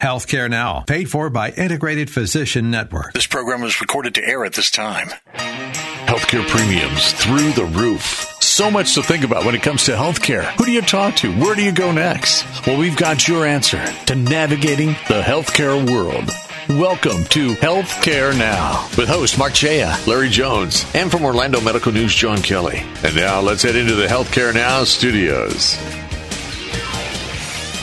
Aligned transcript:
Healthcare 0.00 0.48
Now, 0.48 0.84
paid 0.86 1.10
for 1.10 1.28
by 1.28 1.50
Integrated 1.50 2.08
Physician 2.08 2.70
Network. 2.70 3.14
This 3.14 3.26
program 3.26 3.62
was 3.62 3.80
recorded 3.80 4.14
to 4.14 4.24
air 4.24 4.44
at 4.44 4.52
this 4.52 4.70
time. 4.70 5.08
Healthcare 5.34 6.46
premiums 6.46 7.12
through 7.14 7.50
the 7.50 7.64
roof. 7.64 8.36
So 8.40 8.70
much 8.70 8.94
to 8.94 9.02
think 9.02 9.24
about 9.24 9.44
when 9.44 9.56
it 9.56 9.62
comes 9.64 9.86
to 9.86 9.96
healthcare. 9.96 10.44
Who 10.52 10.66
do 10.66 10.70
you 10.70 10.82
talk 10.82 11.16
to? 11.16 11.34
Where 11.40 11.56
do 11.56 11.64
you 11.64 11.72
go 11.72 11.90
next? 11.90 12.44
Well, 12.64 12.78
we've 12.78 12.96
got 12.96 13.26
your 13.26 13.44
answer 13.44 13.84
to 14.06 14.14
navigating 14.14 14.90
the 15.08 15.20
healthcare 15.20 15.84
world. 15.90 16.30
Welcome 16.78 17.24
to 17.30 17.54
Healthcare 17.54 18.38
Now 18.38 18.88
with 18.96 19.08
host 19.08 19.36
Mark 19.36 19.52
Chaya, 19.52 20.06
Larry 20.06 20.28
Jones, 20.28 20.86
and 20.94 21.10
from 21.10 21.24
Orlando 21.24 21.60
Medical 21.60 21.90
News, 21.90 22.14
John 22.14 22.40
Kelly. 22.40 22.84
And 23.02 23.16
now 23.16 23.40
let's 23.40 23.64
head 23.64 23.74
into 23.74 23.96
the 23.96 24.06
Healthcare 24.06 24.54
Now 24.54 24.84
studios. 24.84 25.76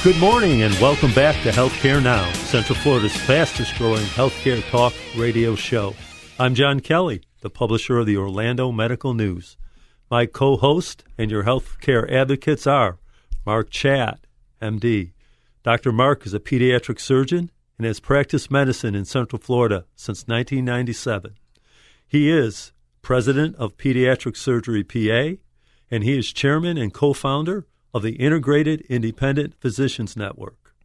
Good 0.05 0.19
morning 0.19 0.61
and 0.61 0.71
welcome 0.75 1.11
back 1.15 1.33
to 1.41 1.49
Healthcare 1.49 1.99
Now, 1.99 2.31
Central 2.33 2.77
Florida's 2.77 3.17
fastest 3.17 3.75
growing 3.75 4.05
healthcare 4.05 4.63
talk 4.69 4.93
radio 5.15 5.55
show. 5.55 5.95
I'm 6.37 6.53
John 6.53 6.79
Kelly, 6.79 7.23
the 7.41 7.49
publisher 7.49 7.97
of 7.97 8.05
the 8.05 8.15
Orlando 8.15 8.71
Medical 8.71 9.15
News. 9.15 9.57
My 10.11 10.27
co 10.27 10.57
host 10.57 11.03
and 11.17 11.31
your 11.31 11.43
healthcare 11.43 12.07
advocates 12.07 12.67
are 12.67 12.99
Mark 13.47 13.71
Chat, 13.71 14.27
MD. 14.61 15.13
Dr. 15.63 15.91
Mark 15.91 16.27
is 16.27 16.35
a 16.35 16.39
pediatric 16.39 16.99
surgeon 16.99 17.49
and 17.79 17.87
has 17.87 17.99
practiced 17.99 18.51
medicine 18.51 18.93
in 18.93 19.05
Central 19.05 19.41
Florida 19.41 19.85
since 19.95 20.27
1997. 20.27 21.33
He 22.07 22.29
is 22.29 22.73
president 23.01 23.55
of 23.55 23.75
Pediatric 23.75 24.37
Surgery 24.37 24.83
PA, 24.83 25.41
and 25.89 26.03
he 26.03 26.15
is 26.15 26.31
chairman 26.31 26.77
and 26.77 26.93
co 26.93 27.13
founder 27.13 27.65
of 27.95 28.01
the 28.03 28.17
Integrated 28.17 28.81
Independent 28.89 29.55
Physicians 29.57 30.17
Network. 30.17 30.75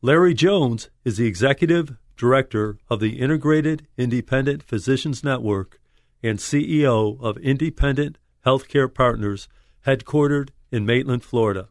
Larry 0.00 0.32
Jones 0.32 0.88
is 1.04 1.16
the 1.16 1.26
executive 1.26 1.96
director 2.16 2.78
of 2.88 3.00
the 3.00 3.18
Integrated 3.18 3.88
Independent 3.98 4.62
Physicians 4.62 5.24
Network 5.24 5.80
and 6.22 6.38
CEO 6.38 7.20
of 7.20 7.36
Independent 7.38 8.18
Healthcare 8.46 8.94
Partners, 8.94 9.48
headquartered 9.84 10.50
in 10.70 10.86
Maitland, 10.86 11.24
Florida. 11.24 11.66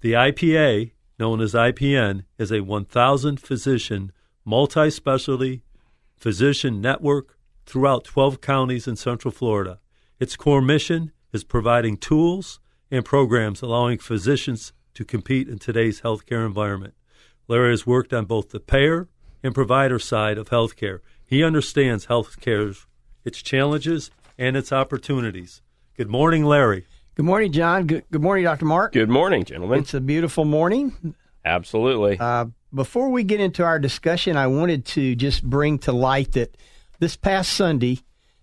The 0.00 0.14
IPA, 0.14 0.90
known 1.20 1.40
as 1.40 1.54
IPN, 1.54 2.24
is 2.38 2.50
a 2.50 2.62
1,000 2.64 3.38
physician, 3.38 4.10
multi 4.44 4.90
specialty 4.90 5.62
physician 6.16 6.80
network 6.80 7.38
throughout 7.66 8.02
12 8.02 8.40
counties 8.40 8.88
in 8.88 8.96
Central 8.96 9.30
Florida. 9.30 9.78
Its 10.18 10.34
core 10.34 10.60
mission 10.60 11.12
is 11.32 11.44
providing 11.44 11.96
tools 11.96 12.58
and 12.90 13.04
programs 13.04 13.62
allowing 13.62 13.98
physicians 13.98 14.72
to 14.94 15.04
compete 15.04 15.48
in 15.48 15.58
today's 15.58 16.00
healthcare 16.00 16.44
environment. 16.44 16.94
Larry 17.48 17.72
has 17.72 17.86
worked 17.86 18.12
on 18.12 18.24
both 18.24 18.50
the 18.50 18.60
payer 18.60 19.08
and 19.42 19.54
provider 19.54 19.98
side 19.98 20.38
of 20.38 20.50
healthcare. 20.50 21.00
He 21.24 21.42
understands 21.42 22.06
healthcare's 22.06 22.86
its 23.24 23.42
challenges, 23.42 24.10
and 24.38 24.56
its 24.56 24.72
opportunities. 24.72 25.62
Good 25.96 26.08
morning, 26.08 26.44
Larry. 26.44 26.86
Good 27.14 27.26
morning, 27.26 27.52
John. 27.52 27.86
Good, 27.86 28.04
good 28.10 28.22
morning, 28.22 28.44
Dr. 28.44 28.64
Mark. 28.64 28.92
Good 28.92 29.10
morning, 29.10 29.44
gentlemen. 29.44 29.80
It's 29.80 29.94
a 29.94 30.00
beautiful 30.00 30.44
morning. 30.44 31.14
Absolutely. 31.44 32.18
Uh, 32.18 32.46
before 32.72 33.10
we 33.10 33.24
get 33.24 33.40
into 33.40 33.64
our 33.64 33.78
discussion, 33.78 34.36
I 34.36 34.46
wanted 34.46 34.84
to 34.86 35.14
just 35.14 35.44
bring 35.44 35.78
to 35.80 35.92
light 35.92 36.32
that 36.32 36.56
this 36.98 37.16
past 37.16 37.52
Sunday, 37.52 38.00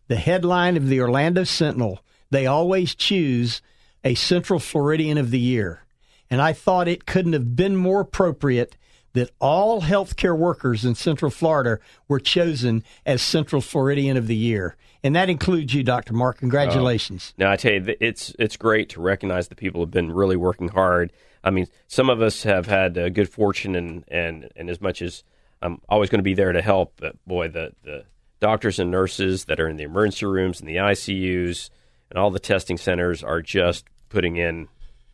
the 0.07 0.17
headline 0.17 0.77
of 0.77 0.87
the 0.87 1.01
Orlando 1.01 1.43
Sentinel, 1.43 1.99
they 2.29 2.45
always 2.45 2.93
choose 2.93 3.61
a 4.07 4.15
Central 4.15 4.57
Floridian 4.57 5.17
of 5.17 5.31
the 5.31 5.39
Year. 5.39 5.81
And 6.29 6.41
I 6.41 6.53
thought 6.53 6.87
it 6.87 7.05
couldn't 7.05 7.33
have 7.33 7.57
been 7.57 7.75
more 7.75 7.99
appropriate 7.99 8.77
that 9.11 9.31
all 9.41 9.81
healthcare 9.81 10.37
workers 10.37 10.85
in 10.85 10.95
Central 10.95 11.29
Florida 11.29 11.79
were 12.07 12.21
chosen 12.21 12.85
as 13.05 13.21
Central 13.21 13.61
Floridian 13.61 14.15
of 14.15 14.27
the 14.27 14.35
Year. 14.35 14.77
And 15.03 15.13
that 15.17 15.29
includes 15.29 15.73
you, 15.73 15.83
Dr. 15.83 16.13
Mark. 16.13 16.37
Congratulations. 16.37 17.33
Oh. 17.33 17.43
Now, 17.43 17.51
I 17.51 17.57
tell 17.57 17.73
you, 17.73 17.95
it's, 17.99 18.33
it's 18.39 18.55
great 18.55 18.87
to 18.89 19.01
recognize 19.01 19.49
the 19.49 19.55
people 19.55 19.81
have 19.81 19.91
been 19.91 20.13
really 20.13 20.37
working 20.37 20.69
hard. 20.69 21.11
I 21.43 21.49
mean, 21.49 21.67
some 21.89 22.09
of 22.09 22.21
us 22.21 22.43
have 22.43 22.65
had 22.65 22.97
uh, 22.97 23.09
good 23.09 23.27
fortune, 23.27 23.75
and, 23.75 24.05
and, 24.07 24.49
and 24.55 24.69
as 24.69 24.79
much 24.79 25.01
as 25.01 25.25
I'm 25.61 25.81
always 25.89 26.09
going 26.09 26.19
to 26.19 26.23
be 26.23 26.33
there 26.33 26.53
to 26.53 26.61
help, 26.61 26.93
but 26.95 27.17
boy, 27.25 27.49
the, 27.49 27.73
the 27.83 28.05
doctors 28.39 28.79
and 28.79 28.89
nurses 28.89 29.45
that 29.45 29.59
are 29.59 29.67
in 29.67 29.75
the 29.75 29.83
emergency 29.83 30.25
rooms 30.25 30.61
and 30.61 30.69
the 30.69 30.77
ICUs 30.77 31.71
and 32.09 32.17
all 32.17 32.31
the 32.31 32.39
testing 32.39 32.77
centers 32.77 33.21
are 33.21 33.41
just 33.41 33.85
putting 34.09 34.37
in 34.37 34.67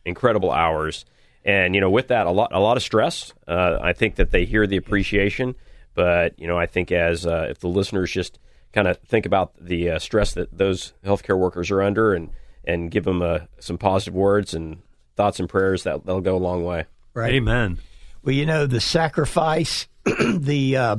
incredible 0.04 0.50
hours. 0.50 1.04
And 1.44 1.74
you 1.74 1.80
know, 1.80 1.90
with 1.90 2.08
that, 2.08 2.26
a 2.26 2.30
lot 2.30 2.52
a 2.52 2.60
lot 2.60 2.76
of 2.76 2.82
stress. 2.82 3.32
Uh, 3.46 3.78
I 3.80 3.92
think 3.92 4.16
that 4.16 4.30
they 4.30 4.44
hear 4.44 4.66
the 4.66 4.76
appreciation, 4.76 5.54
but 5.94 6.38
you 6.38 6.46
know, 6.46 6.58
I 6.58 6.66
think 6.66 6.90
as 6.90 7.26
uh, 7.26 7.48
if 7.50 7.58
the 7.58 7.68
listeners 7.68 8.10
just 8.10 8.38
kind 8.72 8.88
of 8.88 8.98
think 9.00 9.26
about 9.26 9.52
the 9.60 9.90
uh, 9.90 9.98
stress 9.98 10.32
that 10.34 10.56
those 10.56 10.94
healthcare 11.04 11.38
workers 11.38 11.70
are 11.70 11.82
under, 11.82 12.14
and 12.14 12.30
and 12.64 12.90
give 12.90 13.04
them 13.04 13.20
uh, 13.20 13.40
some 13.58 13.76
positive 13.76 14.14
words 14.14 14.54
and 14.54 14.80
thoughts 15.16 15.38
and 15.38 15.48
prayers, 15.48 15.82
that 15.82 16.06
they'll 16.06 16.22
go 16.22 16.36
a 16.36 16.38
long 16.38 16.64
way. 16.64 16.86
Right. 17.12 17.34
Amen. 17.34 17.78
Well, 18.22 18.34
you 18.34 18.46
know, 18.46 18.66
the 18.66 18.80
sacrifice, 18.80 19.86
the 20.04 20.76
uh, 20.76 20.96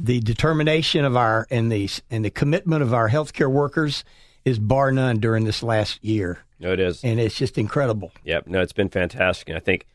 the 0.00 0.20
determination 0.20 1.04
of 1.04 1.16
our 1.16 1.46
and 1.50 1.70
the 1.70 1.88
and 2.10 2.24
the 2.24 2.30
commitment 2.30 2.82
of 2.82 2.92
our 2.92 3.08
healthcare 3.08 3.50
workers 3.50 4.04
is 4.44 4.58
bar 4.58 4.92
none 4.92 5.18
during 5.18 5.44
this 5.44 5.62
last 5.62 6.04
year. 6.04 6.43
No, 6.58 6.72
it 6.72 6.80
is, 6.80 7.02
and 7.04 7.18
it's 7.18 7.36
just 7.36 7.58
incredible. 7.58 8.12
Yep. 8.24 8.46
No, 8.46 8.60
it's 8.60 8.72
been 8.72 8.88
fantastic. 8.88 9.48
And 9.48 9.56
I 9.56 9.60
think 9.60 9.86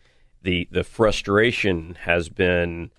the 0.42 0.68
the 0.72 0.84
frustration 0.84 1.98
has 2.02 2.30
been 2.30 2.92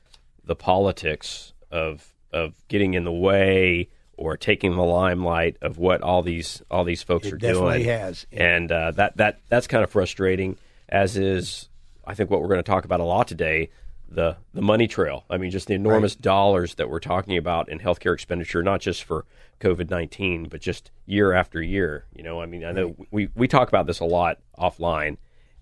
the 0.45 0.57
politics 0.57 1.53
of 1.71 2.13
of 2.33 2.55
getting 2.69 2.95
in 2.95 3.05
the 3.05 3.13
way 3.13 3.89
or 4.17 4.37
taking 4.37 4.77
the 4.77 4.83
limelight 4.83 5.57
of 5.63 5.79
what 5.79 6.03
all 6.03 6.23
these 6.23 6.63
all 6.71 6.85
these 6.85 7.03
folks 7.03 7.27
it 7.27 7.35
are 7.35 7.39
definitely 7.39 7.85
doing. 7.85 7.99
has, 7.99 8.27
yeah. 8.31 8.57
and 8.57 8.73
uh, 8.73 8.91
that 8.93 9.17
that 9.17 9.41
that's 9.49 9.67
kind 9.67 9.85
of 9.85 9.91
frustrating. 9.91 10.57
As 10.89 11.17
is, 11.17 11.69
I 12.05 12.15
think 12.15 12.31
what 12.31 12.41
we're 12.41 12.49
going 12.49 12.59
to 12.59 12.63
talk 12.65 12.85
about 12.85 13.01
a 13.01 13.05
lot 13.05 13.29
today. 13.29 13.71
The, 14.13 14.37
the 14.53 14.61
money 14.63 14.89
trail. 14.89 15.25
I 15.31 15.37
mean, 15.37 15.51
just 15.53 15.69
the 15.69 15.75
enormous 15.75 16.15
Right. 16.17 16.23
dollars 16.23 16.75
that 16.75 16.91
we're 16.91 16.99
talking 16.99 17.37
about 17.37 17.69
in 17.69 17.79
healthcare 17.79 18.13
expenditure, 18.13 18.61
not 18.63 18.81
just 18.81 19.05
for 19.05 19.25
COVID 19.61 19.89
nineteen, 19.89 20.49
but 20.49 20.61
just 20.61 20.91
year 21.07 21.33
after 21.33 21.63
year. 21.63 22.07
You 22.15 22.25
know, 22.25 22.41
I 22.41 22.47
mean, 22.47 22.65
I 22.65 22.73
know 22.73 22.97
we 23.13 23.29
we 23.37 23.47
talk 23.47 23.69
about 23.69 23.87
this 23.87 24.01
a 24.01 24.05
lot 24.05 24.39
offline, 24.59 25.17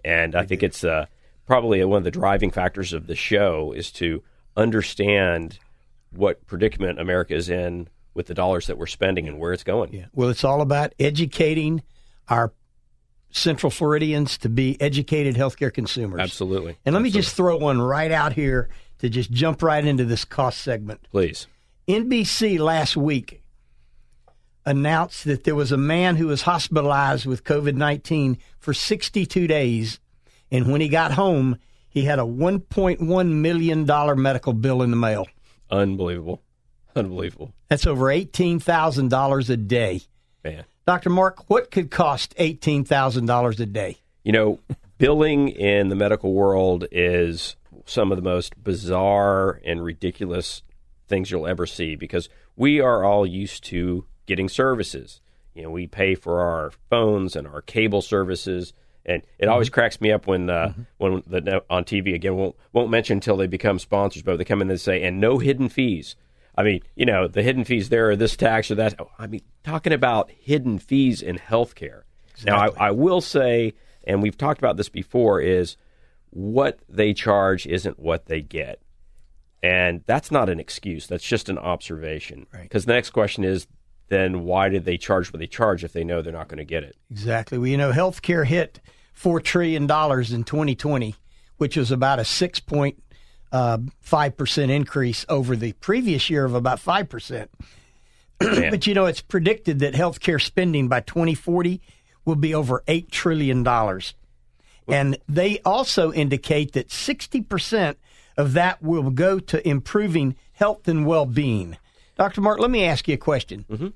and 0.04 0.34
I 0.34 0.46
think 0.46 0.62
it's 0.62 0.82
uh, 0.82 1.06
probably 1.46 1.84
one 1.84 1.98
of 1.98 2.04
the 2.04 2.10
driving 2.10 2.50
factors 2.50 2.94
of 2.94 3.06
the 3.06 3.14
show 3.16 3.72
is 3.72 3.90
to 3.92 4.22
understand 4.56 5.58
what 6.10 6.46
predicament 6.46 6.98
America 7.00 7.34
is 7.34 7.48
in 7.50 7.88
with 8.14 8.26
the 8.26 8.34
dollars 8.34 8.66
that 8.66 8.78
we're 8.78 8.86
spending 8.86 9.28
and 9.28 9.38
where 9.38 9.52
it's 9.52 9.64
going. 9.64 9.92
Yeah. 9.92 10.06
Well, 10.14 10.28
it's 10.30 10.44
all 10.44 10.60
about 10.60 10.94
educating 10.98 11.82
our 12.28 12.52
Central 13.30 13.70
Floridians 13.70 14.38
to 14.38 14.48
be 14.48 14.80
educated 14.80 15.36
healthcare 15.36 15.72
consumers. 15.72 16.20
Absolutely. 16.20 16.76
And 16.84 16.94
let 16.94 17.02
me 17.02 17.10
just 17.10 17.34
throw 17.34 17.56
one 17.56 17.80
right 17.80 18.10
out 18.10 18.32
here 18.32 18.68
to 18.98 19.08
just 19.08 19.30
jump 19.30 19.62
right 19.62 19.84
into 19.84 20.04
this 20.04 20.24
cost 20.24 20.60
segment. 20.60 21.06
please. 21.10 21.46
NBC 21.86 22.58
last 22.58 22.96
week 22.96 23.42
announced 24.66 25.24
that 25.24 25.44
there 25.44 25.54
was 25.54 25.72
a 25.72 25.78
man 25.78 26.16
who 26.16 26.26
was 26.26 26.42
hospitalized 26.42 27.24
with 27.24 27.44
COVID 27.44 27.74
19 27.74 28.36
for 28.58 28.74
62 28.74 29.46
days. 29.46 29.98
And 30.50 30.70
when 30.70 30.82
he 30.82 30.88
got 30.88 31.12
home, 31.12 31.58
he 31.88 32.04
had 32.04 32.18
a 32.18 32.22
$1.1 32.22 33.30
million 33.30 33.86
medical 34.20 34.52
bill 34.52 34.82
in 34.82 34.90
the 34.90 34.96
mail. 34.96 35.26
Unbelievable. 35.70 36.42
Unbelievable. 36.94 37.54
That's 37.68 37.86
over 37.86 38.06
$18,000 38.06 39.50
a 39.50 39.56
day. 39.56 40.02
Man. 40.44 40.64
Dr. 40.88 41.10
Mark, 41.10 41.50
what 41.50 41.70
could 41.70 41.90
cost 41.90 42.34
$18,000 42.38 43.60
a 43.60 43.66
day? 43.66 43.98
You 44.24 44.32
know, 44.32 44.60
billing 44.96 45.50
in 45.50 45.90
the 45.90 45.94
medical 45.94 46.32
world 46.32 46.86
is 46.90 47.56
some 47.84 48.10
of 48.10 48.16
the 48.16 48.22
most 48.22 48.64
bizarre 48.64 49.60
and 49.66 49.84
ridiculous 49.84 50.62
things 51.06 51.30
you'll 51.30 51.46
ever 51.46 51.66
see 51.66 51.94
because 51.94 52.30
we 52.56 52.80
are 52.80 53.04
all 53.04 53.26
used 53.26 53.64
to 53.64 54.06
getting 54.24 54.48
services. 54.48 55.20
You 55.52 55.64
know, 55.64 55.70
we 55.70 55.86
pay 55.86 56.14
for 56.14 56.40
our 56.40 56.70
phones 56.88 57.36
and 57.36 57.46
our 57.46 57.60
cable 57.60 58.00
services 58.00 58.72
And 59.04 59.22
it 59.38 59.46
always 59.46 59.68
cracks 59.68 60.00
me 60.00 60.10
up 60.10 60.26
when 60.26 60.48
uh, 60.48 60.72
when 60.96 61.22
the 61.26 61.62
on 61.68 61.84
TV 61.84 62.14
again 62.14 62.34
won't 62.34 62.56
won't 62.72 62.90
mention 62.90 63.18
until 63.18 63.36
they 63.36 63.46
become 63.46 63.78
sponsors, 63.78 64.22
but 64.22 64.38
they 64.38 64.44
come 64.44 64.62
in 64.62 64.70
and 64.70 64.80
say 64.80 65.02
and 65.02 65.20
no 65.20 65.36
hidden 65.36 65.68
fees. 65.68 66.16
I 66.58 66.64
mean, 66.64 66.80
you 66.96 67.06
know, 67.06 67.28
the 67.28 67.44
hidden 67.44 67.62
fees 67.62 67.88
there 67.88 68.10
or 68.10 68.16
this 68.16 68.36
tax 68.36 68.68
or 68.68 68.74
that. 68.74 68.98
I 69.16 69.28
mean, 69.28 69.42
talking 69.62 69.92
about 69.92 70.28
hidden 70.32 70.80
fees 70.80 71.22
in 71.22 71.38
healthcare. 71.38 72.02
Now, 72.44 72.58
I, 72.58 72.88
I 72.88 72.90
will 72.90 73.20
say, 73.20 73.74
and 74.02 74.20
we've 74.20 74.36
talked 74.36 74.58
about 74.58 74.76
this 74.76 74.88
before, 74.88 75.40
is 75.40 75.76
what 76.30 76.80
they 76.88 77.14
charge 77.14 77.64
isn't 77.64 78.00
what 78.00 78.26
they 78.26 78.42
get. 78.42 78.80
And 79.62 80.02
that's 80.06 80.32
not 80.32 80.48
an 80.48 80.58
excuse. 80.58 81.06
That's 81.06 81.22
just 81.22 81.48
an 81.48 81.58
observation. 81.58 82.48
Because 82.50 82.86
the 82.86 82.92
next 82.92 83.10
question 83.10 83.44
is 83.44 83.68
then 84.08 84.42
why 84.42 84.68
did 84.68 84.84
they 84.84 84.98
charge 84.98 85.32
what 85.32 85.38
they 85.38 85.46
charge 85.46 85.84
if 85.84 85.92
they 85.92 86.02
know 86.02 86.22
they're 86.22 86.32
not 86.32 86.48
going 86.48 86.58
to 86.58 86.64
get 86.64 86.82
it? 86.82 86.96
Exactly. 87.08 87.56
Well, 87.56 87.68
you 87.68 87.76
know, 87.76 87.92
healthcare 87.92 88.44
hit 88.44 88.80
$4 89.16 89.40
trillion 89.44 89.82
in 89.82 89.86
2020, 89.86 91.14
which 91.58 91.76
was 91.76 91.92
about 91.92 92.18
a 92.18 92.24
6.5% 93.52 94.70
increase 94.70 95.26
over 95.28 95.56
the 95.56 95.72
previous 95.74 96.30
year 96.30 96.44
of 96.44 96.54
about 96.54 96.80
5%. 96.80 97.48
but, 98.38 98.86
you 98.86 98.94
know, 98.94 99.06
it's 99.06 99.20
predicted 99.20 99.80
that 99.80 99.94
healthcare 99.94 100.40
spending 100.40 100.88
by 100.88 101.00
2040 101.00 101.80
will 102.24 102.36
be 102.36 102.54
over 102.54 102.82
$8 102.86 103.10
trillion. 103.10 103.66
And 104.86 105.18
they 105.28 105.60
also 105.64 106.12
indicate 106.12 106.72
that 106.72 106.88
60% 106.88 107.96
of 108.36 108.52
that 108.54 108.82
will 108.82 109.10
go 109.10 109.38
to 109.38 109.68
improving 109.68 110.36
health 110.52 110.88
and 110.88 111.04
well 111.04 111.26
being. 111.26 111.76
Dr. 112.16 112.40
Mark, 112.40 112.58
let 112.58 112.70
me 112.70 112.84
ask 112.84 113.06
you 113.08 113.14
a 113.14 113.18
question. 113.18 113.64
Mm-hmm. 113.70 113.88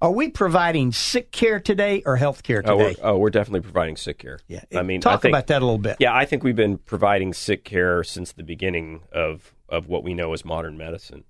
Are 0.00 0.12
we 0.12 0.28
providing 0.28 0.92
sick 0.92 1.32
care 1.32 1.58
today 1.58 2.02
or 2.06 2.16
health 2.16 2.44
care 2.44 2.62
Oh 2.64 2.76
we're, 2.76 2.88
today? 2.90 3.00
oh, 3.02 3.18
we're 3.18 3.30
definitely 3.30 3.62
providing 3.62 3.96
sick 3.96 4.18
care. 4.18 4.38
Yeah. 4.46 4.62
I 4.74 4.82
mean, 4.82 5.00
Talk 5.00 5.14
I 5.14 5.22
think, 5.22 5.32
about 5.32 5.48
that 5.48 5.60
a 5.60 5.64
little 5.64 5.78
bit. 5.78 5.96
Yeah, 5.98 6.14
I 6.14 6.24
think 6.24 6.44
we've 6.44 6.54
been 6.54 6.78
providing 6.78 7.32
sick 7.32 7.64
care 7.64 8.04
since 8.04 8.32
the 8.32 8.44
beginning 8.44 9.00
of, 9.12 9.54
of 9.68 9.88
what 9.88 10.04
we 10.04 10.14
know 10.14 10.32
as 10.32 10.44
modern 10.44 10.78
medicine. 10.78 11.24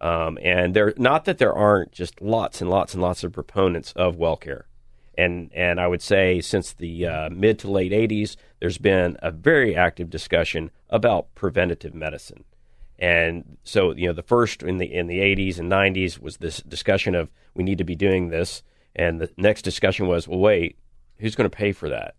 Um, 0.00 0.38
and 0.42 0.74
there, 0.74 0.94
not 0.96 1.26
that 1.26 1.38
there 1.38 1.52
aren't 1.52 1.92
just 1.92 2.20
lots 2.22 2.60
and 2.60 2.70
lots 2.70 2.94
and 2.94 3.02
lots 3.02 3.24
of 3.24 3.32
proponents 3.32 3.92
of 3.92 4.16
well 4.16 4.36
care. 4.36 4.66
And, 5.16 5.50
and 5.54 5.78
I 5.78 5.86
would 5.86 6.02
say 6.02 6.40
since 6.40 6.72
the 6.72 7.06
uh, 7.06 7.30
mid 7.30 7.58
to 7.60 7.70
late 7.70 7.92
80s, 7.92 8.36
there's 8.58 8.78
been 8.78 9.16
a 9.22 9.30
very 9.30 9.76
active 9.76 10.08
discussion 10.10 10.70
about 10.88 11.34
preventative 11.34 11.94
medicine. 11.94 12.44
And 12.98 13.56
so, 13.64 13.92
you 13.92 14.06
know, 14.06 14.12
the 14.12 14.22
first 14.22 14.62
in 14.62 14.78
the 14.78 14.92
in 14.92 15.08
the 15.08 15.18
80s 15.18 15.58
and 15.58 15.70
90s 15.70 16.20
was 16.20 16.36
this 16.36 16.58
discussion 16.58 17.14
of 17.14 17.30
we 17.54 17.64
need 17.64 17.78
to 17.78 17.84
be 17.84 17.96
doing 17.96 18.28
this, 18.28 18.62
and 18.94 19.20
the 19.20 19.30
next 19.36 19.62
discussion 19.62 20.06
was, 20.06 20.28
well, 20.28 20.38
wait, 20.38 20.78
who's 21.18 21.34
going 21.34 21.48
to 21.48 21.56
pay 21.56 21.72
for 21.72 21.88
that? 21.88 22.14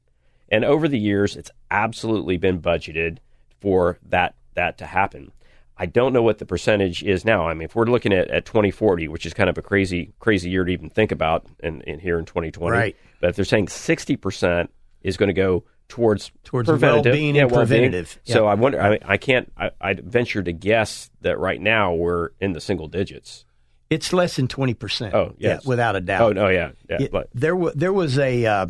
And 0.49 0.65
over 0.65 0.87
the 0.87 0.99
years, 0.99 1.35
it's 1.35 1.51
absolutely 1.71 2.37
been 2.37 2.61
budgeted 2.61 3.17
for 3.61 3.99
that 4.09 4.35
that 4.55 4.77
to 4.79 4.85
happen. 4.85 5.31
I 5.77 5.85
don't 5.85 6.13
know 6.13 6.23
what 6.23 6.37
the 6.37 6.45
percentage 6.45 7.03
is 7.03 7.25
now. 7.25 7.47
I 7.47 7.53
mean, 7.53 7.63
if 7.63 7.75
we're 7.75 7.85
looking 7.85 8.13
at, 8.13 8.29
at 8.31 8.45
2040, 8.45 9.09
which 9.09 9.25
is 9.25 9.33
kind 9.33 9.49
of 9.49 9.57
a 9.57 9.61
crazy 9.61 10.13
crazy 10.19 10.49
year 10.49 10.63
to 10.63 10.71
even 10.71 10.89
think 10.89 11.11
about, 11.11 11.45
in, 11.59 11.81
in 11.81 11.99
here 11.99 12.19
in 12.19 12.25
2020, 12.25 12.71
Right. 12.77 12.95
But 13.21 13.31
if 13.31 13.35
they're 13.35 13.45
saying 13.45 13.69
60 13.69 14.15
percent 14.17 14.71
is 15.01 15.17
going 15.17 15.27
to 15.27 15.33
go 15.33 15.63
towards 15.87 16.31
Towards 16.43 16.67
preventative, 16.67 17.05
well-being 17.11 17.35
yeah, 17.35 17.43
and 17.43 17.51
well-being. 17.51 17.81
preventative. 17.91 18.19
So 18.25 18.47
I 18.47 18.55
wonder. 18.55 18.81
I, 18.81 18.89
mean, 18.91 18.99
I 19.05 19.17
can't. 19.17 19.51
I, 19.57 19.71
I'd 19.79 20.03
venture 20.03 20.41
to 20.43 20.51
guess 20.51 21.09
that 21.21 21.37
right 21.39 21.61
now 21.61 21.93
we're 21.93 22.29
in 22.39 22.53
the 22.53 22.61
single 22.61 22.87
digits. 22.87 23.45
It's 23.89 24.11
less 24.11 24.35
than 24.35 24.47
20%. 24.47 25.13
Oh, 25.13 25.35
yes. 25.37 25.61
Yeah, 25.63 25.69
without 25.69 25.95
a 25.95 26.01
doubt. 26.01 26.21
Oh 26.21 26.31
no, 26.33 26.49
yeah, 26.49 26.71
yeah. 26.89 27.03
It- 27.03 27.11
but 27.11 27.29
there, 27.35 27.55
wa 27.55 27.71
there 27.75 27.93
was 27.93 28.17
a, 28.17 28.45
uh, 28.45 28.65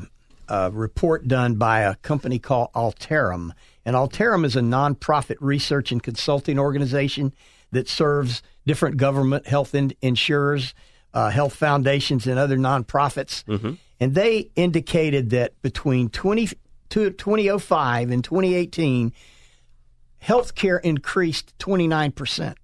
a 0.49 0.71
report 0.71 1.25
done 1.27 1.55
by 1.55 1.81
a 1.81 1.95
company 1.95 2.37
called 2.37 2.67
Altarum, 2.75 3.53
and 3.85 3.95
Altarum 3.95 4.43
is 4.43 4.57
a 4.57 4.61
nonprofit 4.61 5.37
research 5.39 5.91
and 5.93 6.03
consulting 6.03 6.59
organization 6.59 7.33
that 7.71 7.87
serves 7.87 8.41
different 8.65 8.97
government 8.97 9.47
health 9.47 9.73
in- 9.73 9.93
insurers, 10.01 10.73
uh, 11.13 11.29
health 11.29 11.55
foundations, 11.55 12.27
and 12.27 12.37
other 12.37 12.57
nonprofits. 12.57 13.43
And 14.01 14.13
they 14.15 14.49
indicated 14.57 15.29
that 15.29 15.59
between 15.61 16.09
20, 16.09 16.47
to 16.47 16.55
2005 16.95 18.11
and 18.11 18.23
2018, 18.23 19.13
healthcare 20.23 20.79
increased 20.81 21.57
29 21.59 22.11
percent 22.11 22.57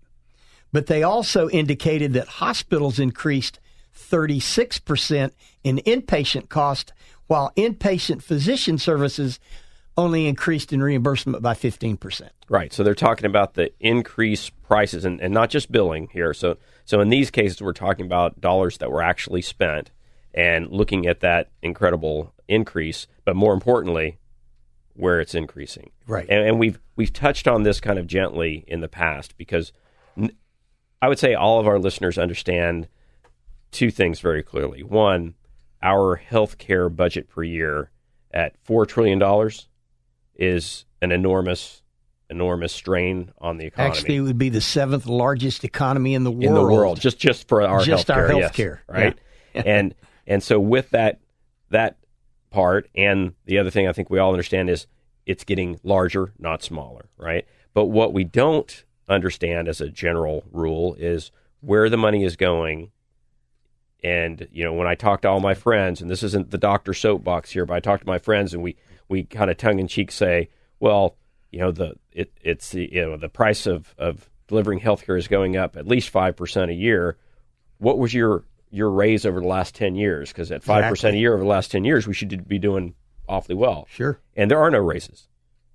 but 0.71 0.87
they 0.87 1.03
also 1.03 1.49
indicated 1.49 2.13
that 2.13 2.27
hospitals 2.27 2.99
increased 2.99 3.59
36% 3.95 5.31
in 5.63 5.77
inpatient 5.77 6.49
cost, 6.49 6.93
while 7.27 7.51
inpatient 7.57 8.21
physician 8.21 8.77
services 8.77 9.39
only 9.97 10.27
increased 10.27 10.71
in 10.71 10.81
reimbursement 10.81 11.43
by 11.43 11.53
15%. 11.53 12.29
Right. 12.49 12.71
So 12.71 12.83
they're 12.83 12.95
talking 12.95 13.25
about 13.25 13.53
the 13.55 13.71
increased 13.79 14.59
prices 14.63 15.03
and, 15.03 15.19
and 15.19 15.33
not 15.33 15.49
just 15.49 15.71
billing 15.71 16.07
here. 16.13 16.33
So 16.33 16.57
so 16.85 17.01
in 17.01 17.09
these 17.09 17.29
cases 17.29 17.61
we're 17.61 17.73
talking 17.73 18.05
about 18.05 18.39
dollars 18.39 18.77
that 18.77 18.89
were 18.89 19.01
actually 19.01 19.41
spent 19.41 19.91
and 20.33 20.69
looking 20.69 21.05
at 21.05 21.19
that 21.19 21.49
incredible 21.61 22.33
increase, 22.47 23.07
but 23.25 23.35
more 23.35 23.53
importantly, 23.53 24.17
where 24.95 25.19
it's 25.19 25.35
increasing. 25.35 25.91
Right. 26.07 26.25
And, 26.29 26.47
and 26.47 26.59
we've 26.59 26.79
we've 26.95 27.13
touched 27.13 27.47
on 27.47 27.63
this 27.63 27.79
kind 27.79 27.97
of 27.99 28.07
gently 28.07 28.63
in 28.67 28.81
the 28.81 28.87
past 28.87 29.37
because 29.37 29.71
n- 30.17 30.31
I 31.01 31.07
would 31.09 31.19
say 31.19 31.33
all 31.33 31.59
of 31.59 31.67
our 31.67 31.79
listeners 31.79 32.17
understand 32.17 32.87
two 33.71 33.91
things 33.91 34.19
very 34.19 34.43
clearly. 34.43 34.83
One, 34.83 35.35
our 35.81 36.21
healthcare 36.29 36.93
budget 36.93 37.29
per 37.29 37.43
year 37.43 37.89
at 38.31 38.55
four 38.63 38.85
trillion 38.85 39.17
dollars 39.19 39.67
is 40.35 40.85
an 41.01 41.11
enormous, 41.11 41.81
enormous 42.29 42.71
strain 42.73 43.31
on 43.39 43.57
the 43.57 43.65
economy 43.65 43.91
Actually, 43.97 44.15
it 44.17 44.21
would 44.21 44.37
be 44.37 44.49
the 44.49 44.61
seventh 44.61 45.05
largest 45.07 45.63
economy 45.63 46.13
in 46.13 46.23
the 46.23 46.31
world. 46.31 46.43
in 46.43 46.53
the 46.53 46.63
world, 46.63 46.99
just 46.99 47.17
just 47.19 47.47
for 47.47 47.61
our 47.61 47.81
Just 47.81 48.07
healthcare, 48.07 48.29
our 48.29 48.33
yes, 48.39 48.51
healthcare, 48.51 48.79
right? 48.87 49.17
and 49.53 49.95
and 50.27 50.43
so 50.43 50.59
with 50.59 50.89
that 50.91 51.19
that 51.71 51.97
part, 52.51 52.89
and 52.95 53.33
the 53.45 53.57
other 53.57 53.71
thing 53.71 53.87
I 53.87 53.93
think 53.93 54.09
we 54.09 54.19
all 54.19 54.31
understand 54.31 54.69
is 54.69 54.85
it's 55.25 55.43
getting 55.43 55.79
larger, 55.83 56.33
not 56.37 56.61
smaller, 56.61 57.09
right? 57.17 57.45
But 57.73 57.85
what 57.85 58.13
we 58.13 58.23
don't 58.23 58.83
understand 59.09 59.67
as 59.67 59.81
a 59.81 59.89
general 59.89 60.43
rule 60.51 60.95
is 60.95 61.31
where 61.61 61.89
the 61.89 61.97
money 61.97 62.23
is 62.23 62.35
going. 62.35 62.91
And 64.03 64.47
you 64.51 64.63
know, 64.63 64.73
when 64.73 64.87
I 64.87 64.95
talk 64.95 65.21
to 65.21 65.29
all 65.29 65.39
my 65.39 65.53
friends, 65.53 66.01
and 66.01 66.09
this 66.09 66.23
isn't 66.23 66.51
the 66.51 66.57
doctor 66.57 66.93
soapbox 66.93 67.51
here, 67.51 67.65
but 67.65 67.75
I 67.75 67.79
talk 67.79 68.01
to 68.01 68.07
my 68.07 68.19
friends, 68.19 68.53
and 68.53 68.63
we 68.63 68.75
we 69.07 69.23
kind 69.23 69.51
of 69.51 69.57
tongue 69.57 69.79
in 69.79 69.87
cheek 69.87 70.11
say, 70.11 70.49
well, 70.79 71.15
you 71.51 71.59
know, 71.59 71.71
the 71.71 71.95
it 72.11 72.31
it's 72.41 72.71
the 72.71 72.91
you 72.91 73.01
know 73.01 73.17
the 73.17 73.29
price 73.29 73.67
of 73.67 73.93
of 73.97 74.29
delivering 74.47 74.79
healthcare 74.79 75.17
is 75.17 75.27
going 75.27 75.55
up 75.55 75.77
at 75.77 75.87
least 75.87 76.09
five 76.09 76.35
percent 76.35 76.71
a 76.71 76.75
year. 76.75 77.17
What 77.77 77.99
was 77.99 78.13
your 78.13 78.43
your 78.71 78.89
raise 78.89 79.25
over 79.25 79.41
the 79.41 79.47
last 79.47 79.75
ten 79.75 79.95
years? 79.95 80.29
Because 80.29 80.51
at 80.51 80.63
five 80.63 80.89
percent 80.89 81.15
a 81.15 81.19
year 81.19 81.33
over 81.33 81.43
the 81.43 81.49
last 81.49 81.71
ten 81.71 81.83
years, 81.83 82.07
we 82.07 82.13
should 82.13 82.47
be 82.47 82.59
doing 82.59 82.95
awfully 83.27 83.55
well. 83.55 83.87
Sure. 83.89 84.19
And 84.35 84.49
there 84.49 84.59
are 84.59 84.71
no 84.71 84.79
raises. 84.79 85.27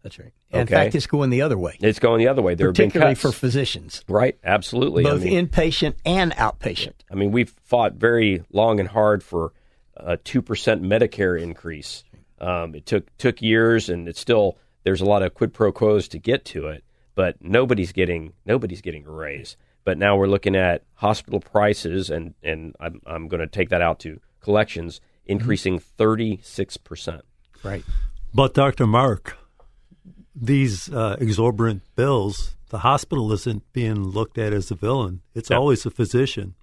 That's 0.03 0.19
right. 0.19 0.33
Okay. 0.53 0.61
In 0.61 0.67
fact, 0.69 0.95
it's 0.95 1.09
going 1.09 1.31
the 1.31 1.43
other 1.43 1.59
way, 1.59 1.77
It's 1.81 1.99
going 1.99 2.19
the 2.19 2.29
other 2.29 2.41
way. 2.41 2.55
There 2.55 2.69
have 2.69 2.77
been 2.77 2.91
particularly 2.91 3.17
for 3.17 3.33
physicians, 3.33 4.05
right, 4.09 4.39
absolutely. 4.45 5.05
I 5.05 5.11
both 5.11 5.25
mean- 5.25 5.49
inpatient 5.49 5.95
and 6.05 6.33
outpatient. 6.35 6.93
I 7.11 7.17
mean, 7.17 7.33
we've 7.33 7.53
fought 7.65 7.95
very 7.95 8.45
long 8.53 8.79
and 8.79 8.89
hard 8.89 9.25
for 9.25 9.53
a 9.97 10.17
two 10.17 10.43
percent 10.43 10.83
Medicare 10.83 11.41
increase. 11.41 12.05
Um, 12.41 12.75
it 12.77 12.87
took 12.87 13.17
took 13.17 13.43
years, 13.43 13.89
and 13.89 14.07
it's 14.09 14.21
still 14.21 14.57
there's 14.85 15.01
a 15.01 15.07
lot 15.07 15.23
of 15.23 15.35
quid 15.35 15.53
pro 15.53 15.73
quos 15.73 16.07
to 16.09 16.19
get 16.21 16.45
to 16.47 16.69
it, 16.69 16.85
but 17.17 17.43
nobody's 17.43 17.91
getting 17.91 18.33
nobody's 18.45 18.83
getting 18.83 19.05
a 19.07 19.11
raise. 19.11 19.57
But 19.87 19.97
now 19.99 20.17
we're 20.17 20.27
looking 20.27 20.57
at 20.57 20.83
hospital 20.95 21.41
prices, 21.41 22.11
and 22.11 22.35
and 22.43 22.75
I'm 22.81 23.01
I'm 23.07 23.29
going 23.29 23.41
to 23.41 23.47
take 23.47 23.69
that 23.71 23.81
out 23.81 24.01
to 24.01 24.21
collections 24.41 25.01
increasing 25.25 25.79
thirty 25.79 26.41
six 26.43 26.77
percent. 26.77 27.23
Right. 27.63 27.85
But 28.35 28.53
Dr. 28.53 28.87
Mark, 28.87 29.39
these 30.35 30.93
uh, 30.93 31.17
exorbitant 31.21 31.83
bills, 31.95 32.57
the 32.71 32.79
hospital 32.79 33.33
isn't 33.33 33.63
being 33.73 34.03
looked 34.09 34.39
at 34.39 34.53
as 34.53 34.71
a 34.71 34.75
villain. 34.75 35.23
It's 35.35 35.51
No. 35.51 35.59
always 35.59 35.87
a 35.87 35.91
physician. 35.91 36.55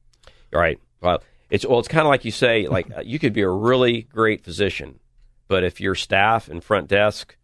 Right. 0.51 0.79
Well, 1.01 1.23
it's 1.49 1.65
well, 1.65 1.79
it's 1.79 1.87
kind 1.87 2.01
of 2.05 2.09
like 2.09 2.25
you 2.25 2.31
say, 2.31 2.67
like 2.67 2.91
uh, 2.95 3.01
you 3.05 3.19
could 3.19 3.33
be 3.33 3.41
a 3.41 3.49
really 3.49 4.01
great 4.03 4.43
physician, 4.43 4.99
but 5.47 5.63
if 5.63 5.79
your 5.79 5.95
staff 5.95 6.49
and 6.49 6.61
front 6.63 6.89
desk 6.89 7.37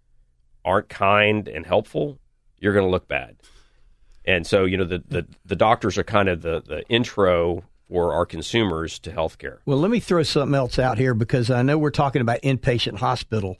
aren't 0.65 0.89
kind 0.89 1.47
and 1.47 1.65
helpful, 1.65 2.19
you're 2.59 2.73
going 2.73 2.85
to 2.85 2.91
look 2.91 3.07
bad. 3.07 3.37
And 4.29 4.45
so, 4.45 4.65
you 4.65 4.77
know, 4.77 4.85
the, 4.85 5.03
the, 5.07 5.25
the 5.45 5.55
doctors 5.55 5.97
are 5.97 6.03
kind 6.03 6.29
of 6.29 6.41
the, 6.43 6.61
the 6.61 6.87
intro 6.87 7.63
for 7.89 8.13
our 8.13 8.25
consumers 8.27 8.99
to 8.99 9.11
healthcare. 9.11 9.57
Well, 9.65 9.79
let 9.79 9.89
me 9.89 9.99
throw 9.99 10.21
something 10.21 10.53
else 10.53 10.77
out 10.77 10.99
here 10.99 11.15
because 11.15 11.49
I 11.49 11.63
know 11.63 11.79
we're 11.79 11.89
talking 11.89 12.21
about 12.21 12.39
inpatient 12.43 12.97
hospital. 12.97 13.57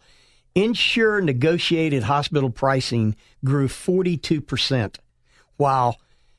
Insure 0.54 1.22
negotiated 1.22 2.04
hospital 2.04 2.52
pricing 2.52 3.16
grew 3.44 3.68
42%, 3.68 4.98
while 5.58 5.98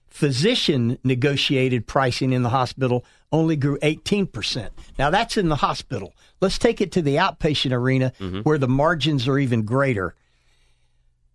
physician 0.09 0.99
negotiated 1.03 1.89
pricing 1.89 2.33
in 2.33 2.43
the 2.43 2.51
hospital 2.51 3.05
only 3.33 3.57
grew 3.57 3.79
18%. 3.79 4.69
Now 4.99 5.11
that's 5.11 5.37
in 5.37 5.49
the 5.49 5.57
hospital. 5.57 6.15
Let's 6.41 6.59
take 6.59 6.81
it 6.81 6.93
to 6.93 7.03
the 7.03 7.17
outpatient 7.17 7.73
arena 7.73 8.13
Mm-hmm. 8.21 8.41
where 8.41 8.59
the 8.59 8.69
margins 8.69 9.27
are 9.27 9.39
even 9.39 9.63
greater. 9.63 10.15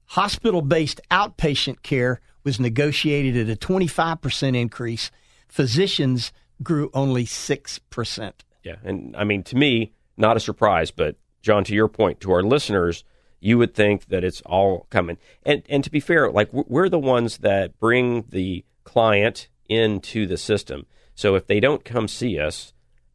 Hospital 0.08 0.62
based 0.62 1.02
outpatient 1.12 1.82
care 1.82 2.22
was 2.46 2.60
negotiated 2.60 3.36
at 3.36 3.54
a 3.54 3.60
25% 3.60 4.56
increase. 4.56 5.12
Physicians 5.50 6.32
grew 6.64 6.90
only 6.94 7.26
6%. 7.26 8.34
Yeah, 8.64 8.76
and 8.84 9.16
I 9.18 9.26
mean 9.26 9.44
to 9.44 9.58
me, 9.58 9.92
not 10.16 10.38
a 10.38 10.40
surprise, 10.40 10.92
but 10.92 11.18
John, 11.42 11.64
to 11.66 11.76
your 11.76 11.88
point, 11.88 12.22
to 12.22 12.32
our 12.32 12.42
listeners, 12.42 13.04
you 13.40 13.58
would 13.58 13.76
think 13.76 14.06
that 14.06 14.24
it's 14.24 14.42
all 14.42 14.88
coming. 14.90 15.18
And 15.44 15.62
and 15.70 15.84
to 15.84 15.92
be 15.92 16.00
fair, 16.00 16.32
like 16.32 16.52
we're 16.52 16.90
the 16.90 16.98
ones 16.98 17.40
that 17.40 17.80
bring 17.80 18.26
the 18.30 18.66
client 18.84 19.50
into 19.70 20.26
the 20.26 20.38
system. 20.38 20.88
So 21.14 21.36
if 21.36 21.46
they 21.46 21.60
don't 21.60 21.86
come 21.86 22.08
see 22.08 22.40
us, 22.40 22.74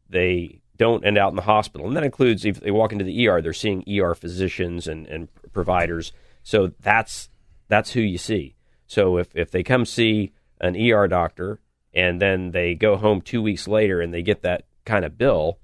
they 0.09 0.61
don't 0.77 1.05
end 1.05 1.19
out 1.19 1.31
in 1.31 1.37
the 1.37 1.43
hospital, 1.43 1.87
and 1.87 1.97
that 1.97 2.05
includes 2.05 2.45
if 2.45 2.61
they 2.61 2.71
walk 2.71 2.93
into 2.93 3.05
the 3.05 3.29
ER, 3.29 3.43
they're 3.43 3.53
seeing 3.53 3.85
ER 3.89 4.15
physicians 4.15 4.87
and 4.87 5.07
and 5.09 5.29
providers. 5.53 6.13
So 6.43 6.73
that's 6.81 7.29
that's 7.69 7.93
who 7.93 8.01
you 8.01 8.19
see. 8.19 8.55
So 8.91 9.19
if 9.19 9.29
if 9.37 9.53
they 9.53 9.63
come 9.63 9.87
see 9.87 10.33
an 10.61 10.75
ER 10.75 11.07
doctor 11.07 11.61
and 11.95 12.21
then 12.21 12.51
they 12.51 12.75
go 12.75 12.97
home 12.97 13.21
two 13.21 13.41
weeks 13.41 13.69
later 13.69 14.01
and 14.01 14.13
they 14.13 14.21
get 14.21 14.43
that 14.43 14.65
kind 14.85 15.05
of 15.05 15.17
bill, 15.17 15.61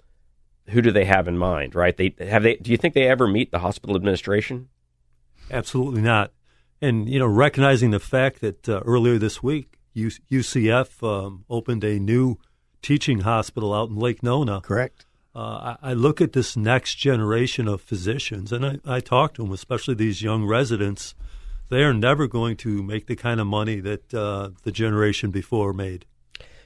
who 0.68 0.80
do 0.80 0.92
they 0.92 1.04
have 1.06 1.26
in 1.26 1.36
mind, 1.36 1.74
right? 1.74 1.96
They 1.96 2.14
have 2.20 2.44
they. 2.44 2.54
Do 2.54 2.70
you 2.70 2.76
think 2.76 2.94
they 2.94 3.08
ever 3.08 3.26
meet 3.26 3.50
the 3.50 3.58
hospital 3.58 3.96
administration? 3.96 4.68
Absolutely 5.50 6.02
not. 6.02 6.30
And 6.80 7.08
you 7.08 7.18
know, 7.18 7.26
recognizing 7.26 7.90
the 7.90 7.98
fact 7.98 8.40
that 8.42 8.68
uh, 8.68 8.80
earlier 8.86 9.18
this 9.18 9.42
week, 9.42 9.80
UCF 9.96 11.02
um, 11.02 11.44
opened 11.50 11.82
a 11.82 11.98
new 11.98 12.36
teaching 12.80 13.20
hospital 13.20 13.74
out 13.74 13.88
in 13.88 13.96
Lake 13.96 14.22
Nona. 14.22 14.60
Correct. 14.60 15.04
Uh, 15.34 15.74
I, 15.82 15.90
I 15.90 15.92
look 15.94 16.20
at 16.20 16.32
this 16.32 16.56
next 16.56 16.94
generation 16.94 17.66
of 17.66 17.80
physicians, 17.80 18.52
and 18.52 18.64
I, 18.64 18.78
I 18.86 19.00
talk 19.00 19.34
to 19.34 19.42
them, 19.42 19.52
especially 19.52 19.94
these 19.94 20.22
young 20.22 20.44
residents. 20.44 21.16
They 21.68 21.82
are 21.82 21.94
never 21.94 22.28
going 22.28 22.56
to 22.58 22.82
make 22.82 23.06
the 23.06 23.16
kind 23.16 23.40
of 23.40 23.46
money 23.46 23.80
that 23.80 24.14
uh, 24.14 24.50
the 24.62 24.70
generation 24.70 25.30
before 25.30 25.72
made. 25.72 26.06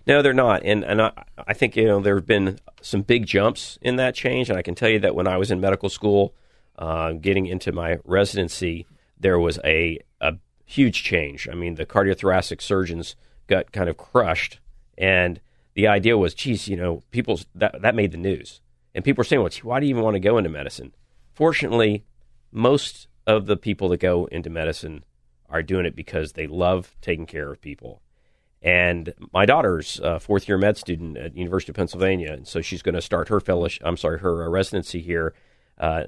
No, 0.07 0.23
they're 0.23 0.33
not, 0.33 0.63
and 0.65 0.85
and 0.85 1.01
I, 1.01 1.13
I 1.47 1.55
think 1.55 1.77
you 1.77 1.87
know 1.87 2.01
there 2.01 2.17
have 2.17 2.27
been 2.27 2.59
some 2.81 3.03
big 3.03 3.27
jumps 3.27 3.79
in 3.83 3.97
that 3.97 4.15
change, 4.15 4.49
and 4.49 4.59
I 4.59 4.63
can 4.63 4.75
tell 4.75 4.89
you 4.89 4.99
that 5.01 5.15
when 5.15 5.27
I 5.27 5.37
was 5.37 5.51
in 5.51 5.61
medical 5.61 5.89
school, 5.89 6.35
uh, 6.79 7.13
getting 7.13 7.47
into 7.47 7.73
my 7.73 7.99
residency, 8.05 8.87
there 9.19 9.39
was 9.39 9.59
a 9.65 9.99
a 10.21 10.35
huge 10.65 11.03
change. 11.03 11.49
I 11.49 11.55
mean, 11.55 11.75
the 11.75 11.87
cardiothoracic 11.87 12.61
surgeons 12.61 13.17
got 13.47 13.73
kind 13.73 13.89
of 13.89 13.97
crushed, 13.97 14.59
and 14.97 15.41
the 15.75 15.87
idea 15.87 16.17
was, 16.17 16.35
geez, 16.35 16.69
you 16.69 16.77
know, 16.77 17.03
people 17.11 17.41
that 17.55 17.81
that 17.83 17.95
made 17.95 18.13
the 18.13 18.19
news, 18.19 18.61
and 18.95 19.05
people 19.05 19.21
were 19.21 19.25
saying, 19.25 19.43
well, 19.43 19.53
why 19.63 19.81
do 19.81 19.87
you 19.87 19.91
even 19.91 20.03
want 20.03 20.15
to 20.15 20.21
go 20.21 20.39
into 20.39 20.51
medicine? 20.51 20.93
Fortunately, 21.35 22.05
most 22.53 23.07
of 23.27 23.47
the 23.47 23.57
people 23.57 23.89
that 23.91 24.01
go 24.01 24.27
into 24.27 24.51
medicine 24.51 25.05
are 25.49 25.63
doing 25.63 25.87
it 25.87 25.97
because 25.97 26.33
they 26.33 26.47
love 26.47 26.97
taking 27.01 27.27
care 27.27 27.51
of 27.51 27.61
people. 27.61 28.03
And 28.63 29.15
my 29.33 29.47
daughter's 29.47 29.99
a 30.03 30.21
fourth 30.21 30.47
year 30.47 30.59
med 30.59 30.77
student 30.77 31.17
at 31.17 31.37
University 31.37 31.73
of 31.73 31.77
Pennsylvania, 31.77 32.33
and 32.33 32.47
so 32.47 32.61
she's 32.61 32.83
going 32.83 32.95
to 32.95 33.01
start 33.01 33.29
her 33.29 33.41
fellowship. 33.41 33.83
I'm 33.87 33.97
sorry, 33.97 34.19
her 34.19 34.45
uh, 34.45 34.49
residency 34.49 35.01
here 35.01 35.35
uh, 35.79 36.05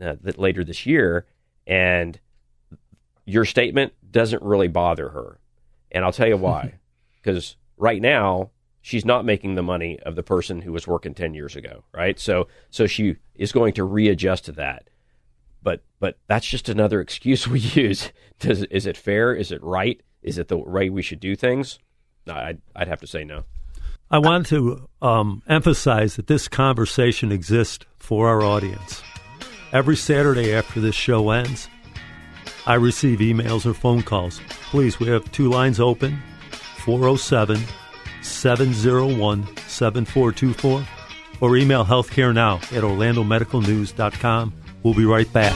uh, 0.00 0.16
later 0.36 0.62
this 0.62 0.84
year. 0.84 1.26
And 1.66 2.20
your 3.24 3.44
statement 3.44 3.94
doesn't 4.10 4.42
really 4.42 4.68
bother 4.68 5.08
her, 5.08 5.40
and 5.90 6.04
I'll 6.04 6.12
tell 6.12 6.28
you 6.28 6.36
why. 6.36 6.74
Because 7.26 7.56
right 7.76 8.00
now 8.00 8.50
she's 8.80 9.04
not 9.04 9.24
making 9.24 9.56
the 9.56 9.62
money 9.62 9.98
of 10.06 10.14
the 10.14 10.22
person 10.22 10.60
who 10.60 10.70
was 10.70 10.86
working 10.86 11.12
ten 11.12 11.34
years 11.34 11.56
ago, 11.56 11.82
right? 11.92 12.20
So 12.20 12.46
so 12.70 12.86
she 12.86 13.16
is 13.34 13.50
going 13.50 13.72
to 13.72 13.82
readjust 13.82 14.44
to 14.44 14.52
that. 14.52 14.88
But 15.66 15.82
but 15.98 16.16
that's 16.28 16.46
just 16.46 16.68
another 16.68 17.00
excuse 17.00 17.48
we 17.48 17.58
use. 17.74 18.12
Does 18.38 18.62
is 18.62 18.86
it 18.86 18.96
fair? 18.96 19.34
Is 19.34 19.50
it 19.50 19.60
right? 19.64 20.00
Is 20.22 20.38
it 20.38 20.46
the 20.46 20.56
way 20.56 20.90
we 20.90 21.02
should 21.02 21.18
do 21.18 21.34
things? 21.34 21.80
I'd, 22.28 22.60
I'd 22.76 22.86
have 22.86 23.00
to 23.00 23.06
say 23.08 23.24
no. 23.24 23.42
I 24.08 24.18
want 24.18 24.46
to 24.46 24.88
um, 25.02 25.42
emphasize 25.48 26.14
that 26.14 26.28
this 26.28 26.46
conversation 26.46 27.32
exists 27.32 27.84
for 27.98 28.28
our 28.28 28.42
audience. 28.42 29.02
Every 29.72 29.96
Saturday 29.96 30.54
after 30.54 30.80
this 30.80 30.94
show 30.94 31.30
ends, 31.30 31.68
I 32.64 32.74
receive 32.74 33.18
emails 33.18 33.66
or 33.66 33.74
phone 33.74 34.02
calls. 34.02 34.40
Please, 34.70 35.00
we 35.00 35.08
have 35.08 35.30
two 35.32 35.50
lines 35.50 35.80
open 35.80 36.22
407 36.84 37.58
701 38.22 39.46
7424 39.66 40.86
or 41.40 41.56
email 41.56 41.84
healthcare 41.84 42.32
now 42.32 42.56
at 42.56 42.84
orlandomedicalnews.com. 42.84 44.52
We'll 44.86 44.94
be 44.94 45.04
right 45.04 45.30
back. 45.32 45.52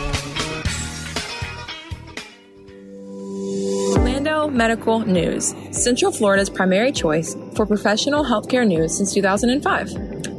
Orlando 3.94 4.48
Medical 4.48 4.98
News, 5.06 5.54
Central 5.70 6.10
Florida's 6.10 6.50
primary 6.50 6.90
choice 6.90 7.36
for 7.54 7.64
professional 7.64 8.24
healthcare 8.24 8.66
news 8.66 8.96
since 8.96 9.14
2005. 9.14 9.92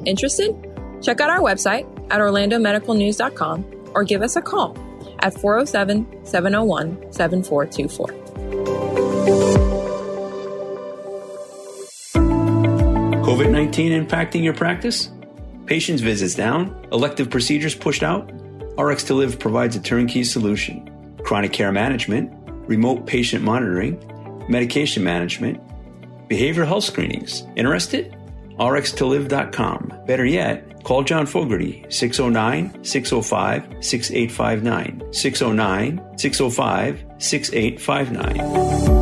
Interested? 0.06 0.54
Check 1.02 1.22
out 1.22 1.30
our 1.30 1.40
website 1.40 1.86
at 2.12 2.20
orlandomedicalnews.com 2.20 3.92
or 3.96 4.04
give 4.04 4.22
us 4.22 4.36
a 4.36 4.42
call 4.42 4.78
at 5.20 5.34
407 5.36 6.26
701 6.26 7.14
7424. 7.14 8.08
COVID 13.24 13.52
19 13.52 14.06
impacting 14.06 14.44
your 14.44 14.54
practice? 14.54 15.10
Patients' 15.66 16.02
visits 16.02 16.36
down? 16.36 16.76
Elective 16.92 17.30
procedures 17.30 17.74
pushed 17.74 18.04
out? 18.04 18.41
RX 18.78 19.04
to 19.06 19.14
Live 19.14 19.40
provides 19.40 19.76
a 19.76 19.82
turnkey 19.82 20.24
solution 20.24 20.88
chronic 21.24 21.54
care 21.54 21.72
management, 21.72 22.32
remote 22.68 23.06
patient 23.06 23.44
monitoring, 23.44 23.98
medication 24.50 25.04
management, 25.04 25.62
behavioral 26.28 26.68
health 26.68 26.84
screenings. 26.84 27.44
Interested? 27.56 28.16
rxtolive.com. 28.58 29.94
Better 30.06 30.26
yet, 30.26 30.84
call 30.84 31.04
John 31.04 31.26
Fogarty 31.26 31.86
609 31.90 32.84
605 32.84 33.84
6859. 33.84 35.14
609 35.14 36.18
605 36.18 37.04
6859. 37.18 39.02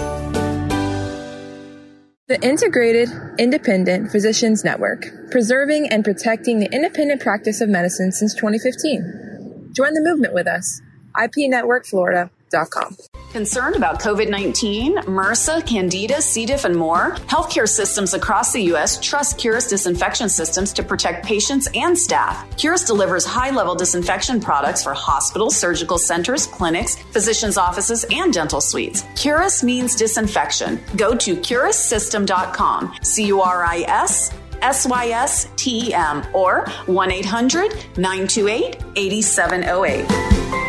The 2.29 2.41
Integrated 2.41 3.09
Independent 3.37 4.13
Physicians 4.13 4.63
Network, 4.63 5.07
preserving 5.33 5.89
and 5.91 6.05
protecting 6.05 6.61
the 6.61 6.73
independent 6.73 7.21
practice 7.21 7.61
of 7.61 7.69
medicine 7.69 8.13
since 8.13 8.33
2015. 8.35 9.73
Join 9.73 9.93
the 9.95 10.03
movement 10.03 10.35
with 10.35 10.47
us. 10.47 10.81
IPNetworkFlorida.com. 11.17 12.97
Concerned 13.33 13.77
about 13.77 14.01
COVID 14.01 14.31
19, 14.31 14.97
MRSA, 14.99 15.67
Candida, 15.67 16.23
C. 16.23 16.47
diff, 16.47 16.65
and 16.65 16.75
more? 16.75 17.13
Healthcare 17.27 17.69
systems 17.69 18.15
across 18.15 18.53
the 18.53 18.63
U.S. 18.73 18.99
trust 19.01 19.37
Curis 19.39 19.69
disinfection 19.69 20.31
systems 20.31 20.73
to 20.73 20.83
protect 20.83 21.27
patients 21.27 21.69
and 21.75 21.97
staff. 21.97 22.47
Curis 22.57 22.85
delivers 22.85 23.27
high 23.27 23.51
level 23.51 23.75
disinfection 23.75 24.41
products 24.41 24.83
for 24.83 24.95
hospitals, 24.95 25.57
surgical 25.57 25.99
centers, 25.99 26.47
clinics, 26.47 26.97
physicians' 27.13 27.59
offices, 27.59 28.07
and 28.11 28.33
dental 28.33 28.63
suites. 28.63 29.05
Curis 29.15 29.63
means 29.63 29.95
disinfection. 29.95 30.81
Go 30.97 31.15
to 31.15 31.37
curissystem.com. 31.37 32.95
C 33.03 33.27
U 33.27 33.43
R 33.43 33.65
I 33.65 33.81
S. 33.89 34.33
S 34.63 34.87
Y 34.87 35.09
S 35.09 35.49
T 35.57 35.89
E 35.91 35.95
M 35.95 36.27
or 36.33 36.67
1 36.87 37.13
800 37.13 37.73
928 37.97 38.83
8708. 38.97 40.68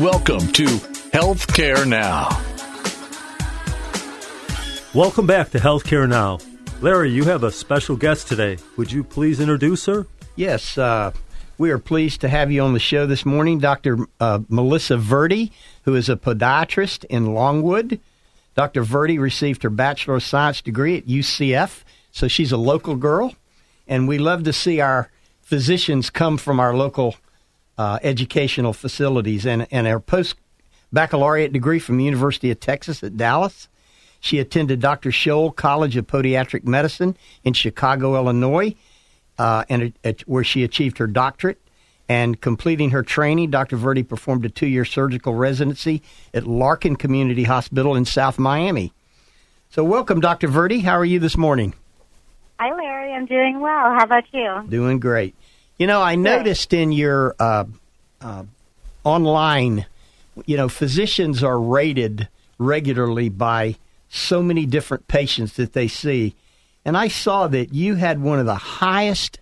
Welcome 0.00 0.48
to 0.48 0.66
Healthcare 1.14 1.88
Now. 1.88 2.28
Welcome 4.92 5.26
back 5.26 5.48
to 5.52 5.58
Healthcare 5.58 6.06
Now. 6.06 6.38
Larry, 6.82 7.10
you 7.10 7.24
have 7.24 7.44
a 7.44 7.50
special 7.50 7.96
guest 7.96 8.28
today. 8.28 8.58
Would 8.76 8.92
you 8.92 9.02
please 9.02 9.40
introduce 9.40 9.86
her? 9.86 10.06
Yes, 10.34 10.76
uh, 10.76 11.12
we 11.56 11.70
are 11.70 11.78
pleased 11.78 12.20
to 12.20 12.28
have 12.28 12.52
you 12.52 12.62
on 12.62 12.74
the 12.74 12.78
show 12.78 13.06
this 13.06 13.24
morning, 13.24 13.58
Dr. 13.58 13.96
Uh, 14.20 14.40
Melissa 14.50 14.98
Verdi, 14.98 15.50
who 15.84 15.94
is 15.94 16.10
a 16.10 16.16
podiatrist 16.16 17.06
in 17.06 17.32
Longwood. 17.32 17.98
Dr. 18.54 18.82
Verdi 18.82 19.18
received 19.18 19.62
her 19.62 19.70
Bachelor 19.70 20.16
of 20.16 20.22
Science 20.22 20.60
degree 20.60 20.98
at 20.98 21.06
UCF, 21.06 21.84
so 22.12 22.28
she's 22.28 22.52
a 22.52 22.58
local 22.58 22.96
girl, 22.96 23.34
and 23.88 24.06
we 24.06 24.18
love 24.18 24.44
to 24.44 24.52
see 24.52 24.78
our 24.78 25.10
physicians 25.40 26.10
come 26.10 26.36
from 26.36 26.60
our 26.60 26.76
local 26.76 27.14
uh, 27.78 27.98
educational 28.02 28.72
facilities. 28.72 29.46
And, 29.46 29.66
and 29.70 29.86
her 29.86 30.00
post 30.00 30.36
baccalaureate 30.92 31.52
degree 31.52 31.78
from 31.78 31.98
the 31.98 32.04
University 32.04 32.50
of 32.50 32.60
Texas 32.60 33.02
at 33.02 33.16
Dallas. 33.16 33.68
She 34.20 34.38
attended 34.38 34.80
Dr. 34.80 35.10
Scholl 35.10 35.54
College 35.54 35.96
of 35.96 36.06
Podiatric 36.06 36.64
Medicine 36.64 37.16
in 37.44 37.52
Chicago, 37.52 38.16
Illinois, 38.16 38.74
uh, 39.38 39.64
and 39.68 39.92
where 40.26 40.44
she 40.44 40.64
achieved 40.64 40.98
her 40.98 41.06
doctorate. 41.06 41.60
And 42.08 42.40
completing 42.40 42.90
her 42.90 43.02
training, 43.02 43.50
Dr. 43.50 43.76
Verdi 43.76 44.04
performed 44.04 44.44
a 44.44 44.48
two 44.48 44.68
year 44.68 44.84
surgical 44.84 45.34
residency 45.34 46.02
at 46.32 46.46
Larkin 46.46 46.94
Community 46.94 47.42
Hospital 47.44 47.96
in 47.96 48.04
South 48.04 48.38
Miami. 48.38 48.92
So, 49.70 49.82
welcome, 49.82 50.20
Dr. 50.20 50.46
Verdi. 50.46 50.80
How 50.80 50.96
are 50.96 51.04
you 51.04 51.18
this 51.18 51.36
morning? 51.36 51.74
Hi, 52.60 52.72
Larry. 52.72 53.12
I'm 53.12 53.26
doing 53.26 53.58
well. 53.60 53.92
How 53.92 54.04
about 54.04 54.24
you? 54.32 54.64
Doing 54.68 55.00
great. 55.00 55.34
You 55.78 55.86
know, 55.86 56.00
I 56.00 56.14
noticed 56.14 56.72
in 56.72 56.90
your 56.90 57.36
uh, 57.38 57.64
uh, 58.20 58.44
online, 59.04 59.84
you 60.46 60.56
know, 60.56 60.68
physicians 60.68 61.42
are 61.42 61.60
rated 61.60 62.28
regularly 62.58 63.28
by 63.28 63.76
so 64.08 64.42
many 64.42 64.64
different 64.64 65.06
patients 65.06 65.54
that 65.54 65.74
they 65.74 65.88
see. 65.88 66.34
And 66.84 66.96
I 66.96 67.08
saw 67.08 67.46
that 67.48 67.74
you 67.74 67.96
had 67.96 68.22
one 68.22 68.38
of 68.38 68.46
the 68.46 68.54
highest 68.54 69.38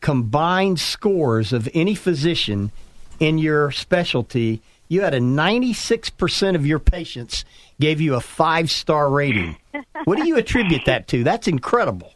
combined 0.00 0.80
scores 0.80 1.52
of 1.52 1.68
any 1.74 1.94
physician 1.94 2.72
in 3.20 3.36
your 3.36 3.70
specialty. 3.72 4.62
You 4.88 5.02
had 5.02 5.12
a 5.12 5.20
96% 5.20 6.54
of 6.54 6.66
your 6.66 6.78
patients 6.78 7.44
gave 7.78 8.00
you 8.00 8.14
a 8.14 8.20
five 8.20 8.70
star 8.70 9.10
rating. 9.10 9.56
what 10.04 10.16
do 10.16 10.26
you 10.26 10.36
attribute 10.36 10.86
that 10.86 11.08
to? 11.08 11.24
That's 11.24 11.48
incredible. 11.48 12.13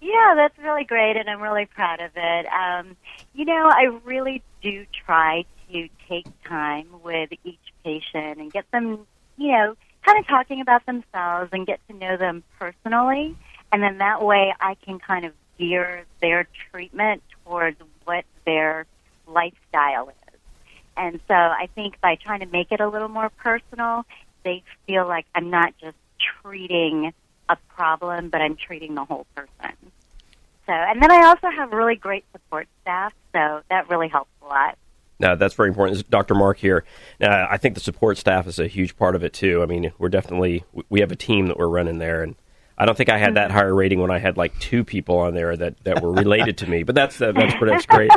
Yeah, 0.00 0.34
that's 0.36 0.56
really 0.58 0.84
great, 0.84 1.16
and 1.16 1.28
I'm 1.28 1.40
really 1.40 1.66
proud 1.66 2.00
of 2.00 2.12
it. 2.14 2.46
Um, 2.46 2.96
you 3.34 3.44
know, 3.44 3.68
I 3.68 3.98
really 4.04 4.42
do 4.62 4.86
try 5.04 5.44
to 5.72 5.88
take 6.08 6.26
time 6.44 6.86
with 7.02 7.30
each 7.44 7.58
patient 7.84 8.38
and 8.38 8.52
get 8.52 8.70
them, 8.70 9.06
you 9.36 9.52
know, 9.52 9.76
kind 10.04 10.18
of 10.18 10.26
talking 10.26 10.60
about 10.60 10.86
themselves 10.86 11.50
and 11.52 11.66
get 11.66 11.80
to 11.88 11.94
know 11.94 12.16
them 12.16 12.42
personally. 12.58 13.36
And 13.72 13.82
then 13.82 13.98
that 13.98 14.22
way 14.22 14.54
I 14.60 14.76
can 14.76 14.98
kind 14.98 15.24
of 15.24 15.32
gear 15.58 16.04
their 16.20 16.46
treatment 16.70 17.22
towards 17.44 17.78
what 18.04 18.24
their 18.46 18.86
lifestyle 19.26 20.08
is. 20.08 20.40
And 20.96 21.20
so 21.28 21.34
I 21.34 21.68
think 21.74 22.00
by 22.00 22.16
trying 22.16 22.40
to 22.40 22.46
make 22.46 22.72
it 22.72 22.80
a 22.80 22.88
little 22.88 23.08
more 23.08 23.30
personal, 23.30 24.04
they 24.44 24.62
feel 24.86 25.06
like 25.06 25.26
I'm 25.34 25.50
not 25.50 25.74
just 25.80 25.96
treating 26.42 27.12
a 27.48 27.56
problem, 27.68 28.30
but 28.30 28.40
I'm 28.40 28.56
treating 28.56 28.94
the 28.94 29.04
whole 29.04 29.26
person. 29.34 29.76
So, 30.66 30.72
and 30.72 31.02
then 31.02 31.10
I 31.10 31.26
also 31.26 31.48
have 31.48 31.72
really 31.72 31.96
great 31.96 32.24
support 32.32 32.68
staff, 32.82 33.14
so 33.32 33.62
that 33.70 33.88
really 33.88 34.08
helps 34.08 34.30
a 34.42 34.46
lot. 34.46 34.76
No, 35.20 35.34
that's 35.34 35.54
very 35.54 35.68
important. 35.68 36.08
Dr. 36.10 36.34
Mark 36.34 36.58
here. 36.58 36.84
Uh, 37.20 37.46
I 37.50 37.56
think 37.56 37.74
the 37.74 37.80
support 37.80 38.18
staff 38.18 38.46
is 38.46 38.58
a 38.58 38.68
huge 38.68 38.96
part 38.96 39.16
of 39.16 39.24
it 39.24 39.32
too. 39.32 39.62
I 39.62 39.66
mean, 39.66 39.92
we're 39.98 40.10
definitely 40.10 40.64
we 40.90 41.00
have 41.00 41.10
a 41.10 41.16
team 41.16 41.46
that 41.48 41.58
we're 41.58 41.68
running 41.68 41.98
there, 41.98 42.22
and 42.22 42.36
I 42.76 42.86
don't 42.86 42.96
think 42.96 43.10
I 43.10 43.18
had 43.18 43.34
that 43.34 43.50
higher 43.50 43.74
rating 43.74 44.00
when 44.00 44.12
I 44.12 44.18
had 44.18 44.36
like 44.36 44.56
two 44.60 44.84
people 44.84 45.18
on 45.18 45.34
there 45.34 45.56
that, 45.56 45.82
that 45.82 46.02
were 46.02 46.12
related 46.12 46.58
to 46.58 46.68
me. 46.68 46.84
But 46.84 46.94
that's 46.94 47.20
uh, 47.20 47.32
that's 47.32 47.54
that's 47.60 47.86
great. 47.86 48.12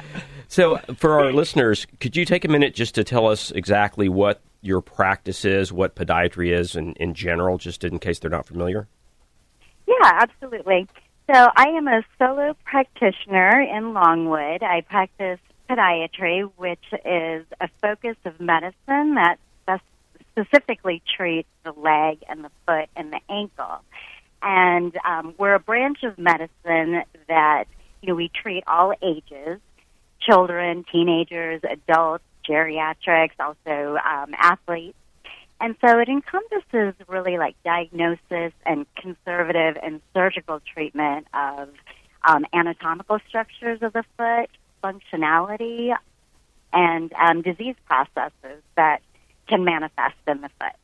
so, 0.48 0.78
for 0.96 1.20
our 1.20 1.32
listeners, 1.32 1.86
could 2.00 2.16
you 2.16 2.24
take 2.24 2.46
a 2.46 2.48
minute 2.48 2.74
just 2.74 2.94
to 2.94 3.04
tell 3.04 3.26
us 3.26 3.50
exactly 3.50 4.08
what 4.08 4.40
your 4.60 4.80
practice 4.80 5.44
is, 5.44 5.72
what 5.72 5.94
podiatry 5.94 6.52
is, 6.52 6.74
in, 6.74 6.94
in 6.94 7.14
general, 7.14 7.58
just 7.58 7.84
in 7.84 7.98
case 7.98 8.18
they're 8.18 8.30
not 8.30 8.46
familiar? 8.46 8.88
Yeah, 9.86 9.94
absolutely. 10.20 10.86
So, 11.32 11.48
I 11.56 11.68
am 11.68 11.86
a 11.88 12.02
solo 12.18 12.56
practitioner 12.64 13.60
in 13.60 13.92
Longwood. 13.92 14.62
I 14.62 14.82
practice 14.82 15.38
podiatry, 15.68 16.50
which 16.56 16.84
is 17.04 17.44
a 17.60 17.68
focus 17.80 18.16
of 18.24 18.40
medicine 18.40 19.14
that 19.14 19.38
specifically 20.38 21.02
treats 21.16 21.48
the 21.64 21.72
leg 21.72 22.22
and 22.28 22.44
the 22.44 22.50
foot 22.66 22.88
and 22.96 23.12
the 23.12 23.20
ankle. 23.28 23.82
And 24.42 24.96
um, 25.04 25.34
we're 25.38 25.54
a 25.54 25.60
branch 25.60 26.04
of 26.04 26.16
medicine 26.16 27.02
that, 27.28 27.64
you 28.00 28.08
know, 28.08 28.14
we 28.14 28.28
treat 28.28 28.64
all 28.66 28.92
ages 29.02 29.60
children, 30.20 30.84
teenagers, 30.90 31.62
adults, 31.64 32.24
geriatrics, 32.48 33.32
also 33.38 33.98
um, 33.98 34.34
athletes. 34.38 34.96
And 35.60 35.74
so 35.84 35.98
it 35.98 36.08
encompasses 36.08 36.94
really 37.08 37.36
like 37.36 37.56
diagnosis 37.64 38.52
and 38.64 38.86
conservative 38.94 39.76
and 39.82 40.00
surgical 40.14 40.60
treatment 40.72 41.26
of 41.34 41.70
um, 42.26 42.46
anatomical 42.52 43.18
structures 43.28 43.82
of 43.82 43.92
the 43.92 44.04
foot, 44.16 44.50
functionality, 44.82 45.94
and 46.72 47.12
um, 47.14 47.42
disease 47.42 47.74
processes 47.86 48.62
that 48.76 49.00
can 49.48 49.64
manifest 49.64 50.16
in 50.26 50.40
the 50.42 50.50
foot. 50.60 50.76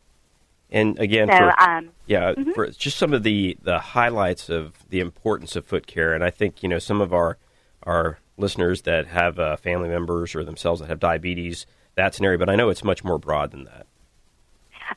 And 0.71 0.99
again, 0.99 1.29
so, 1.29 1.37
for, 1.37 1.63
um, 1.63 1.91
yeah, 2.07 2.33
mm-hmm. 2.33 2.53
for 2.53 2.69
just 2.71 2.97
some 2.97 3.13
of 3.13 3.23
the, 3.23 3.57
the 3.63 3.79
highlights 3.79 4.49
of 4.49 4.73
the 4.89 4.99
importance 4.99 5.55
of 5.55 5.65
foot 5.67 5.87
care, 5.87 6.15
and 6.15 6.25
I 6.25 6.31
think 6.31 6.63
you 6.63 6.69
know 6.69 6.81
some 6.81 7.01
of 7.01 7.13
our 7.13 7.37
our 7.85 8.19
listeners 8.37 8.83
that 8.83 9.07
have 9.07 9.39
uh, 9.39 9.57
family 9.57 9.89
members 9.89 10.35
or 10.35 10.45
themselves 10.45 10.81
that 10.81 10.89
have 10.89 11.01
diabetes, 11.01 11.67
that's 11.95 12.19
an 12.19 12.25
area, 12.25 12.39
but 12.39 12.49
I 12.49 12.57
know 12.57 12.69
it's 12.69 12.85
much 12.85 13.05
more 13.05 13.19
broad 13.19 13.51
than 13.53 13.65
that. 13.65 13.87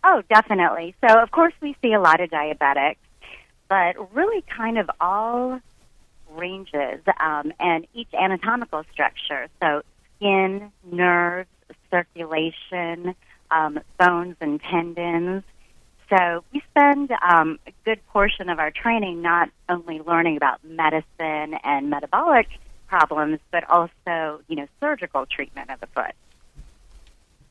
Oh, 0.04 0.22
definitely. 0.30 0.96
So, 1.08 1.20
of 1.20 1.32
course, 1.32 1.54
we 1.62 1.76
see 1.82 1.94
a 1.94 2.00
lot 2.00 2.20
of 2.20 2.30
diabetics, 2.30 2.98
but 3.70 4.16
really 4.16 4.44
kind 4.56 4.78
of 4.78 4.90
all 5.00 5.60
ranges 6.32 7.02
um, 7.20 7.54
and 7.60 7.88
each 7.94 8.10
anatomical 8.14 8.84
structure. 8.92 9.48
So, 9.62 9.82
skin, 10.18 10.72
nerves, 10.84 11.50
circulation, 11.90 13.16
um, 13.52 13.80
bones 14.00 14.36
and 14.42 14.62
tendons. 14.62 15.44
So 16.10 16.44
we 16.54 16.62
spend 16.72 17.12
um, 17.12 17.60
a 17.68 17.72
good 17.84 18.06
portion 18.08 18.50
of 18.50 18.60
our 18.60 18.72
training 18.72 19.22
not 19.22 19.50
only 19.68 20.00
learning 20.00 20.38
about 20.38 20.64
medicine 20.64 21.58
and 21.64 21.90
metabolic 21.90 22.48
problems, 22.88 23.40
but 23.52 23.70
also, 23.70 24.42
you 24.48 24.56
know, 24.56 24.68
surgical 24.80 25.26
treatment 25.26 25.70
of 25.70 25.80
the 25.80 25.88
foot. 25.88 26.14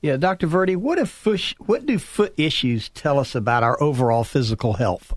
Yeah, 0.03 0.17
Dr. 0.17 0.47
Verdi, 0.47 0.77
what, 0.77 0.99
if 0.99 1.09
foot, 1.09 1.55
what 1.59 1.87
do 1.87 1.99
foot 1.99 2.35
issues 2.37 2.91
tell 2.91 3.19
us 3.19 3.35
about 3.35 3.63
our 3.63 3.83
overall 3.83 4.25
physical 4.25 4.75
health? 4.75 5.15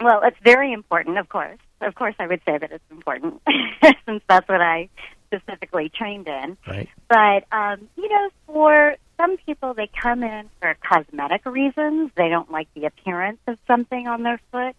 Well, 0.00 0.22
it's 0.24 0.38
very 0.42 0.72
important, 0.72 1.18
of 1.18 1.28
course. 1.28 1.58
Of 1.80 1.94
course, 1.94 2.14
I 2.18 2.26
would 2.26 2.40
say 2.46 2.58
that 2.58 2.72
it's 2.72 2.84
important 2.90 3.42
since 4.06 4.22
that's 4.28 4.48
what 4.48 4.60
I 4.60 4.88
specifically 5.26 5.88
trained 5.88 6.28
in. 6.28 6.56
Right. 6.66 6.88
But, 7.08 7.44
um, 7.52 7.88
you 7.96 8.08
know, 8.08 8.30
for 8.46 8.96
some 9.16 9.36
people, 9.38 9.74
they 9.74 9.88
come 9.88 10.22
in 10.22 10.48
for 10.60 10.76
cosmetic 10.82 11.44
reasons. 11.46 12.10
They 12.16 12.28
don't 12.28 12.50
like 12.50 12.68
the 12.74 12.86
appearance 12.86 13.38
of 13.46 13.58
something 13.66 14.06
on 14.06 14.22
their 14.22 14.40
foot. 14.50 14.76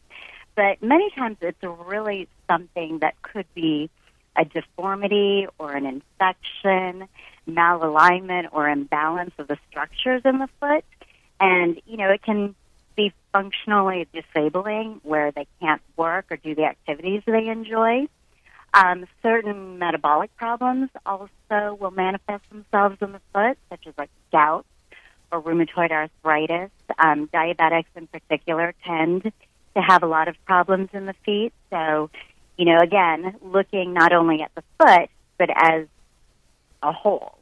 But 0.56 0.82
many 0.82 1.10
times 1.12 1.38
it's 1.42 1.62
really 1.62 2.28
something 2.50 3.00
that 3.00 3.22
could 3.22 3.46
be 3.54 3.90
a 4.38 4.46
deformity 4.46 5.48
or 5.58 5.74
an 5.74 5.86
infection, 5.86 7.08
malalignment 7.48 8.50
or 8.52 8.70
imbalance 8.70 9.34
of 9.38 9.48
the 9.48 9.58
structures 9.70 10.22
in 10.26 10.40
the 10.40 10.50
foot. 10.60 10.84
And, 11.40 11.82
you 11.86 11.98
know, 11.98 12.10
it 12.10 12.22
can 12.24 12.56
be 12.96 13.14
functionally 13.34 14.08
disabling 14.14 15.02
where 15.04 15.32
they 15.32 15.48
can't 15.60 15.82
work 15.98 16.28
or 16.32 16.38
do 16.38 16.56
the 16.56 16.64
activities 16.64 17.24
they 17.26 17.48
enjoy. 17.48 18.08
Um, 18.74 19.06
certain 19.22 19.80
metabolic 19.80 20.36
problems 20.36 20.90
also 21.06 21.78
will 21.80 21.92
manifest 21.92 22.44
themselves 22.50 22.98
in 23.02 23.14
the 23.14 23.22
foot, 23.34 23.58
such 23.70 23.88
as 23.88 23.94
like 23.98 24.10
gout 24.32 24.66
or 25.32 25.42
rheumatoid 25.42 25.92
arthritis. 25.92 26.72
Um, 26.98 27.28
diabetics 27.28 27.86
in 27.96 28.08
particular 28.08 28.74
tend 28.86 29.32
to 29.76 29.82
have 29.82 30.04
a 30.04 30.08
lot 30.08 30.28
of 30.28 30.36
problems 30.46 30.90
in 30.94 31.06
the 31.06 31.16
feet. 31.26 31.54
So, 31.70 32.10
you 32.58 32.66
know, 32.66 32.80
again, 32.80 33.36
looking 33.42 33.94
not 33.94 34.14
only 34.14 34.42
at 34.42 34.52
the 34.56 34.64
foot, 34.80 35.10
but 35.38 35.50
as 35.56 35.88
a 36.82 36.92
whole. 36.92 37.38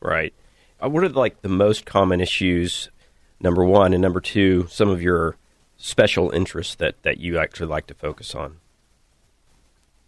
Right. 0.00 0.34
Uh, 0.82 0.88
what 0.88 1.04
are 1.04 1.08
like 1.08 1.42
the 1.42 1.48
most 1.48 1.86
common 1.86 2.20
issues? 2.20 2.90
Number 3.40 3.64
one, 3.64 3.92
and 3.92 4.00
number 4.00 4.20
two, 4.20 4.66
some 4.70 4.88
of 4.88 5.02
your 5.02 5.36
special 5.76 6.30
interests 6.30 6.74
that, 6.76 7.02
that 7.02 7.18
you 7.18 7.38
actually 7.38 7.66
like 7.66 7.86
to 7.88 7.94
focus 7.94 8.34
on. 8.34 8.58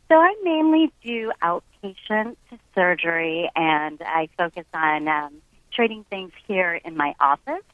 So 0.08 0.14
I 0.14 0.34
mainly 0.42 0.90
do 1.04 1.30
outpatient 1.42 2.36
surgery, 2.74 3.50
and 3.54 4.00
I 4.00 4.30
focus 4.38 4.64
on 4.72 5.06
um, 5.06 5.34
treating 5.70 6.04
things 6.08 6.32
here 6.46 6.80
in 6.82 6.96
my 6.96 7.14
office. 7.20 7.64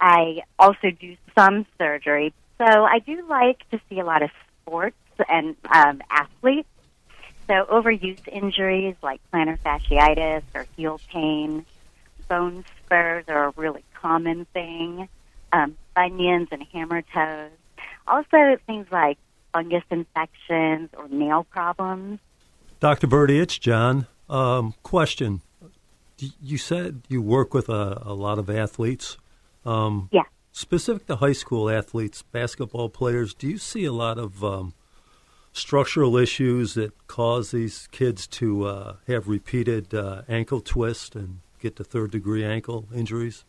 I 0.00 0.42
also 0.60 0.90
do 0.90 1.16
some 1.36 1.66
surgery. 1.76 2.32
So 2.58 2.64
I 2.64 2.98
do 2.98 3.24
like 3.28 3.68
to 3.70 3.80
see 3.88 4.00
a 4.00 4.04
lot 4.04 4.22
of 4.22 4.30
sports 4.62 4.96
and 5.28 5.56
um, 5.72 6.02
athletes. 6.10 6.68
So 7.46 7.64
overuse 7.70 8.26
injuries 8.28 8.96
like 9.02 9.20
plantar 9.32 9.58
fasciitis 9.60 10.42
or 10.54 10.66
heel 10.76 11.00
pain, 11.08 11.64
bone 12.28 12.64
spurs 12.84 13.24
are 13.28 13.46
a 13.46 13.52
really 13.56 13.84
common 13.94 14.44
thing. 14.52 15.08
Um, 15.52 15.76
bunions 15.94 16.48
and 16.52 16.62
hammer 16.72 17.02
toes. 17.02 17.50
Also 18.06 18.58
things 18.66 18.86
like 18.92 19.18
fungus 19.52 19.84
infections 19.90 20.90
or 20.96 21.08
nail 21.08 21.44
problems. 21.44 22.20
Dr. 22.80 23.06
Verdi, 23.06 23.38
it's 23.38 23.58
John. 23.58 24.06
Um, 24.28 24.74
question. 24.82 25.40
You 26.18 26.58
said 26.58 27.02
you 27.08 27.22
work 27.22 27.54
with 27.54 27.68
a, 27.68 28.02
a 28.04 28.12
lot 28.12 28.38
of 28.38 28.50
athletes. 28.50 29.16
Um, 29.64 30.08
yeah. 30.12 30.22
Specific 30.58 31.06
to 31.06 31.14
high 31.14 31.34
school 31.34 31.70
athletes, 31.70 32.22
basketball 32.22 32.88
players, 32.88 33.32
do 33.32 33.46
you 33.46 33.58
see 33.58 33.84
a 33.84 33.92
lot 33.92 34.18
of 34.18 34.42
um, 34.42 34.74
structural 35.52 36.16
issues 36.16 36.74
that 36.74 37.06
cause 37.06 37.52
these 37.52 37.86
kids 37.92 38.26
to 38.26 38.66
uh, 38.66 38.96
have 39.06 39.28
repeated 39.28 39.94
uh, 39.94 40.22
ankle 40.28 40.60
twists 40.60 41.14
and 41.14 41.38
get 41.60 41.76
to 41.76 41.84
third 41.84 42.10
degree 42.10 42.44
ankle 42.44 42.88
injuries? 42.92 43.44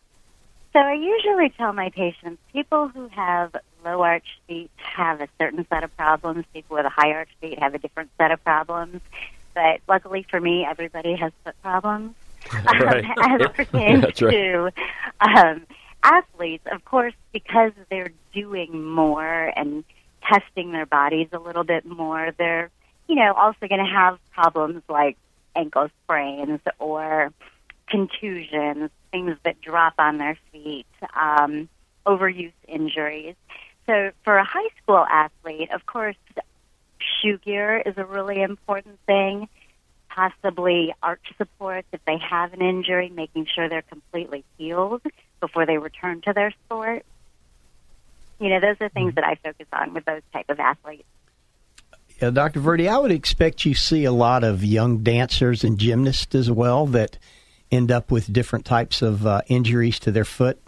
So 0.72 0.78
I 0.78 0.94
usually 0.94 1.50
tell 1.50 1.74
my 1.74 1.90
patients 1.90 2.40
people 2.54 2.90
who 2.90 3.08
have 3.08 3.56
low 3.84 4.04
arch 4.04 4.28
feet 4.48 4.70
have 4.78 5.20
a 5.20 5.28
certain 5.40 5.66
set 5.68 5.84
of 5.84 5.98
problems. 5.98 6.46
People 6.54 6.76
with 6.76 6.86
a 6.86 6.90
high 6.90 7.14
arch 7.14 7.32
feet 7.42 7.58
have 7.58 7.74
a 7.74 7.80
different 7.80 8.12
set 8.20 8.30
of 8.30 8.44
problems. 8.44 9.02
But 9.56 9.82
luckily 9.88 10.28
for 10.30 10.40
me, 10.40 10.64
everybody 10.64 11.16
has 11.16 11.32
foot 11.44 11.56
problems. 11.64 12.14
right. 12.54 13.04
Um, 13.18 13.42
as 13.42 13.48
pertains 13.56 14.02
That's 14.02 14.22
right. 14.22 14.32
to 14.32 14.72
um, 15.22 15.66
athletes, 16.04 16.66
of 16.72 16.84
course, 16.86 17.14
because 17.34 17.72
they're 17.90 18.12
doing 18.34 18.84
more 18.84 19.52
and 19.56 19.84
testing 20.24 20.72
their 20.72 20.86
bodies 20.86 21.28
a 21.34 21.40
little 21.40 21.64
bit 21.64 21.86
more, 21.86 22.34
they're, 22.38 22.70
you 23.08 23.16
know, 23.16 23.34
also 23.34 23.68
going 23.68 23.84
to 23.84 23.92
have 23.92 24.20
problems 24.32 24.84
like 24.90 25.18
ankle 25.56 25.90
sprains 26.04 26.60
or 26.78 27.32
contusions, 27.88 28.90
things 29.12 29.36
that 29.44 29.60
drop 29.62 29.94
on 29.98 30.18
their 30.18 30.38
feet, 30.52 30.86
um, 31.20 31.68
overuse 32.06 32.54
injuries. 32.68 33.36
So 33.88 34.12
for 34.24 34.38
a 34.38 34.44
high 34.44 34.70
school 34.82 35.06
athlete, 35.10 35.72
of 35.72 35.86
course, 35.86 36.16
shoe 37.00 37.38
gear 37.40 37.82
is 37.84 37.96
a 37.98 38.06
really 38.06 38.42
important 38.42 39.00
thing. 39.06 39.50
Possibly 40.10 40.94
arch 41.02 41.34
supports 41.38 41.88
if 41.92 42.04
they 42.06 42.18
have 42.18 42.54
an 42.54 42.62
injury, 42.62 43.10
making 43.10 43.48
sure 43.54 43.70
they're 43.70 43.82
completely 43.82 44.44
healed 44.58 45.02
before 45.40 45.66
they 45.66 45.78
return 45.78 46.22
to 46.22 46.34
their 46.34 46.52
sport. 46.66 47.06
You 48.40 48.50
know, 48.50 48.60
those 48.60 48.78
are 48.80 48.90
things 48.90 49.16
that 49.16 49.24
I 49.26 49.36
focus 49.36 49.68
on 49.74 49.94
with 49.94 50.06
those 50.06 50.22
type 50.32 50.50
of 50.50 50.60
athletes. 50.60 51.04
Yeah, 52.22 52.32
Dr. 52.32 52.60
Verdi, 52.60 52.88
I 52.88 52.98
would 52.98 53.12
expect 53.12 53.66
you 53.66 53.74
see 53.74 54.04
a 54.06 54.12
lot 54.12 54.44
of 54.44 54.64
young 54.64 55.00
dancers 55.04 55.64
and 55.64 55.78
gymnasts 55.78 56.36
as 56.36 56.52
well 56.52 56.86
that 56.88 57.18
end 57.72 57.92
up 57.92 58.12
with 58.12 58.32
different 58.32 58.66
types 58.66 59.02
of 59.02 59.26
uh, 59.26 59.42
injuries 59.48 60.00
to 60.00 60.12
their 60.12 60.26
foot. 60.26 60.60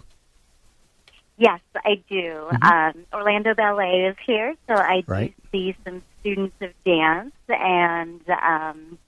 Yes, 1.37 1.59
I 1.75 2.01
do. 2.09 2.47
Um, 2.61 3.05
Orlando 3.11 3.55
Ballet 3.55 4.05
is 4.05 4.15
here, 4.25 4.53
so 4.67 4.75
I 4.75 5.03
Right. 5.07 5.33
do 5.35 5.47
see 5.51 5.75
some 5.83 6.03
students 6.19 6.55
of 6.61 6.71
dance, 6.85 7.33
and 7.49 8.21
um, 8.29 8.99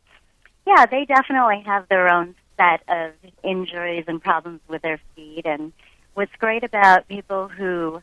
yeah, 0.65 0.85
they 0.87 1.05
definitely 1.05 1.61
have 1.65 1.87
their 1.89 2.09
own 2.09 2.33
set 2.63 2.81
of 2.87 3.11
injuries 3.43 4.05
and 4.07 4.21
problems 4.21 4.61
with 4.67 4.81
their 4.81 4.99
feet. 5.15 5.45
And 5.45 5.73
what's 6.13 6.35
great 6.37 6.63
about 6.63 7.07
people 7.07 7.47
who 7.47 8.01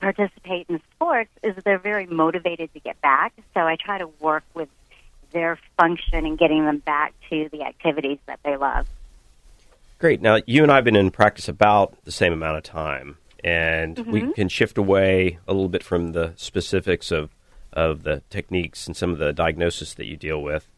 participate 0.00 0.66
in 0.68 0.80
sports 0.94 1.30
is 1.42 1.54
they're 1.64 1.78
very 1.78 2.06
motivated 2.06 2.72
to 2.74 2.80
get 2.80 3.00
back. 3.00 3.32
So 3.54 3.60
I 3.60 3.76
try 3.76 3.98
to 3.98 4.08
work 4.20 4.44
with 4.54 4.68
their 5.32 5.58
function 5.76 6.24
and 6.24 6.38
getting 6.38 6.64
them 6.64 6.78
back 6.78 7.12
to 7.30 7.48
the 7.52 7.62
activities 7.62 8.18
that 8.26 8.40
they 8.44 8.56
love. 8.56 8.86
Great. 9.98 10.22
Now, 10.22 10.38
you 10.46 10.62
and 10.62 10.70
I 10.70 10.76
have 10.76 10.84
been 10.84 10.96
in 10.96 11.10
practice 11.10 11.48
about 11.48 12.02
the 12.04 12.12
same 12.12 12.32
amount 12.32 12.56
of 12.56 12.62
time, 12.62 13.18
and 13.42 13.98
we 14.06 14.22
Mhm. 14.22 14.34
can 14.34 14.48
shift 14.48 14.78
away 14.78 15.38
a 15.46 15.52
little 15.52 15.68
bit 15.68 15.82
from 15.82 16.12
the 16.12 16.32
specifics 16.36 17.10
of, 17.10 17.30
of 17.72 18.04
the 18.04 18.22
techniques 18.30 18.86
and 18.86 18.96
some 18.96 19.10
of 19.10 19.18
the 19.18 19.32
diagnosis 19.32 19.94
that 19.94 20.06
you 20.06 20.16
deal 20.16 20.40
with. 20.40 20.68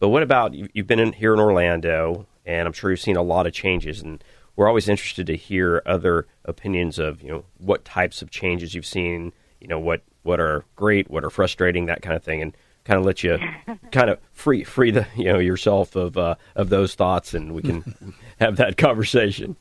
But 0.00 0.08
what 0.08 0.22
about 0.22 0.54
you- 0.54 0.68
you've 0.72 0.86
been 0.86 1.00
in, 1.00 1.12
here 1.14 1.32
in 1.34 1.40
Orlando, 1.40 2.26
and 2.44 2.66
I'm 2.66 2.72
sure 2.72 2.90
you've 2.90 3.00
seen 3.00 3.16
a 3.16 3.22
lot 3.22 3.46
of 3.46 3.52
changes, 3.52 4.02
and 4.02 4.22
we're 4.56 4.68
always 4.68 4.88
interested 4.88 5.26
to 5.26 5.36
hear 5.36 5.82
other 5.86 6.26
opinions 6.44 6.98
of 6.98 7.22
you 7.22 7.28
know 7.30 7.44
what 7.58 7.84
types 7.84 8.22
of 8.22 8.30
changes 8.30 8.74
you've 8.74 8.86
seen, 8.86 9.32
you 9.60 9.68
know 9.68 9.78
what 9.78 10.02
what 10.22 10.40
are 10.40 10.64
great, 10.76 11.10
what 11.10 11.24
are 11.24 11.30
frustrating, 11.30 11.86
that 11.86 12.02
kind 12.02 12.16
of 12.16 12.22
thing, 12.22 12.40
and 12.42 12.56
kind 12.84 12.98
of 13.00 13.06
let 13.06 13.22
you 13.24 13.38
kind 13.92 14.10
of 14.10 14.18
free 14.32 14.62
free 14.64 14.90
the 14.90 15.06
you 15.16 15.24
know 15.24 15.38
yourself 15.38 15.96
of 15.96 16.16
uh, 16.16 16.34
of 16.54 16.68
those 16.68 16.94
thoughts, 16.94 17.34
and 17.34 17.52
we 17.52 17.62
can 17.62 18.14
have 18.40 18.56
that 18.56 18.76
conversation. 18.76 19.56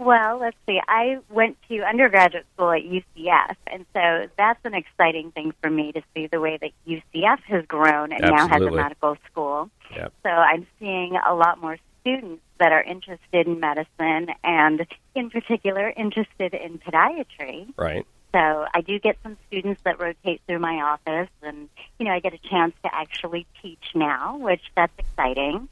Well, 0.00 0.38
let's 0.38 0.56
see. 0.66 0.80
I 0.88 1.18
went 1.28 1.58
to 1.68 1.82
undergraduate 1.82 2.46
school 2.54 2.70
at 2.70 2.80
UCF, 2.84 3.54
and 3.66 3.84
so 3.92 4.28
that's 4.38 4.58
an 4.64 4.72
exciting 4.72 5.30
thing 5.32 5.52
for 5.60 5.68
me 5.68 5.92
to 5.92 6.00
see 6.14 6.26
the 6.26 6.40
way 6.40 6.58
that 6.58 6.70
UCF 6.88 7.40
has 7.42 7.66
grown 7.66 8.10
and 8.10 8.22
now 8.22 8.48
has 8.48 8.62
a 8.62 8.70
medical 8.70 9.18
school. 9.30 9.68
Yep. 9.94 10.14
So 10.22 10.30
I'm 10.30 10.66
seeing 10.78 11.16
a 11.16 11.34
lot 11.34 11.60
more 11.60 11.76
students 12.00 12.42
that 12.58 12.72
are 12.72 12.80
interested 12.82 13.46
in 13.46 13.60
medicine 13.60 14.28
and, 14.42 14.86
in 15.14 15.28
particular, 15.28 15.92
interested 15.94 16.54
in 16.54 16.78
podiatry. 16.78 17.68
Right. 17.76 18.06
So 18.32 18.66
I 18.72 18.80
do 18.80 18.98
get 18.98 19.18
some 19.22 19.36
students 19.48 19.82
that 19.84 20.00
rotate 20.00 20.40
through 20.46 20.60
my 20.60 20.76
office, 20.76 21.28
and 21.42 21.68
you 21.98 22.06
know 22.06 22.12
I 22.12 22.20
get 22.20 22.32
a 22.32 22.38
chance 22.38 22.72
to 22.84 22.94
actually 22.94 23.46
teach 23.60 23.84
now, 23.94 24.38
which 24.38 24.62
that's 24.74 24.98
exciting. 24.98 25.68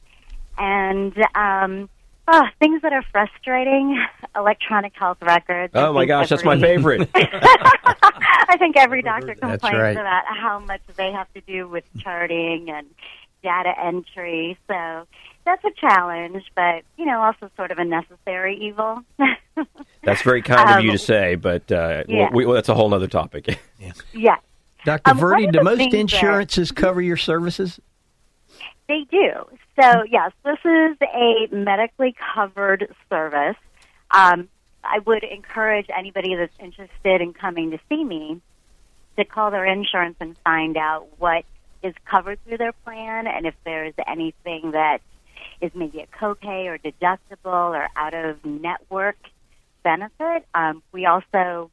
And 0.58 1.16
um, 1.34 1.88
oh, 2.28 2.44
things 2.60 2.82
that 2.82 2.92
are 2.92 3.04
frustrating: 3.10 4.00
electronic 4.36 4.92
health 4.94 5.18
records. 5.20 5.72
Oh 5.74 5.92
my 5.92 6.00
think 6.02 6.08
gosh, 6.08 6.28
that's 6.28 6.44
my 6.44 6.58
favorite. 6.58 7.08
I 7.14 8.56
think 8.58 8.76
every 8.76 9.02
doctor 9.02 9.34
complains 9.34 9.62
right. 9.76 9.92
about 9.96 10.24
how 10.26 10.58
much 10.60 10.80
they 10.96 11.12
have 11.12 11.32
to 11.34 11.40
do 11.42 11.68
with 11.68 11.84
charting 12.00 12.70
and 12.70 12.86
data 13.42 13.72
entry. 13.82 14.58
So 14.68 15.06
that's 15.44 15.64
a 15.64 15.70
challenge, 15.80 16.44
but 16.54 16.82
you 16.96 17.06
know, 17.06 17.20
also 17.22 17.50
sort 17.56 17.70
of 17.70 17.78
a 17.78 17.84
necessary 17.84 18.56
evil. 18.60 19.02
That's 20.04 20.22
very 20.22 20.40
kind 20.40 20.78
of 20.78 20.84
you 20.84 20.90
Um, 20.92 20.96
to 20.96 21.02
say, 21.02 21.34
but 21.34 21.70
uh, 21.72 22.04
yeah. 22.08 22.28
we, 22.32 22.44
that's 22.46 22.68
a 22.68 22.74
whole 22.74 22.94
other 22.94 23.08
topic. 23.08 23.58
yeah. 24.14 24.36
Dr. 24.84 25.10
Um, 25.10 25.18
Verdi, 25.18 25.46
do 25.48 25.62
most 25.62 25.78
things 25.78 25.92
that- 25.92 25.98
insurances 25.98 26.70
cover 26.70 27.02
your 27.02 27.16
services? 27.16 27.80
They 28.88 29.06
do. 29.10 29.32
So, 29.80 30.02
yes, 30.08 30.32
this 30.44 30.58
is 30.64 30.96
a 31.02 31.48
medically 31.52 32.14
covered 32.34 32.94
service. 33.10 33.56
Um, 34.10 34.48
I 34.82 35.00
would 35.00 35.24
encourage 35.24 35.86
anybody 35.94 36.34
that's 36.34 36.58
interested 36.58 37.20
in 37.20 37.34
coming 37.34 37.70
to 37.72 37.78
see 37.88 38.02
me 38.02 38.40
to 39.16 39.24
call 39.24 39.50
their 39.50 39.64
insurance 39.64 40.16
and 40.20 40.36
find 40.38 40.76
out 40.76 41.08
what 41.18 41.44
is 41.82 41.94
covered 42.04 42.42
through 42.44 42.58
their 42.58 42.72
plan 42.72 43.26
and 43.26 43.46
if 43.46 43.54
there's 43.64 43.94
anything 44.06 44.72
that 44.72 45.00
is 45.60 45.70
maybe 45.74 46.00
a 46.00 46.06
copay 46.06 46.66
or 46.66 46.78
deductible 46.78 47.76
or 47.76 47.88
out 47.96 48.14
of 48.14 48.44
network 48.44 49.18
benefit. 49.82 50.46
Um, 50.54 50.82
we 50.92 51.06
also 51.06 51.70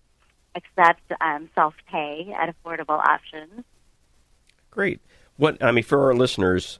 accept 0.55 1.01
um, 1.21 1.49
self 1.55 1.75
pay 1.91 2.33
at 2.37 2.53
affordable 2.53 2.99
options. 2.99 3.63
Great. 4.71 4.99
What 5.37 5.61
I 5.63 5.71
mean 5.71 5.83
for 5.83 6.05
our 6.05 6.13
listeners, 6.15 6.79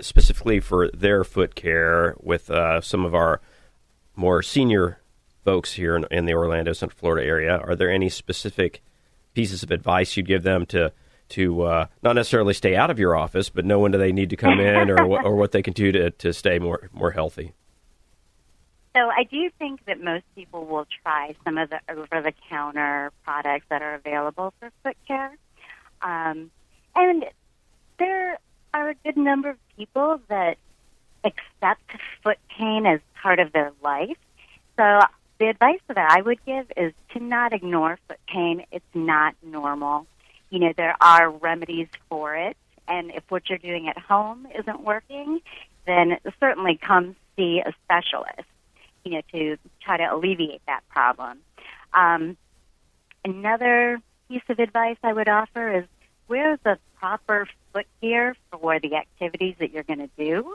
specifically 0.00 0.60
for 0.60 0.90
their 0.90 1.22
foot 1.24 1.54
care, 1.54 2.16
with 2.20 2.50
uh, 2.50 2.80
some 2.80 3.04
of 3.04 3.14
our 3.14 3.40
more 4.16 4.42
senior 4.42 5.00
folks 5.44 5.74
here 5.74 5.96
in, 5.96 6.04
in 6.10 6.26
the 6.26 6.34
Orlando, 6.34 6.72
Central 6.72 6.98
Florida 6.98 7.26
area, 7.26 7.56
are 7.58 7.76
there 7.76 7.90
any 7.90 8.08
specific 8.08 8.82
pieces 9.34 9.62
of 9.62 9.70
advice 9.70 10.16
you'd 10.16 10.26
give 10.26 10.42
them 10.42 10.66
to 10.66 10.92
to 11.30 11.62
uh, 11.62 11.86
not 12.02 12.16
necessarily 12.16 12.52
stay 12.52 12.74
out 12.74 12.90
of 12.90 12.98
your 12.98 13.14
office, 13.14 13.50
but 13.50 13.64
know 13.64 13.78
when 13.78 13.92
do 13.92 13.98
they 13.98 14.10
need 14.10 14.30
to 14.30 14.36
come 14.36 14.58
in, 14.58 14.90
or 14.90 15.06
what, 15.06 15.24
or 15.24 15.36
what 15.36 15.52
they 15.52 15.62
can 15.62 15.72
do 15.72 15.92
to 15.92 16.10
to 16.10 16.32
stay 16.32 16.58
more 16.58 16.90
more 16.92 17.12
healthy? 17.12 17.52
So 18.96 19.00
I 19.00 19.22
do 19.22 19.48
think 19.56 19.84
that 19.86 20.00
most 20.02 20.24
people 20.34 20.66
will 20.66 20.88
try 21.04 21.36
some 21.44 21.56
of 21.56 21.70
the 21.70 21.78
over-the-counter 21.88 23.12
products 23.22 23.66
that 23.70 23.82
are 23.82 23.94
available 23.94 24.52
for 24.58 24.72
foot 24.82 24.96
care, 25.06 25.36
um, 26.02 26.50
and 26.96 27.24
there 28.00 28.38
are 28.74 28.90
a 28.90 28.94
good 29.04 29.16
number 29.16 29.50
of 29.50 29.56
people 29.76 30.20
that 30.28 30.58
accept 31.22 31.82
foot 32.24 32.38
pain 32.58 32.86
as 32.86 32.98
part 33.22 33.38
of 33.38 33.52
their 33.52 33.70
life. 33.82 34.16
So 34.76 35.00
the 35.38 35.48
advice 35.48 35.80
that 35.86 35.98
I 35.98 36.20
would 36.22 36.44
give 36.44 36.66
is 36.76 36.92
to 37.12 37.20
not 37.22 37.52
ignore 37.52 37.98
foot 38.08 38.18
pain. 38.26 38.64
It's 38.72 38.84
not 38.94 39.34
normal. 39.42 40.06
You 40.50 40.58
know, 40.58 40.72
there 40.76 40.96
are 41.00 41.30
remedies 41.30 41.88
for 42.08 42.34
it, 42.34 42.56
and 42.88 43.10
if 43.12 43.22
what 43.28 43.48
you're 43.48 43.58
doing 43.58 43.88
at 43.88 43.98
home 43.98 44.48
isn't 44.58 44.80
working, 44.82 45.40
then 45.86 46.18
certainly 46.40 46.76
come 46.76 47.14
see 47.36 47.62
a 47.64 47.72
specialist. 47.84 48.48
you 49.04 49.12
know, 49.12 49.22
to 49.32 49.56
try 49.80 49.96
to 49.96 50.04
alleviate 50.14 50.62
that 50.66 50.86
problem. 50.88 51.38
Um, 51.94 52.36
another 53.24 54.00
piece 54.28 54.42
of 54.48 54.58
advice 54.58 54.96
I 55.02 55.12
would 55.12 55.28
offer 55.28 55.78
is 55.78 55.84
wear 56.28 56.58
the 56.64 56.78
proper 57.00 57.48
foot 57.72 57.86
gear 58.00 58.36
for 58.50 58.78
the 58.78 58.96
activities 58.96 59.56
that 59.58 59.72
you're 59.72 59.82
going 59.82 59.98
to 59.98 60.10
do. 60.18 60.54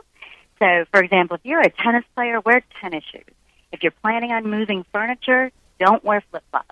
So, 0.58 0.84
for 0.90 1.02
example, 1.02 1.36
if 1.36 1.44
you're 1.44 1.60
a 1.60 1.70
tennis 1.70 2.04
player, 2.14 2.40
wear 2.40 2.62
tennis 2.80 3.04
shoes. 3.12 3.24
If 3.72 3.82
you're 3.82 3.92
planning 4.02 4.32
on 4.32 4.48
moving 4.48 4.84
furniture, 4.92 5.50
don't 5.78 6.02
wear 6.04 6.22
flip 6.30 6.44
flops. 6.50 6.70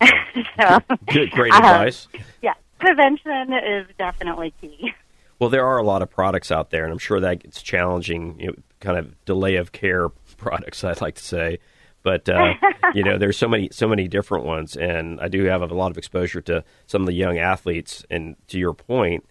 so, 0.58 0.96
Good, 1.10 1.30
great 1.30 1.52
uh, 1.52 1.58
advice. 1.58 2.08
Yeah, 2.42 2.54
prevention 2.78 3.52
is 3.52 3.86
definitely 3.96 4.52
key. 4.60 4.92
Well, 5.38 5.50
there 5.50 5.64
are 5.64 5.78
a 5.78 5.82
lot 5.82 6.02
of 6.02 6.10
products 6.10 6.50
out 6.50 6.70
there, 6.70 6.84
and 6.84 6.92
I'm 6.92 6.98
sure 6.98 7.20
that 7.20 7.44
it's 7.44 7.62
challenging. 7.62 8.38
You 8.40 8.46
know, 8.48 8.54
kind 8.80 8.98
of 8.98 9.24
delay 9.24 9.56
of 9.56 9.72
care 9.72 10.08
products, 10.36 10.84
I'd 10.84 11.00
like 11.00 11.14
to 11.14 11.24
say. 11.24 11.58
But 12.04 12.28
uh, 12.28 12.54
you 12.94 13.02
know, 13.02 13.18
there's 13.18 13.36
so 13.36 13.48
many, 13.48 13.70
so 13.72 13.88
many 13.88 14.06
different 14.06 14.44
ones, 14.44 14.76
and 14.76 15.20
I 15.20 15.26
do 15.26 15.42
have 15.44 15.62
a 15.62 15.74
lot 15.74 15.90
of 15.90 15.98
exposure 15.98 16.40
to 16.42 16.62
some 16.86 17.02
of 17.02 17.06
the 17.06 17.14
young 17.14 17.38
athletes. 17.38 18.04
And 18.08 18.36
to 18.48 18.58
your 18.58 18.74
point, 18.74 19.24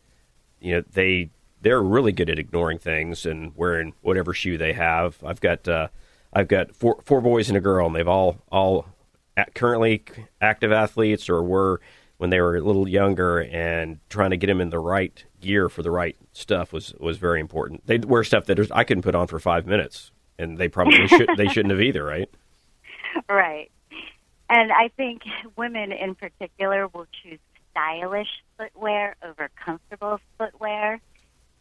you 0.59 0.75
know, 0.75 0.83
they 0.91 1.29
they're 1.61 1.81
really 1.81 2.11
good 2.11 2.29
at 2.29 2.39
ignoring 2.39 2.79
things 2.79 3.25
and 3.25 3.53
wearing 3.55 3.93
whatever 4.01 4.33
shoe 4.33 4.57
they 4.57 4.73
have. 4.73 5.23
I've 5.23 5.39
got 5.39 5.65
uh, 5.67 5.87
I've 6.33 6.49
got 6.49 6.75
four 6.75 6.99
four 7.05 7.21
boys 7.21 7.47
and 7.47 7.57
a 7.57 7.61
girl, 7.61 7.87
and 7.87 7.95
they've 7.95 8.07
all 8.07 8.41
all 8.51 8.87
currently 9.55 10.03
active 10.41 10.71
athletes 10.71 11.29
or 11.29 11.41
were 11.41 11.79
when 12.17 12.29
they 12.29 12.41
were 12.41 12.55
a 12.55 12.61
little 12.61 12.87
younger, 12.87 13.39
and 13.39 13.99
trying 14.09 14.31
to 14.31 14.37
get 14.37 14.47
them 14.47 14.61
in 14.61 14.69
the 14.69 14.79
right 14.79 15.25
gear 15.41 15.69
for 15.69 15.83
the 15.83 15.91
right 15.91 16.15
stuff 16.31 16.73
was 16.73 16.93
was 16.99 17.17
very 17.17 17.39
important. 17.39 17.85
They 17.85 17.99
wear 17.99 18.23
stuff 18.23 18.45
that 18.45 18.71
I 18.71 18.83
couldn't 18.83 19.03
put 19.03 19.15
on 19.15 19.27
for 19.27 19.39
five 19.39 19.67
minutes, 19.67 20.11
and 20.39 20.57
they 20.57 20.69
probably 20.69 21.07
should 21.07 21.29
they 21.37 21.47
shouldn't 21.47 21.71
have 21.71 21.81
either, 21.81 22.03
right? 22.03 22.29
right. 23.29 23.71
And 24.49 24.71
I 24.71 24.89
think 24.95 25.23
women 25.55 25.91
in 25.91 26.15
particular 26.15 26.87
will 26.87 27.07
choose 27.23 27.39
stylish 27.71 28.27
footwear 28.57 29.15
over 29.23 29.49
comfortable 29.63 30.19
footwear. 30.37 30.99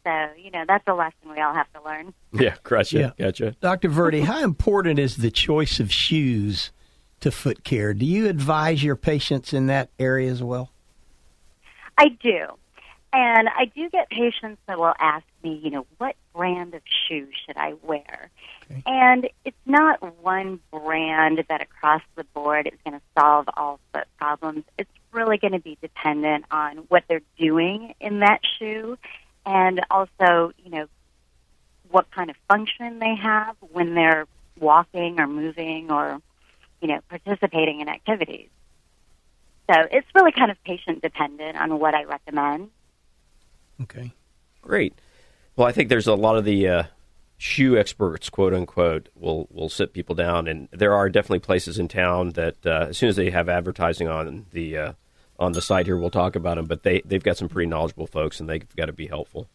So, 0.04 0.10
you 0.36 0.50
know, 0.50 0.64
that's 0.66 0.86
a 0.86 0.94
lesson 0.94 1.30
we 1.30 1.40
all 1.40 1.54
have 1.54 1.72
to 1.74 1.82
learn. 1.82 2.12
Yeah, 2.32 2.56
gotcha. 2.64 2.98
Yeah. 2.98 3.10
Gotcha. 3.18 3.56
Dr. 3.60 3.88
Verdi, 3.88 4.22
how 4.22 4.42
important 4.42 4.98
is 4.98 5.16
the 5.16 5.30
choice 5.30 5.78
of 5.78 5.92
shoes 5.92 6.72
to 7.20 7.30
foot 7.30 7.62
care? 7.62 7.94
Do 7.94 8.04
you 8.04 8.28
advise 8.28 8.82
your 8.82 8.96
patients 8.96 9.52
in 9.52 9.68
that 9.68 9.90
area 9.98 10.30
as 10.30 10.42
well? 10.42 10.72
I 11.96 12.08
do. 12.08 12.46
And 13.14 13.48
I 13.48 13.66
do 13.66 13.90
get 13.90 14.08
patients 14.08 14.60
that 14.66 14.78
will 14.78 14.94
ask 14.98 15.24
me, 15.42 15.60
you 15.62 15.70
know, 15.70 15.86
what 15.98 16.16
brand 16.34 16.72
of 16.74 16.80
shoe 17.06 17.28
should 17.44 17.58
I 17.58 17.74
wear? 17.82 18.30
Okay. 18.70 18.82
And 18.86 19.28
it's 19.44 19.56
not 19.66 20.22
one 20.22 20.60
brand 20.70 21.44
that 21.48 21.60
across 21.60 22.00
the 22.16 22.24
board 22.32 22.66
is 22.72 22.78
going 22.84 22.98
to 22.98 23.04
solve 23.18 23.50
all 23.54 23.80
foot 23.92 24.06
problems. 24.18 24.64
It's 24.78 24.90
really 25.12 25.36
going 25.36 25.52
to 25.52 25.58
be 25.58 25.76
dependent 25.82 26.46
on 26.50 26.78
what 26.88 27.04
they're 27.06 27.20
doing 27.38 27.94
in 28.00 28.20
that 28.20 28.40
shoe 28.58 28.96
and 29.44 29.80
also, 29.90 30.52
you 30.64 30.70
know, 30.70 30.86
what 31.90 32.10
kind 32.10 32.30
of 32.30 32.36
function 32.48 32.98
they 32.98 33.14
have 33.14 33.56
when 33.72 33.94
they're 33.94 34.26
walking 34.58 35.20
or 35.20 35.26
moving 35.26 35.90
or, 35.90 36.18
you 36.80 36.88
know, 36.88 37.00
participating 37.10 37.80
in 37.80 37.90
activities. 37.90 38.48
So 39.70 39.76
it's 39.90 40.06
really 40.14 40.32
kind 40.32 40.50
of 40.50 40.62
patient 40.64 41.02
dependent 41.02 41.58
on 41.60 41.78
what 41.78 41.94
I 41.94 42.04
recommend. 42.04 42.70
Okay. 43.80 44.12
Great. 44.60 44.94
Well, 45.56 45.66
I 45.66 45.72
think 45.72 45.88
there's 45.88 46.06
a 46.06 46.14
lot 46.14 46.36
of 46.36 46.44
the 46.44 46.68
uh, 46.68 46.82
shoe 47.36 47.76
experts, 47.76 48.30
quote 48.30 48.54
unquote, 48.54 49.08
will 49.14 49.48
will 49.50 49.68
sit 49.68 49.92
people 49.92 50.14
down, 50.14 50.46
and 50.46 50.68
there 50.70 50.94
are 50.94 51.08
definitely 51.08 51.40
places 51.40 51.78
in 51.78 51.88
town 51.88 52.30
that 52.30 52.64
uh, 52.64 52.86
as 52.90 52.98
soon 52.98 53.08
as 53.08 53.16
they 53.16 53.30
have 53.30 53.48
advertising 53.48 54.08
on 54.08 54.46
the 54.52 54.76
uh, 54.78 54.92
on 55.38 55.52
the 55.52 55.60
site 55.60 55.86
here, 55.86 55.96
we'll 55.96 56.10
talk 56.10 56.36
about 56.36 56.56
them. 56.56 56.66
But 56.66 56.84
they 56.84 57.02
they've 57.04 57.22
got 57.22 57.36
some 57.36 57.48
pretty 57.48 57.68
knowledgeable 57.68 58.06
folks, 58.06 58.40
and 58.40 58.48
they've 58.48 58.64
got 58.76 58.86
to 58.86 58.92
be 58.92 59.08
helpful. 59.08 59.48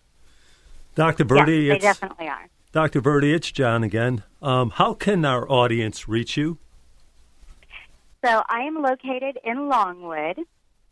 Dr. 0.95 1.23
Verdi, 1.25 1.57
yes, 1.57 1.69
they 1.69 1.75
it's, 1.75 1.99
definitely 1.99 2.27
are. 2.27 2.49
Dr. 2.71 3.01
Verdi, 3.01 3.33
it's 3.33 3.51
John 3.51 3.83
again. 3.83 4.23
Um, 4.41 4.71
how 4.71 4.93
can 4.93 5.23
our 5.25 5.49
audience 5.49 6.07
reach 6.07 6.37
you? 6.37 6.57
So 8.25 8.43
I 8.49 8.61
am 8.61 8.81
located 8.81 9.37
in 9.43 9.69
Longwood. 9.69 10.39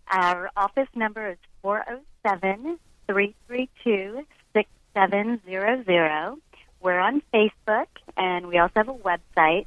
Our 0.10 0.50
office 0.56 0.88
number 0.96 1.32
is 1.32 1.38
407 1.64 2.80
332 3.08 4.26
6700. 4.54 6.38
We're 6.82 7.00
on 7.00 7.22
Facebook, 7.34 7.88
and 8.15 8.48
we 8.48 8.58
also 8.60 8.74
have 8.76 8.89
a 8.89 8.94
website, 8.94 9.65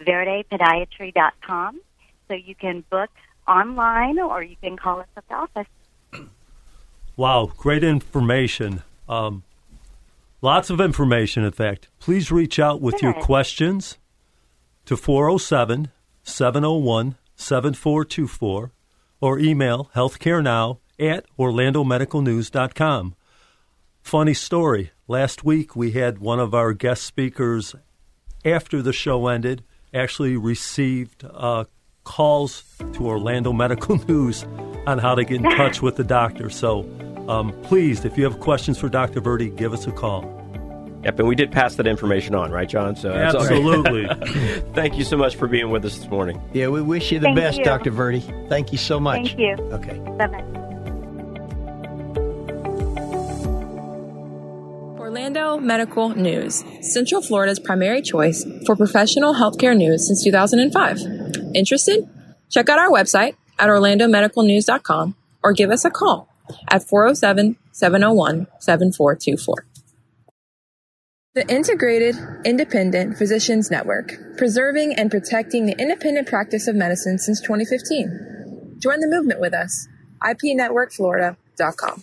verdipodiatry.com. 0.00 1.80
So 2.28 2.34
you 2.34 2.54
can 2.54 2.84
book 2.88 3.10
online 3.48 4.18
or 4.20 4.42
you 4.42 4.56
can 4.62 4.76
call 4.76 5.00
us 5.00 5.08
at 5.16 5.28
the 5.28 5.34
office. 5.34 5.66
Wow, 7.14 7.52
great 7.58 7.84
information. 7.84 8.82
Um, 9.06 9.42
lots 10.40 10.70
of 10.70 10.80
information, 10.80 11.44
in 11.44 11.52
fact. 11.52 11.88
Please 12.00 12.32
reach 12.32 12.58
out 12.58 12.80
with 12.80 12.94
Good. 12.94 13.02
your 13.02 13.12
questions 13.12 13.98
to 14.86 14.96
407 14.96 15.90
701 16.22 17.16
7424 17.36 18.72
or 19.20 19.38
email 19.38 19.90
healthcarenow 19.94 20.78
at 21.02 21.26
orlandomedicalnews.com. 21.38 23.14
Funny 24.00 24.34
story. 24.34 24.90
Last 25.08 25.44
week 25.44 25.76
we 25.76 25.92
had 25.92 26.18
one 26.18 26.40
of 26.40 26.54
our 26.54 26.72
guest 26.72 27.02
speakers 27.04 27.74
after 28.44 28.82
the 28.82 28.92
show 28.92 29.26
ended 29.28 29.62
actually 29.94 30.36
received 30.36 31.24
uh, 31.24 31.64
calls 32.04 32.64
to 32.94 33.06
Orlando 33.06 33.52
Medical 33.52 33.96
News 34.08 34.44
on 34.86 34.98
how 34.98 35.14
to 35.14 35.24
get 35.24 35.36
in 35.36 35.50
touch 35.50 35.82
with 35.82 35.96
the 35.96 36.04
doctor. 36.04 36.50
So 36.50 36.80
um, 37.28 37.52
please, 37.62 38.04
if 38.04 38.16
you 38.18 38.24
have 38.24 38.40
questions 38.40 38.78
for 38.78 38.88
Dr. 38.88 39.20
Verdi, 39.20 39.50
give 39.50 39.72
us 39.72 39.86
a 39.86 39.92
call. 39.92 40.38
Yep, 41.04 41.18
and 41.18 41.28
we 41.28 41.34
did 41.34 41.50
pass 41.50 41.74
that 41.76 41.86
information 41.88 42.34
on, 42.34 42.52
right, 42.52 42.68
John? 42.68 42.94
So 42.94 43.12
that's 43.12 43.34
all 43.34 43.42
Absolutely. 43.42 44.06
Thank 44.72 44.96
you 44.96 45.04
so 45.04 45.16
much 45.16 45.34
for 45.34 45.48
being 45.48 45.70
with 45.70 45.84
us 45.84 45.98
this 45.98 46.08
morning. 46.08 46.40
Yeah, 46.52 46.68
we 46.68 46.80
wish 46.80 47.10
you 47.10 47.18
the 47.18 47.26
Thank 47.26 47.36
best, 47.36 47.58
you. 47.58 47.64
Dr. 47.64 47.90
Verdi. 47.90 48.20
Thank 48.48 48.70
you 48.70 48.78
so 48.78 49.00
much. 49.00 49.34
Thank 49.34 49.38
you. 49.38 49.54
Okay. 49.72 49.98
Bye 50.16 50.28
bye. 50.28 50.61
Orlando 55.12 55.58
Medical 55.58 56.08
News, 56.08 56.64
Central 56.80 57.20
Florida's 57.20 57.60
primary 57.60 58.00
choice 58.00 58.46
for 58.64 58.74
professional 58.74 59.34
healthcare 59.34 59.76
news 59.76 60.06
since 60.06 60.24
2005. 60.24 61.52
Interested? 61.54 62.08
Check 62.48 62.70
out 62.70 62.78
our 62.78 62.88
website 62.88 63.36
at 63.58 63.68
orlandomedicalnews.com 63.68 65.14
or 65.42 65.52
give 65.52 65.68
us 65.68 65.84
a 65.84 65.90
call 65.90 66.30
at 66.70 66.88
407 66.88 67.58
701 67.72 68.46
7424. 68.58 69.66
The 71.34 71.46
Integrated 71.46 72.16
Independent 72.46 73.18
Physicians 73.18 73.70
Network, 73.70 74.14
preserving 74.38 74.94
and 74.94 75.10
protecting 75.10 75.66
the 75.66 75.78
independent 75.78 76.26
practice 76.26 76.66
of 76.66 76.74
medicine 76.74 77.18
since 77.18 77.38
2015. 77.42 78.78
Join 78.78 79.00
the 79.00 79.08
movement 79.08 79.40
with 79.40 79.52
us. 79.52 79.88
IPNetworkFlorida.com. 80.24 82.02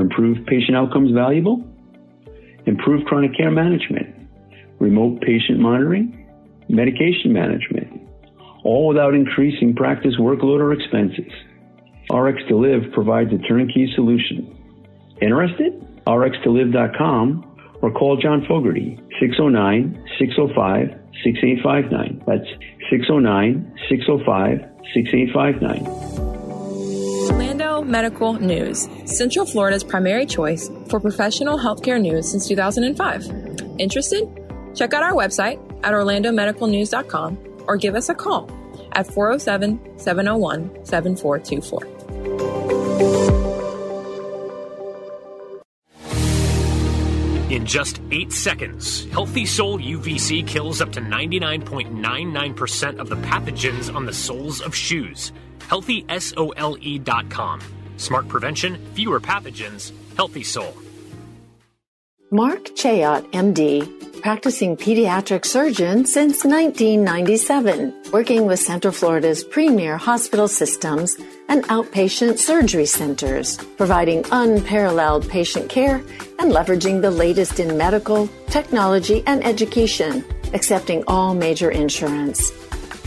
Improved 0.00 0.46
patient 0.46 0.76
outcomes 0.76 1.12
valuable? 1.12 1.62
Improved 2.66 3.06
chronic 3.06 3.36
care 3.36 3.50
management, 3.50 4.14
remote 4.78 5.20
patient 5.20 5.58
monitoring, 5.58 6.28
medication 6.68 7.32
management, 7.32 8.08
all 8.64 8.88
without 8.88 9.14
increasing 9.14 9.74
practice 9.74 10.14
workload 10.18 10.60
or 10.60 10.72
expenses. 10.72 11.32
RX 12.12 12.42
to 12.48 12.56
Live 12.56 12.92
provides 12.92 13.32
a 13.32 13.38
turnkey 13.38 13.90
solution. 13.94 14.56
Interested? 15.20 15.86
rxtolive.com 16.06 17.46
or 17.82 17.90
call 17.92 18.16
John 18.16 18.44
Fogarty 18.46 18.98
609 19.20 20.04
605 20.18 20.98
6859. 21.22 22.22
That's 22.26 22.48
609 22.90 23.78
605 23.88 24.70
6859. 24.94 26.39
Medical 27.82 28.34
News, 28.34 28.88
Central 29.04 29.46
Florida's 29.46 29.84
primary 29.84 30.26
choice 30.26 30.70
for 30.88 31.00
professional 31.00 31.58
healthcare 31.58 32.00
news 32.00 32.30
since 32.30 32.48
2005. 32.48 33.78
Interested? 33.78 34.28
Check 34.74 34.94
out 34.94 35.02
our 35.02 35.12
website 35.12 35.58
at 35.82 35.92
orlandomedicalnews.com 35.92 37.64
or 37.66 37.76
give 37.76 37.94
us 37.94 38.08
a 38.08 38.14
call 38.14 38.50
at 38.92 39.06
407 39.06 39.98
701 39.98 40.84
7424. 40.84 43.40
In 47.50 47.66
just 47.66 48.00
eight 48.12 48.32
seconds, 48.32 49.10
Healthy 49.10 49.44
Sole 49.44 49.80
UVC 49.80 50.46
kills 50.46 50.80
up 50.80 50.92
to 50.92 51.00
99.99% 51.00 53.00
of 53.00 53.08
the 53.08 53.16
pathogens 53.16 53.92
on 53.92 54.06
the 54.06 54.12
soles 54.12 54.60
of 54.60 54.72
shoes. 54.72 55.32
HealthySOLE.com. 55.70 57.60
Smart 57.96 58.26
prevention, 58.28 58.78
fewer 58.94 59.20
pathogens, 59.20 59.92
Healthy 60.16 60.42
Sole. 60.42 60.74
Mark 62.32 62.64
Chayot, 62.76 63.28
MD, 63.32 64.22
practicing 64.22 64.76
pediatric 64.76 65.44
surgeon 65.44 66.04
since 66.04 66.44
1997, 66.44 67.92
working 68.12 68.46
with 68.46 68.60
Central 68.60 68.92
Florida's 68.92 69.42
premier 69.42 69.96
hospital 69.96 70.46
systems 70.46 71.16
and 71.48 71.64
outpatient 71.64 72.38
surgery 72.38 72.86
centers, 72.86 73.56
providing 73.76 74.24
unparalleled 74.30 75.28
patient 75.28 75.68
care 75.68 75.96
and 76.38 76.52
leveraging 76.52 77.02
the 77.02 77.10
latest 77.10 77.58
in 77.60 77.76
medical, 77.76 78.28
technology, 78.46 79.22
and 79.26 79.44
education, 79.44 80.24
accepting 80.52 81.02
all 81.06 81.34
major 81.34 81.70
insurance. 81.70 82.50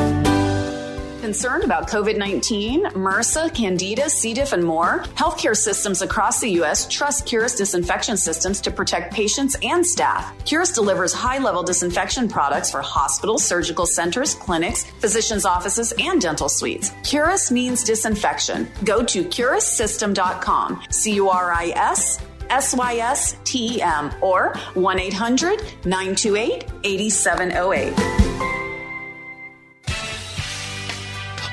Concerned 1.21 1.63
about 1.63 1.87
COVID 1.87 2.17
19, 2.17 2.85
MRSA, 2.85 3.53
Candida, 3.53 4.09
C. 4.09 4.33
diff, 4.33 4.53
and 4.53 4.63
more? 4.63 5.03
Healthcare 5.15 5.55
systems 5.55 6.01
across 6.01 6.39
the 6.41 6.49
U.S. 6.53 6.87
trust 6.87 7.27
Curis 7.27 7.55
disinfection 7.55 8.17
systems 8.17 8.59
to 8.61 8.71
protect 8.71 9.13
patients 9.13 9.55
and 9.61 9.85
staff. 9.85 10.33
Curis 10.45 10.71
delivers 10.71 11.13
high 11.13 11.37
level 11.37 11.61
disinfection 11.61 12.27
products 12.27 12.71
for 12.71 12.81
hospitals, 12.81 13.43
surgical 13.43 13.85
centers, 13.85 14.33
clinics, 14.33 14.85
physicians' 14.99 15.45
offices, 15.45 15.93
and 15.99 16.19
dental 16.19 16.49
suites. 16.49 16.91
Curis 17.03 17.51
means 17.51 17.83
disinfection. 17.83 18.67
Go 18.83 19.05
to 19.05 19.23
curissystem.com. 19.23 20.81
C 20.89 21.13
U 21.13 21.29
R 21.29 21.51
I 21.51 21.67
S. 21.75 22.19
S 22.49 22.73
Y 22.73 22.95
S 22.95 23.37
T 23.43 23.77
E 23.77 23.81
M 23.83 24.09
or 24.21 24.55
1 24.73 24.99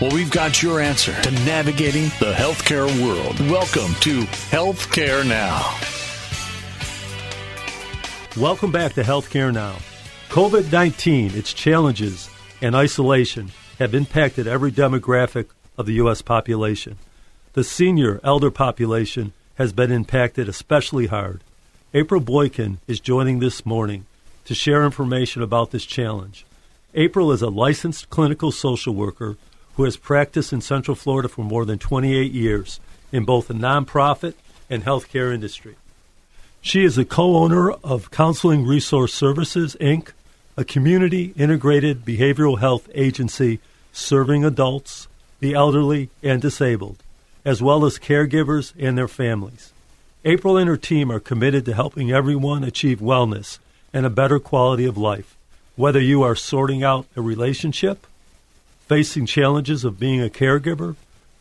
Well, 0.01 0.15
we've 0.15 0.31
got 0.31 0.63
your 0.63 0.79
answer 0.79 1.13
to 1.23 1.31
navigating 1.45 2.05
the 2.21 2.33
healthcare 2.33 2.87
world. 3.05 3.37
Welcome 3.51 3.93
to 4.03 4.21
Healthcare 4.53 5.27
Now. 5.27 5.77
Welcome 8.41 8.71
back 8.71 8.93
to 8.93 9.03
Healthcare 9.03 9.53
Now. 9.53 9.75
COVID 10.29 10.71
19, 10.71 11.35
its 11.35 11.53
challenges, 11.53 12.31
and 12.63 12.77
isolation 12.77 13.51
have 13.81 13.93
impacted 13.93 14.47
every 14.47 14.71
demographic 14.71 15.47
of 15.77 15.87
the 15.87 15.95
U.S. 15.95 16.23
population. 16.23 16.97
The 17.55 17.65
senior 17.65 18.21
elder 18.23 18.53
population 18.53 19.33
has 19.57 19.73
been 19.73 19.91
impacted 19.91 20.49
especially 20.49 21.07
hard. 21.07 21.43
April 21.93 22.21
Boykin 22.21 22.79
is 22.87 23.01
joining 23.01 23.41
this 23.41 23.67
morning 23.67 24.07
to 24.45 24.55
share 24.55 24.85
information 24.85 25.43
about 25.43 25.73
this 25.73 25.85
challenge. 25.85 26.47
April 26.95 27.33
is 27.33 27.43
a 27.43 27.51
licensed 27.51 28.11
clinical 28.11 28.53
social 28.53 28.95
worker 28.95 29.37
who 29.79 29.85
has 29.85 29.97
practiced 29.97 30.53
in 30.53 30.61
Central 30.61 30.97
Florida 30.97 31.29
for 31.29 31.45
more 31.45 31.65
than 31.65 31.79
28 31.79 32.33
years 32.33 32.81
in 33.13 33.25
both 33.25 33.47
the 33.47 33.55
nonprofit 33.55 34.35
and 34.69 34.85
healthcare 34.85 35.33
industry. 35.33 35.77
She 36.61 36.85
is 36.85 36.97
the 36.97 37.05
co 37.05 37.37
owner 37.37 37.71
of 37.71 38.11
Counseling 38.11 38.67
Resource 38.67 39.15
Services, 39.15 39.77
Inc., 39.81 40.11
a 40.57 40.65
community 40.65 41.33
integrated 41.37 42.05
behavioral 42.05 42.59
health 42.59 42.91
agency 42.93 43.61
serving 43.93 44.45
adults, 44.45 45.07
the 45.39 45.55
elderly, 45.55 46.11
and 46.25 46.43
disabled, 46.43 47.01
as 47.45 47.63
well 47.63 47.85
as 47.85 48.01
caregivers 48.01 48.73
and 48.77 48.99
their 48.99 49.07
families. 49.07 49.73
April 50.25 50.57
and 50.57 50.69
her 50.69 50.77
team 50.77 51.13
are 51.13 51.21
committed 51.21 51.65
to 51.67 51.75
helping 51.75 52.11
everyone 52.11 52.65
achieve 52.65 52.99
wellness 52.99 53.61
and 53.93 54.05
a 54.05 54.11
better 54.11 54.41
quality 54.41 54.87
of 54.87 54.99
life, 54.99 55.37
whether 55.77 56.01
you 56.01 56.25
are 56.25 56.35
sorting 56.35 56.83
out 56.83 57.07
a 57.15 57.21
relationship, 57.21 58.08
facing 58.89 59.27
challenges 59.27 59.85
of 59.85 60.01
being 60.01 60.23
a 60.23 60.31
caregiver, 60.31 60.97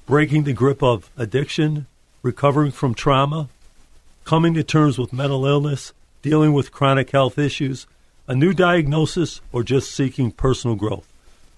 breaking 0.06 0.44
the 0.44 0.54
grip 0.54 0.84
of 0.84 1.10
addiction, 1.18 1.88
recovering 2.22 2.72
from 2.72 2.94
trauma, 2.94 3.48
coming 4.26 4.54
to 4.54 4.64
terms 4.64 4.98
with 4.98 5.14
mental 5.14 5.46
illness, 5.46 5.94
dealing 6.22 6.52
with 6.52 6.74
chronic 6.74 7.10
health 7.12 7.40
issues, 7.40 7.88
a 8.28 8.36
new 8.36 8.54
diagnosis, 8.54 9.40
or 9.54 9.64
just 9.64 9.92
seeking 9.92 10.30
personal 10.30 10.76
growth. 10.76 11.08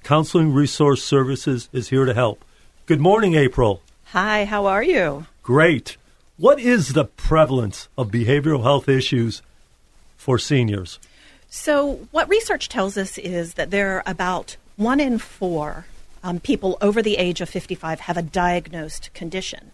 Counseling 0.03 0.53
Resource 0.53 1.03
Services 1.03 1.67
is 1.73 1.89
here 1.89 2.05
to 2.05 2.13
help. 2.13 2.45
Good 2.85 3.01
morning, 3.01 3.33
April. 3.33 3.81
Hi, 4.05 4.45
how 4.45 4.67
are 4.67 4.83
you? 4.83 5.25
Great. 5.41 5.97
What 6.37 6.59
is 6.59 6.93
the 6.93 7.05
prevalence 7.05 7.89
of 7.97 8.11
behavioral 8.11 8.61
health 8.61 8.87
issues 8.87 9.41
for 10.17 10.37
seniors? 10.37 10.99
So, 11.49 12.07
what 12.11 12.29
research 12.29 12.69
tells 12.69 12.95
us 12.95 13.17
is 13.17 13.55
that 13.55 13.71
there 13.71 13.97
are 13.97 14.03
about 14.05 14.55
one 14.79 15.01
in 15.01 15.17
four 15.17 15.85
um, 16.23 16.39
people 16.39 16.77
over 16.79 17.01
the 17.01 17.17
age 17.17 17.41
of 17.41 17.49
55 17.49 17.99
have 18.01 18.15
a 18.15 18.21
diagnosed 18.21 19.13
condition. 19.13 19.71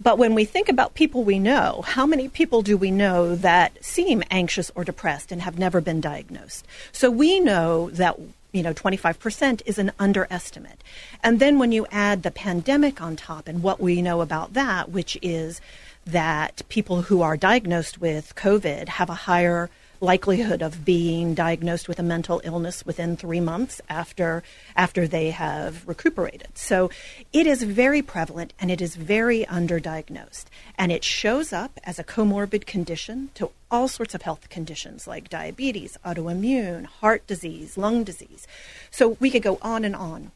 But 0.00 0.18
when 0.18 0.34
we 0.34 0.44
think 0.44 0.68
about 0.68 0.94
people 0.94 1.24
we 1.24 1.38
know, 1.40 1.82
how 1.84 2.06
many 2.06 2.28
people 2.28 2.62
do 2.62 2.76
we 2.76 2.92
know 2.92 3.34
that 3.34 3.84
seem 3.84 4.22
anxious 4.30 4.70
or 4.76 4.84
depressed 4.84 5.32
and 5.32 5.42
have 5.42 5.58
never 5.58 5.80
been 5.80 6.00
diagnosed? 6.00 6.64
So 6.92 7.10
we 7.10 7.40
know 7.40 7.90
that 7.90 8.18
you 8.52 8.62
know 8.62 8.72
25% 8.72 9.62
is 9.66 9.78
an 9.78 9.90
underestimate. 9.98 10.82
And 11.22 11.40
then 11.40 11.58
when 11.58 11.72
you 11.72 11.86
add 11.90 12.22
the 12.22 12.30
pandemic 12.30 13.00
on 13.02 13.16
top 13.16 13.48
and 13.48 13.64
what 13.64 13.80
we 13.80 14.00
know 14.00 14.20
about 14.20 14.54
that, 14.54 14.90
which 14.90 15.18
is 15.22 15.60
that 16.06 16.62
people 16.68 17.02
who 17.02 17.20
are 17.20 17.36
diagnosed 17.36 18.00
with 18.00 18.36
COVID 18.36 18.88
have 18.88 19.10
a 19.10 19.14
higher 19.14 19.70
likelihood 20.04 20.62
of 20.62 20.84
being 20.84 21.34
diagnosed 21.34 21.88
with 21.88 21.98
a 21.98 22.02
mental 22.02 22.40
illness 22.44 22.84
within 22.86 23.16
three 23.16 23.40
months 23.40 23.80
after 23.88 24.42
after 24.76 25.08
they 25.08 25.30
have 25.30 25.86
recuperated. 25.88 26.48
So 26.54 26.90
it 27.32 27.46
is 27.46 27.62
very 27.62 28.02
prevalent 28.02 28.52
and 28.60 28.70
it 28.70 28.80
is 28.80 28.94
very 28.94 29.44
underdiagnosed. 29.46 30.44
And 30.78 30.92
it 30.92 31.02
shows 31.02 31.52
up 31.52 31.80
as 31.84 31.98
a 31.98 32.04
comorbid 32.04 32.66
condition 32.66 33.30
to 33.34 33.50
all 33.70 33.88
sorts 33.88 34.14
of 34.14 34.22
health 34.22 34.48
conditions 34.50 35.06
like 35.06 35.28
diabetes, 35.28 35.98
autoimmune, 36.04 36.84
heart 36.84 37.26
disease, 37.26 37.76
lung 37.76 38.04
disease. 38.04 38.46
So 38.90 39.16
we 39.18 39.30
could 39.30 39.42
go 39.42 39.58
on 39.62 39.84
and 39.84 39.96
on. 39.96 40.30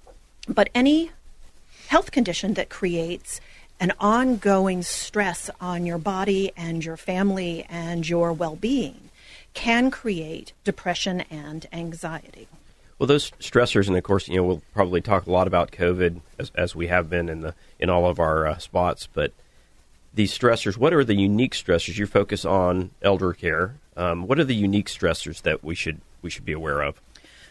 But 0.49 0.71
any 0.75 1.13
health 1.89 2.11
condition 2.11 2.55
that 2.55 2.69
creates 2.71 3.41
an 3.81 3.93
ongoing 4.01 4.83
stress 4.83 5.51
on 5.61 5.87
your 5.87 5.99
body 5.99 6.53
and 6.57 6.85
your 6.85 6.97
family 6.97 7.65
and 7.69 8.09
your 8.09 8.33
well 8.33 8.57
being 8.57 9.08
can 9.59 9.91
create 9.91 10.53
depression 10.63 11.21
and 11.33 11.67
anxiety. 11.73 12.47
Well, 12.97 13.09
those 13.09 13.33
stressors, 13.41 13.89
and 13.89 13.97
of 13.97 14.05
course, 14.05 14.29
you 14.29 14.37
know, 14.37 14.45
we'll 14.45 14.63
probably 14.73 15.01
talk 15.01 15.27
a 15.27 15.33
lot 15.33 15.49
about 15.49 15.73
COVID 15.73 16.21
as, 16.39 16.53
as 16.55 16.77
we 16.77 16.87
have 16.87 17.11
been 17.11 17.29
in 17.29 17.41
the 17.41 17.55
in 17.81 17.91
all 17.91 18.07
of 18.07 18.21
our 18.21 18.47
uh, 18.47 18.59
spots. 18.59 19.09
But 19.13 19.33
these 20.15 20.37
stressors, 20.37 20.77
what 20.77 20.95
are 20.95 21.03
the 21.03 21.17
unique 21.17 21.55
stressors? 21.55 21.99
You 21.99 22.07
focus 22.07 22.45
on 22.45 22.91
elder 23.03 23.33
care. 23.33 23.75
Um, 23.97 24.29
what 24.29 24.39
are 24.39 24.45
the 24.45 24.55
unique 24.55 24.87
stressors 24.87 25.43
that 25.43 25.65
we 25.65 25.75
should 25.75 26.01
we 26.23 26.31
should 26.31 26.45
be 26.45 26.53
aware 26.53 26.81
of? 26.81 27.01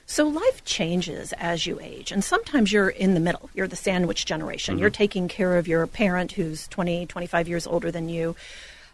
So 0.06 0.30
life 0.30 0.64
changes 0.64 1.34
as 1.34 1.68
you 1.68 1.78
age, 1.82 2.14
and 2.14 2.24
sometimes 2.24 2.72
you're 2.72 2.88
in 2.88 3.16
the 3.16 3.20
middle. 3.20 3.50
You're 3.54 3.68
the 3.68 3.76
sandwich 3.76 4.26
generation. 4.26 4.76
Mm-hmm. 4.76 4.82
You're 4.82 4.90
taking 4.92 5.28
care 5.28 5.58
of 5.58 5.68
your 5.68 5.86
parent 5.88 6.32
who's 6.32 6.70
20, 6.70 7.06
25 7.08 7.50
years 7.50 7.68
older 7.68 7.92
than 7.92 8.08
you 8.08 8.38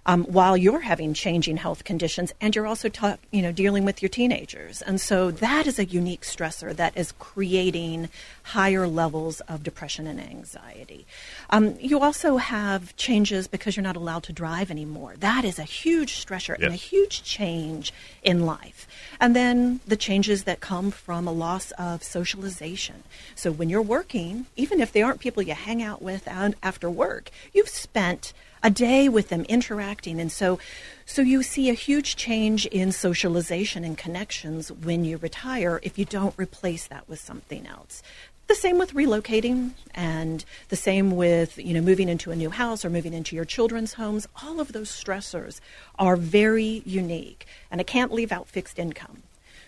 um, 0.05 0.25
while 0.25 0.57
you're 0.57 0.81
having 0.81 1.13
changing 1.13 1.57
health 1.57 1.83
conditions 1.83 2.33
and 2.41 2.55
you're 2.55 2.67
also 2.67 2.89
ta- 2.89 3.17
you 3.31 3.41
know 3.41 3.51
dealing 3.51 3.85
with 3.85 4.01
your 4.01 4.09
teenagers. 4.09 4.81
And 4.81 4.99
so 4.99 5.31
that 5.31 5.67
is 5.67 5.79
a 5.79 5.85
unique 5.85 6.21
stressor 6.21 6.75
that 6.75 6.97
is 6.97 7.13
creating 7.19 8.09
higher 8.43 8.87
levels 8.87 9.39
of 9.41 9.63
depression 9.63 10.07
and 10.07 10.19
anxiety. 10.19 11.05
Um, 11.49 11.75
you 11.79 11.99
also 11.99 12.37
have 12.37 12.95
changes 12.97 13.47
because 13.47 13.75
you're 13.75 13.83
not 13.83 13.95
allowed 13.95 14.23
to 14.23 14.33
drive 14.33 14.69
anymore. 14.69 15.15
That 15.17 15.45
is 15.45 15.59
a 15.59 15.63
huge 15.63 16.25
stressor 16.25 16.57
yes. 16.57 16.61
and 16.61 16.73
a 16.73 16.77
huge 16.77 17.23
change 17.23 17.93
in 18.23 18.45
life. 18.45 18.87
And 19.19 19.35
then 19.35 19.79
the 19.87 19.95
changes 19.95 20.43
that 20.43 20.59
come 20.59 20.91
from 20.91 21.27
a 21.27 21.31
loss 21.31 21.71
of 21.71 22.03
socialization. 22.03 23.03
So 23.35 23.51
when 23.51 23.69
you're 23.69 23.81
working 23.81 24.45
even 24.55 24.81
if 24.81 24.91
they 24.91 25.01
aren't 25.01 25.19
people 25.19 25.43
you 25.43 25.53
hang 25.53 25.81
out 25.81 26.01
with 26.01 26.27
after 26.27 26.89
work 26.89 27.29
you've 27.53 27.69
spent 27.69 28.33
a 28.63 28.69
day 28.69 29.09
with 29.09 29.29
them 29.29 29.43
interacting. 29.49 30.19
And 30.19 30.31
so 30.31 30.57
so 31.05 31.21
you 31.21 31.43
see 31.43 31.69
a 31.69 31.73
huge 31.73 32.15
change 32.15 32.65
in 32.67 32.93
socialization 32.93 33.83
and 33.83 33.97
connections 33.97 34.71
when 34.71 35.03
you 35.03 35.17
retire 35.17 35.81
if 35.83 35.99
you 35.99 36.05
don't 36.05 36.33
replace 36.37 36.87
that 36.87 37.07
with 37.09 37.19
something 37.19 37.67
else. 37.67 38.01
The 38.47 38.55
same 38.55 38.77
with 38.77 38.93
relocating 38.93 39.71
and 39.93 40.43
the 40.69 40.75
same 40.75 41.15
with 41.15 41.57
you 41.57 41.73
know 41.73 41.81
moving 41.81 42.09
into 42.09 42.31
a 42.31 42.35
new 42.35 42.49
house 42.49 42.85
or 42.85 42.89
moving 42.89 43.13
into 43.13 43.35
your 43.35 43.45
children's 43.45 43.93
homes. 43.93 44.27
All 44.41 44.59
of 44.59 44.71
those 44.71 44.89
stressors 44.89 45.59
are 45.99 46.15
very 46.15 46.81
unique 46.85 47.45
and 47.69 47.79
i 47.79 47.83
can't 47.83 48.13
leave 48.13 48.31
out 48.31 48.47
fixed 48.47 48.79
income 48.79 49.23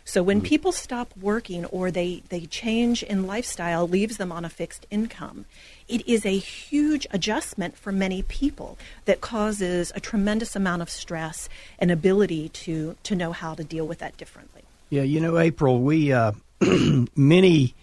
So 0.07 0.21
when 0.21 0.37
mm-hmm. 0.37 0.45
people 0.45 0.71
stop 0.71 1.11
working 1.19 1.65
or 1.65 1.89
they, 1.89 2.21
they 2.29 2.45
change 2.45 3.01
in 3.01 3.25
lifestyle, 3.25 3.87
leaves 3.87 4.17
them 4.17 4.31
on 4.31 4.45
a 4.45 4.49
fixed 4.49 4.85
income, 4.91 5.45
it 5.87 6.07
is 6.07 6.25
a 6.25 6.37
huge 6.37 7.07
adjustment 7.09 7.75
for 7.75 7.91
many 7.91 8.21
people 8.21 8.77
that 9.05 9.19
causes 9.19 9.91
a 9.95 9.99
tremendous 9.99 10.55
amount 10.55 10.83
of 10.83 10.91
stress 10.91 11.49
and 11.79 11.89
ability 11.89 12.49
to, 12.49 12.95
to 13.03 13.15
know 13.15 13.31
how 13.31 13.55
to 13.55 13.63
deal 13.63 13.87
with 13.87 13.97
that 13.97 14.15
differently. 14.15 14.61
Yeah, 14.91 15.01
you 15.01 15.19
know, 15.19 15.39
April, 15.39 15.81
we, 15.81 16.13
uh, 16.13 16.33
many, 17.15 17.73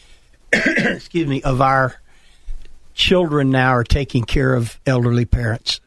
excuse 0.52 1.28
me, 1.28 1.42
of 1.42 1.60
our 1.60 2.00
children 2.94 3.50
now 3.50 3.70
are 3.70 3.84
taking 3.84 4.24
care 4.24 4.54
of 4.54 4.80
elderly 4.84 5.24
parents 5.24 5.80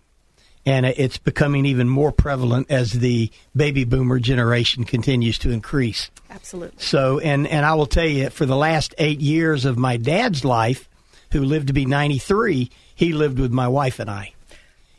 and 0.66 0.86
it's 0.86 1.18
becoming 1.18 1.66
even 1.66 1.90
more 1.90 2.12
prevalent 2.12 2.70
as 2.70 2.94
the 2.94 3.32
baby 3.56 3.84
boomer 3.84 4.20
generation 4.20 4.84
continues 4.84 5.38
to 5.40 5.52
increase. 5.52 6.12
Absolutely. 6.30 6.78
So, 6.82 7.20
and 7.20 7.48
and 7.48 7.66
I 7.66 7.74
will 7.74 7.88
tell 7.88 8.06
you, 8.06 8.30
for 8.30 8.46
the 8.46 8.56
last 8.56 8.94
eight 8.98 9.20
years 9.20 9.66
of 9.66 9.78
my 9.78 9.98
dad's 9.98 10.46
life, 10.46 10.88
who 11.32 11.44
lived 11.44 11.68
to 11.68 11.74
be 11.74 11.86
ninety 11.86 12.20
three, 12.20 12.70
he 12.94 13.14
lived 13.14 13.40
with 13.40 13.52
my 13.52 13.68
wife 13.68 14.00
and 14.00 14.10
I, 14.10 14.34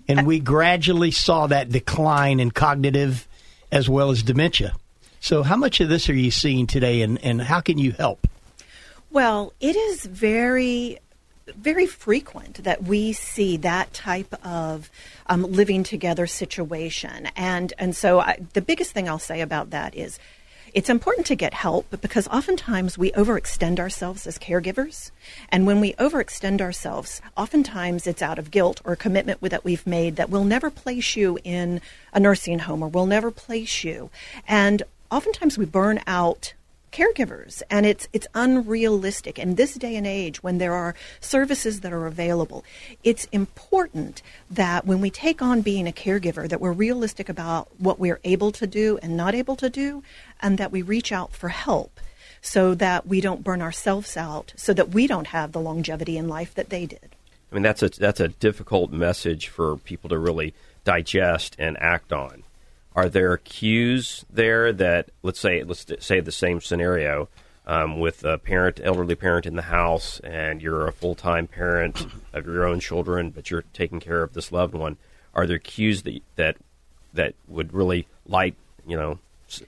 and 0.08 0.26
we 0.26 0.40
gradually 0.40 1.10
saw 1.10 1.46
that 1.46 1.70
decline 1.70 2.40
in 2.40 2.50
cognitive 2.50 3.28
as 3.70 3.88
well 3.88 4.10
as 4.10 4.22
dementia. 4.22 4.74
So, 5.20 5.44
how 5.44 5.56
much 5.56 5.80
of 5.80 5.88
this 5.88 6.08
are 6.08 6.14
you 6.14 6.32
seeing 6.32 6.66
today, 6.66 7.02
and, 7.02 7.22
and 7.24 7.40
how 7.40 7.60
can 7.60 7.78
you 7.78 7.92
help? 7.92 8.26
Well, 9.10 9.52
it 9.60 9.76
is 9.76 10.04
very 10.04 10.98
very 11.54 11.86
frequent 11.86 12.64
that 12.64 12.82
we 12.82 13.12
see 13.12 13.56
that 13.58 13.92
type 13.92 14.34
of 14.44 14.90
um, 15.26 15.42
living 15.42 15.82
together 15.82 16.26
situation. 16.26 17.28
And, 17.36 17.72
and 17.78 17.94
so 17.94 18.20
I, 18.20 18.38
the 18.52 18.62
biggest 18.62 18.92
thing 18.92 19.08
I'll 19.08 19.18
say 19.18 19.40
about 19.40 19.70
that 19.70 19.94
is 19.94 20.18
it's 20.74 20.88
important 20.88 21.26
to 21.26 21.34
get 21.34 21.52
help 21.52 21.86
because 22.00 22.26
oftentimes 22.28 22.96
we 22.96 23.12
overextend 23.12 23.78
ourselves 23.78 24.26
as 24.26 24.38
caregivers. 24.38 25.10
And 25.50 25.66
when 25.66 25.80
we 25.80 25.92
overextend 25.94 26.62
ourselves, 26.62 27.20
oftentimes 27.36 28.06
it's 28.06 28.22
out 28.22 28.38
of 28.38 28.50
guilt 28.50 28.80
or 28.84 28.96
commitment 28.96 29.40
that 29.42 29.64
we've 29.64 29.86
made 29.86 30.16
that 30.16 30.30
we'll 30.30 30.44
never 30.44 30.70
place 30.70 31.14
you 31.14 31.38
in 31.44 31.82
a 32.14 32.20
nursing 32.20 32.60
home 32.60 32.82
or 32.82 32.88
we'll 32.88 33.06
never 33.06 33.30
place 33.30 33.84
you. 33.84 34.08
And 34.48 34.82
oftentimes 35.10 35.58
we 35.58 35.66
burn 35.66 36.00
out 36.06 36.54
caregivers 36.92 37.62
and 37.70 37.86
it's 37.86 38.06
it's 38.12 38.26
unrealistic 38.34 39.38
in 39.38 39.54
this 39.56 39.74
day 39.74 39.96
and 39.96 40.06
age 40.06 40.42
when 40.42 40.58
there 40.58 40.74
are 40.74 40.94
services 41.20 41.80
that 41.80 41.92
are 41.92 42.06
available. 42.06 42.64
It's 43.02 43.24
important 43.32 44.22
that 44.50 44.86
when 44.86 45.00
we 45.00 45.10
take 45.10 45.42
on 45.42 45.62
being 45.62 45.88
a 45.88 45.92
caregiver 45.92 46.48
that 46.48 46.60
we're 46.60 46.72
realistic 46.72 47.28
about 47.28 47.68
what 47.78 47.98
we're 47.98 48.20
able 48.24 48.52
to 48.52 48.66
do 48.66 48.98
and 49.02 49.16
not 49.16 49.34
able 49.34 49.56
to 49.56 49.70
do 49.70 50.02
and 50.40 50.58
that 50.58 50.70
we 50.70 50.82
reach 50.82 51.10
out 51.10 51.32
for 51.32 51.48
help 51.48 51.98
so 52.42 52.74
that 52.74 53.06
we 53.06 53.20
don't 53.20 53.42
burn 53.42 53.62
ourselves 53.62 54.16
out 54.16 54.52
so 54.56 54.72
that 54.74 54.90
we 54.90 55.06
don't 55.06 55.28
have 55.28 55.52
the 55.52 55.60
longevity 55.60 56.18
in 56.18 56.28
life 56.28 56.54
that 56.54 56.68
they 56.68 56.86
did. 56.86 57.16
I 57.50 57.54
mean 57.54 57.62
that's 57.62 57.82
a 57.82 57.88
that's 57.88 58.20
a 58.20 58.28
difficult 58.28 58.92
message 58.92 59.48
for 59.48 59.76
people 59.78 60.10
to 60.10 60.18
really 60.18 60.54
digest 60.84 61.56
and 61.58 61.76
act 61.80 62.12
on 62.12 62.42
are 62.94 63.08
there 63.08 63.36
cues 63.38 64.24
there 64.30 64.72
that 64.72 65.10
let's 65.22 65.40
say 65.40 65.62
let's 65.62 65.86
say 66.00 66.20
the 66.20 66.32
same 66.32 66.60
scenario 66.60 67.28
um, 67.66 68.00
with 68.00 68.24
a 68.24 68.38
parent, 68.38 68.80
elderly 68.82 69.14
parent 69.14 69.46
in 69.46 69.54
the 69.54 69.62
house, 69.62 70.20
and 70.20 70.60
you're 70.60 70.88
a 70.88 70.92
full 70.92 71.14
time 71.14 71.46
parent 71.46 72.06
of 72.32 72.46
your 72.46 72.64
own 72.66 72.80
children, 72.80 73.30
but 73.30 73.50
you're 73.50 73.64
taking 73.72 74.00
care 74.00 74.22
of 74.22 74.32
this 74.34 74.52
loved 74.52 74.74
one? 74.74 74.96
Are 75.34 75.46
there 75.46 75.58
cues 75.58 76.02
that 76.02 76.20
that 76.36 76.56
that 77.14 77.34
would 77.48 77.72
really 77.72 78.06
light 78.26 78.56
you 78.86 78.96
know 78.96 79.18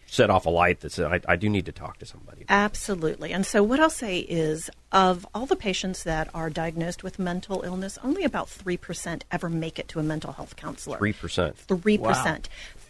set 0.06 0.30
off 0.30 0.46
a 0.46 0.50
light 0.50 0.80
that 0.80 0.92
says, 0.92 1.06
I, 1.06 1.20
I, 1.28 1.36
do 1.36 1.48
need 1.48 1.66
to 1.66 1.72
talk 1.72 1.98
to 1.98 2.06
somebody. 2.06 2.44
Absolutely. 2.48 3.32
And 3.32 3.44
so, 3.44 3.62
what 3.62 3.80
I'll 3.80 3.90
say 3.90 4.18
is, 4.20 4.70
of 4.92 5.26
all 5.34 5.46
the 5.46 5.56
patients 5.56 6.04
that 6.04 6.28
are 6.34 6.50
diagnosed 6.50 7.02
with 7.02 7.18
mental 7.18 7.62
illness, 7.62 7.98
only 8.02 8.24
about 8.24 8.48
3% 8.48 9.22
ever 9.30 9.48
make 9.50 9.78
it 9.78 9.88
to 9.88 9.98
a 9.98 10.02
mental 10.02 10.32
health 10.32 10.56
counselor. 10.56 10.98
3%. 10.98 11.66
3%. 11.66 11.98
Wow. 11.98 12.38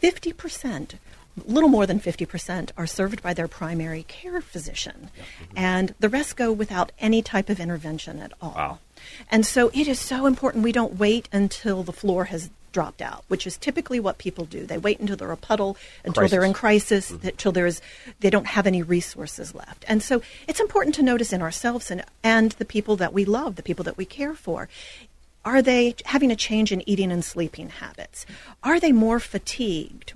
50%, 0.05 0.94
a 0.94 0.98
little 1.50 1.70
more 1.70 1.86
than 1.86 1.98
50%, 1.98 2.70
are 2.76 2.86
served 2.86 3.22
by 3.22 3.32
their 3.32 3.48
primary 3.48 4.02
care 4.02 4.42
physician. 4.42 5.11
Mm-hmm. 5.16 5.55
And 5.57 5.94
the 5.98 6.11
rest 6.11 6.36
go 6.36 6.52
without 6.52 6.92
any 6.98 7.22
type 7.22 7.48
of 7.48 7.59
intervention 7.59 8.18
at 8.20 8.32
all. 8.42 8.52
Wow. 8.55 8.78
And 9.30 9.46
so 9.46 9.70
it 9.72 9.88
is 9.88 9.98
so 9.98 10.26
important 10.26 10.62
we 10.62 10.72
don't 10.72 10.98
wait 10.98 11.28
until 11.32 11.82
the 11.82 11.92
floor 11.92 12.26
has 12.26 12.50
dropped 12.72 13.00
out, 13.00 13.24
which 13.28 13.46
is 13.46 13.57
typically 13.57 13.98
what 14.00 14.18
people 14.18 14.44
do. 14.44 14.66
They 14.66 14.76
wait 14.76 15.00
until 15.00 15.16
they're 15.16 15.30
a 15.30 15.36
puddle, 15.36 15.78
until 16.05 16.22
crisis. 16.22 16.30
they're 16.30 16.44
in 16.44 16.52
crisis, 16.52 17.11
mm-hmm. 17.11 17.28
until 17.28 17.52
there's 17.52 17.80
they 18.20 18.30
don't 18.30 18.48
have 18.48 18.66
any 18.66 18.82
resources 18.82 19.55
left. 19.55 19.84
And 19.88 20.02
so 20.02 20.20
it's 20.46 20.61
important 20.61 20.94
to 20.96 21.02
notice 21.02 21.32
in 21.32 21.40
ourselves 21.40 21.90
and 21.90 22.05
and 22.22 22.52
the 22.52 22.64
people 22.66 22.96
that 22.96 23.14
we 23.14 23.24
love, 23.24 23.57
the 23.57 23.62
people 23.62 23.84
that 23.84 23.96
we 23.96 24.05
care 24.05 24.34
for. 24.34 24.68
Are 25.45 25.62
they 25.62 25.95
having 26.07 26.30
a 26.30 26.36
change 26.36 26.72
in 26.72 26.88
eating 26.88 27.12
and 27.12 27.24
sleeping 27.24 27.68
habits? 27.68 28.24
Are 28.62 28.80
they 28.80 28.92
more 28.92 29.20
fatigued? 29.20 30.14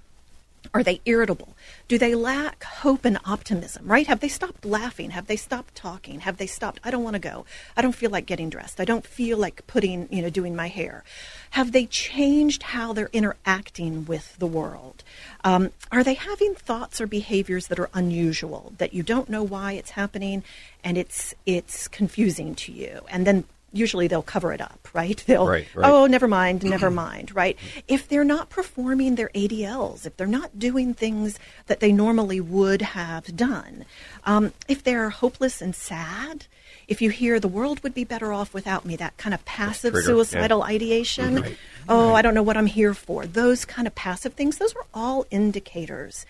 Are 0.74 0.82
they 0.82 1.00
irritable? 1.06 1.56
Do 1.86 1.98
they 1.98 2.14
lack 2.14 2.62
hope 2.64 3.04
and 3.04 3.18
optimism, 3.24 3.86
right? 3.86 4.06
Have 4.06 4.20
they 4.20 4.28
stopped 4.28 4.64
laughing? 4.64 5.10
Have 5.10 5.26
they 5.26 5.36
stopped 5.36 5.74
talking? 5.74 6.20
Have 6.20 6.36
they 6.36 6.46
stopped, 6.46 6.80
I 6.84 6.90
don't 6.90 7.04
want 7.04 7.14
to 7.14 7.20
go. 7.20 7.46
I 7.76 7.82
don't 7.82 7.94
feel 7.94 8.10
like 8.10 8.26
getting 8.26 8.50
dressed. 8.50 8.80
I 8.80 8.84
don't 8.84 9.06
feel 9.06 9.38
like 9.38 9.66
putting, 9.66 10.08
you 10.12 10.20
know, 10.20 10.30
doing 10.30 10.54
my 10.54 10.68
hair. 10.68 11.04
Have 11.50 11.72
they 11.72 11.86
changed 11.86 12.62
how 12.64 12.92
they're 12.92 13.10
interacting 13.12 14.04
with 14.04 14.36
the 14.38 14.46
world? 14.46 15.04
Um, 15.42 15.70
are 15.90 16.04
they 16.04 16.14
having 16.14 16.54
thoughts 16.54 17.00
or 17.00 17.06
behaviors 17.06 17.68
that 17.68 17.78
are 17.78 17.90
unusual, 17.94 18.72
that 18.78 18.92
you 18.92 19.02
don't 19.02 19.30
know 19.30 19.42
why 19.42 19.72
it's 19.72 19.90
happening 19.90 20.42
and 20.84 20.98
it's, 20.98 21.34
it's 21.46 21.88
confusing 21.88 22.54
to 22.56 22.72
you? 22.72 23.02
And 23.08 23.26
then 23.26 23.44
usually 23.72 24.08
they'll 24.08 24.22
cover 24.22 24.52
it 24.52 24.60
up, 24.60 24.88
right? 24.92 25.16
They'll, 25.26 25.46
right, 25.46 25.66
right. 25.74 25.90
oh, 25.90 26.06
never 26.06 26.26
mind, 26.26 26.64
never 26.64 26.90
mind, 27.06 27.34
right? 27.34 27.58
If 27.86 28.08
they're 28.08 28.24
not 28.24 28.48
performing 28.48 29.14
their 29.14 29.30
ADLs, 29.34 30.06
if 30.06 30.16
they're 30.16 30.26
not 30.26 30.58
doing 30.58 30.94
things 30.94 31.38
that 31.66 31.80
they 31.80 31.92
normally 31.92 32.40
would 32.40 32.82
have 32.82 33.36
done, 33.36 33.84
um, 34.24 34.52
if 34.68 34.82
they're 34.82 35.10
hopeless 35.10 35.60
and 35.60 35.74
sad, 35.74 36.46
if 36.86 37.02
you 37.02 37.10
hear 37.10 37.38
the 37.38 37.48
world 37.48 37.82
would 37.82 37.94
be 37.94 38.04
better 38.04 38.32
off 38.32 38.54
without 38.54 38.86
me, 38.86 38.96
that 38.96 39.16
kind 39.18 39.34
of 39.34 39.44
passive 39.44 39.92
Trigger, 39.92 40.06
suicidal 40.06 40.60
yeah. 40.60 40.74
ideation, 40.74 41.42
right. 41.42 41.58
oh, 41.88 42.14
I 42.14 42.22
don't 42.22 42.34
know 42.34 42.42
what 42.42 42.56
I'm 42.56 42.66
here 42.66 42.94
for, 42.94 43.26
those 43.26 43.66
kind 43.66 43.86
of 43.86 43.94
passive 43.94 44.32
things, 44.32 44.56
those 44.56 44.74
are 44.74 44.86
all 44.94 45.26
indicators 45.30 46.24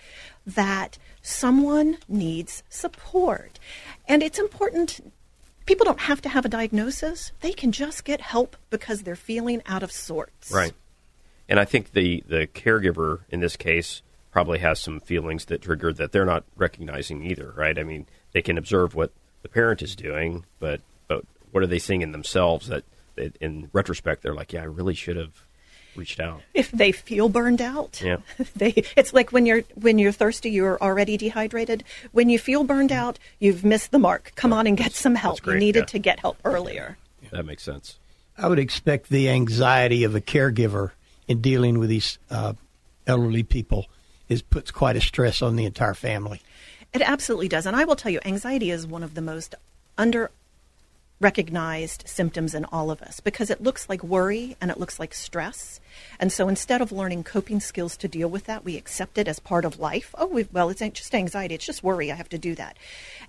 that 0.45 0.97
someone 1.21 1.97
needs 2.07 2.63
support. 2.69 3.59
And 4.07 4.21
it's 4.21 4.39
important 4.39 5.13
people 5.69 5.85
don't 5.85 5.99
have 5.99 6.19
to 6.19 6.29
have 6.29 6.45
a 6.45 6.49
diagnosis. 6.49 7.31
They 7.41 7.53
can 7.53 7.71
just 7.71 8.03
get 8.03 8.21
help 8.21 8.57
because 8.71 9.03
they're 9.03 9.15
feeling 9.15 9.61
out 9.67 9.83
of 9.83 9.91
sorts. 9.91 10.51
Right. 10.51 10.73
And 11.47 11.59
I 11.59 11.65
think 11.65 11.91
the, 11.91 12.23
the 12.27 12.47
caregiver 12.47 13.19
in 13.29 13.39
this 13.39 13.55
case 13.55 14.01
probably 14.31 14.57
has 14.59 14.79
some 14.79 14.99
feelings 14.99 15.45
that 15.45 15.61
trigger 15.61 15.93
that 15.93 16.11
they're 16.11 16.25
not 16.25 16.43
recognizing 16.57 17.23
either, 17.23 17.53
right? 17.55 17.77
I 17.77 17.83
mean, 17.83 18.07
they 18.31 18.41
can 18.41 18.57
observe 18.57 18.95
what 18.95 19.11
the 19.43 19.49
parent 19.49 19.83
is 19.83 19.95
doing, 19.95 20.43
but 20.59 20.81
but 21.07 21.23
what 21.51 21.61
are 21.61 21.67
they 21.67 21.77
seeing 21.77 22.01
in 22.01 22.13
themselves 22.13 22.67
that, 22.67 22.83
that 23.15 23.35
in 23.37 23.69
retrospect 23.71 24.23
they're 24.23 24.33
like, 24.33 24.53
yeah, 24.53 24.61
I 24.61 24.65
really 24.65 24.95
should 24.95 25.17
have 25.17 25.45
reached 25.95 26.19
out. 26.19 26.41
If 26.53 26.71
they 26.71 26.91
feel 26.91 27.29
burned 27.29 27.61
out, 27.61 28.01
yeah. 28.03 28.17
they 28.55 28.73
it's 28.95 29.13
like 29.13 29.31
when 29.31 29.45
you're 29.45 29.63
when 29.75 29.99
you're 29.99 30.11
thirsty, 30.11 30.49
you're 30.49 30.81
already 30.81 31.17
dehydrated. 31.17 31.83
When 32.11 32.29
you 32.29 32.39
feel 32.39 32.63
burned 32.63 32.91
out, 32.91 33.19
you've 33.39 33.63
missed 33.63 33.91
the 33.91 33.99
mark. 33.99 34.33
Come 34.35 34.53
on 34.53 34.67
and 34.67 34.77
get 34.77 34.93
some 34.93 35.15
help. 35.15 35.45
You 35.45 35.55
needed 35.55 35.81
yeah. 35.81 35.85
to 35.85 35.99
get 35.99 36.19
help 36.19 36.37
earlier. 36.45 36.97
That 37.31 37.45
makes 37.45 37.63
sense. 37.63 37.99
I 38.37 38.47
would 38.47 38.59
expect 38.59 39.09
the 39.09 39.29
anxiety 39.29 40.03
of 40.03 40.15
a 40.15 40.21
caregiver 40.21 40.91
in 41.27 41.41
dealing 41.41 41.77
with 41.77 41.89
these 41.89 42.17
uh, 42.29 42.53
elderly 43.05 43.43
people 43.43 43.87
is 44.29 44.41
puts 44.41 44.71
quite 44.71 44.95
a 44.95 45.01
stress 45.01 45.41
on 45.41 45.55
the 45.55 45.65
entire 45.65 45.93
family. 45.93 46.41
It 46.93 47.01
absolutely 47.01 47.49
does, 47.49 47.65
and 47.65 47.75
I 47.75 47.83
will 47.83 47.95
tell 47.95 48.11
you, 48.11 48.19
anxiety 48.25 48.71
is 48.71 48.87
one 48.87 49.03
of 49.03 49.13
the 49.13 49.21
most 49.21 49.55
under 49.97 50.31
recognized 51.19 52.07
symptoms 52.07 52.55
in 52.55 52.65
all 52.65 52.89
of 52.89 53.01
us 53.01 53.19
because 53.19 53.49
it 53.49 53.61
looks 53.61 53.89
like 53.89 54.03
worry 54.03 54.55
and 54.61 54.71
it 54.71 54.79
looks 54.79 54.99
like 54.99 55.13
stress. 55.13 55.79
And 56.19 56.31
so 56.31 56.47
instead 56.47 56.81
of 56.81 56.91
learning 56.91 57.25
coping 57.25 57.59
skills 57.59 57.97
to 57.97 58.07
deal 58.07 58.29
with 58.29 58.45
that, 58.45 58.63
we 58.63 58.77
accept 58.77 59.17
it 59.17 59.27
as 59.27 59.39
part 59.39 59.65
of 59.65 59.79
life. 59.79 60.15
Oh, 60.17 60.43
well, 60.51 60.69
it's 60.69 60.79
just 60.79 61.13
anxiety. 61.13 61.55
It's 61.55 61.65
just 61.65 61.83
worry. 61.83 62.11
I 62.11 62.15
have 62.15 62.29
to 62.29 62.37
do 62.37 62.55
that. 62.55 62.77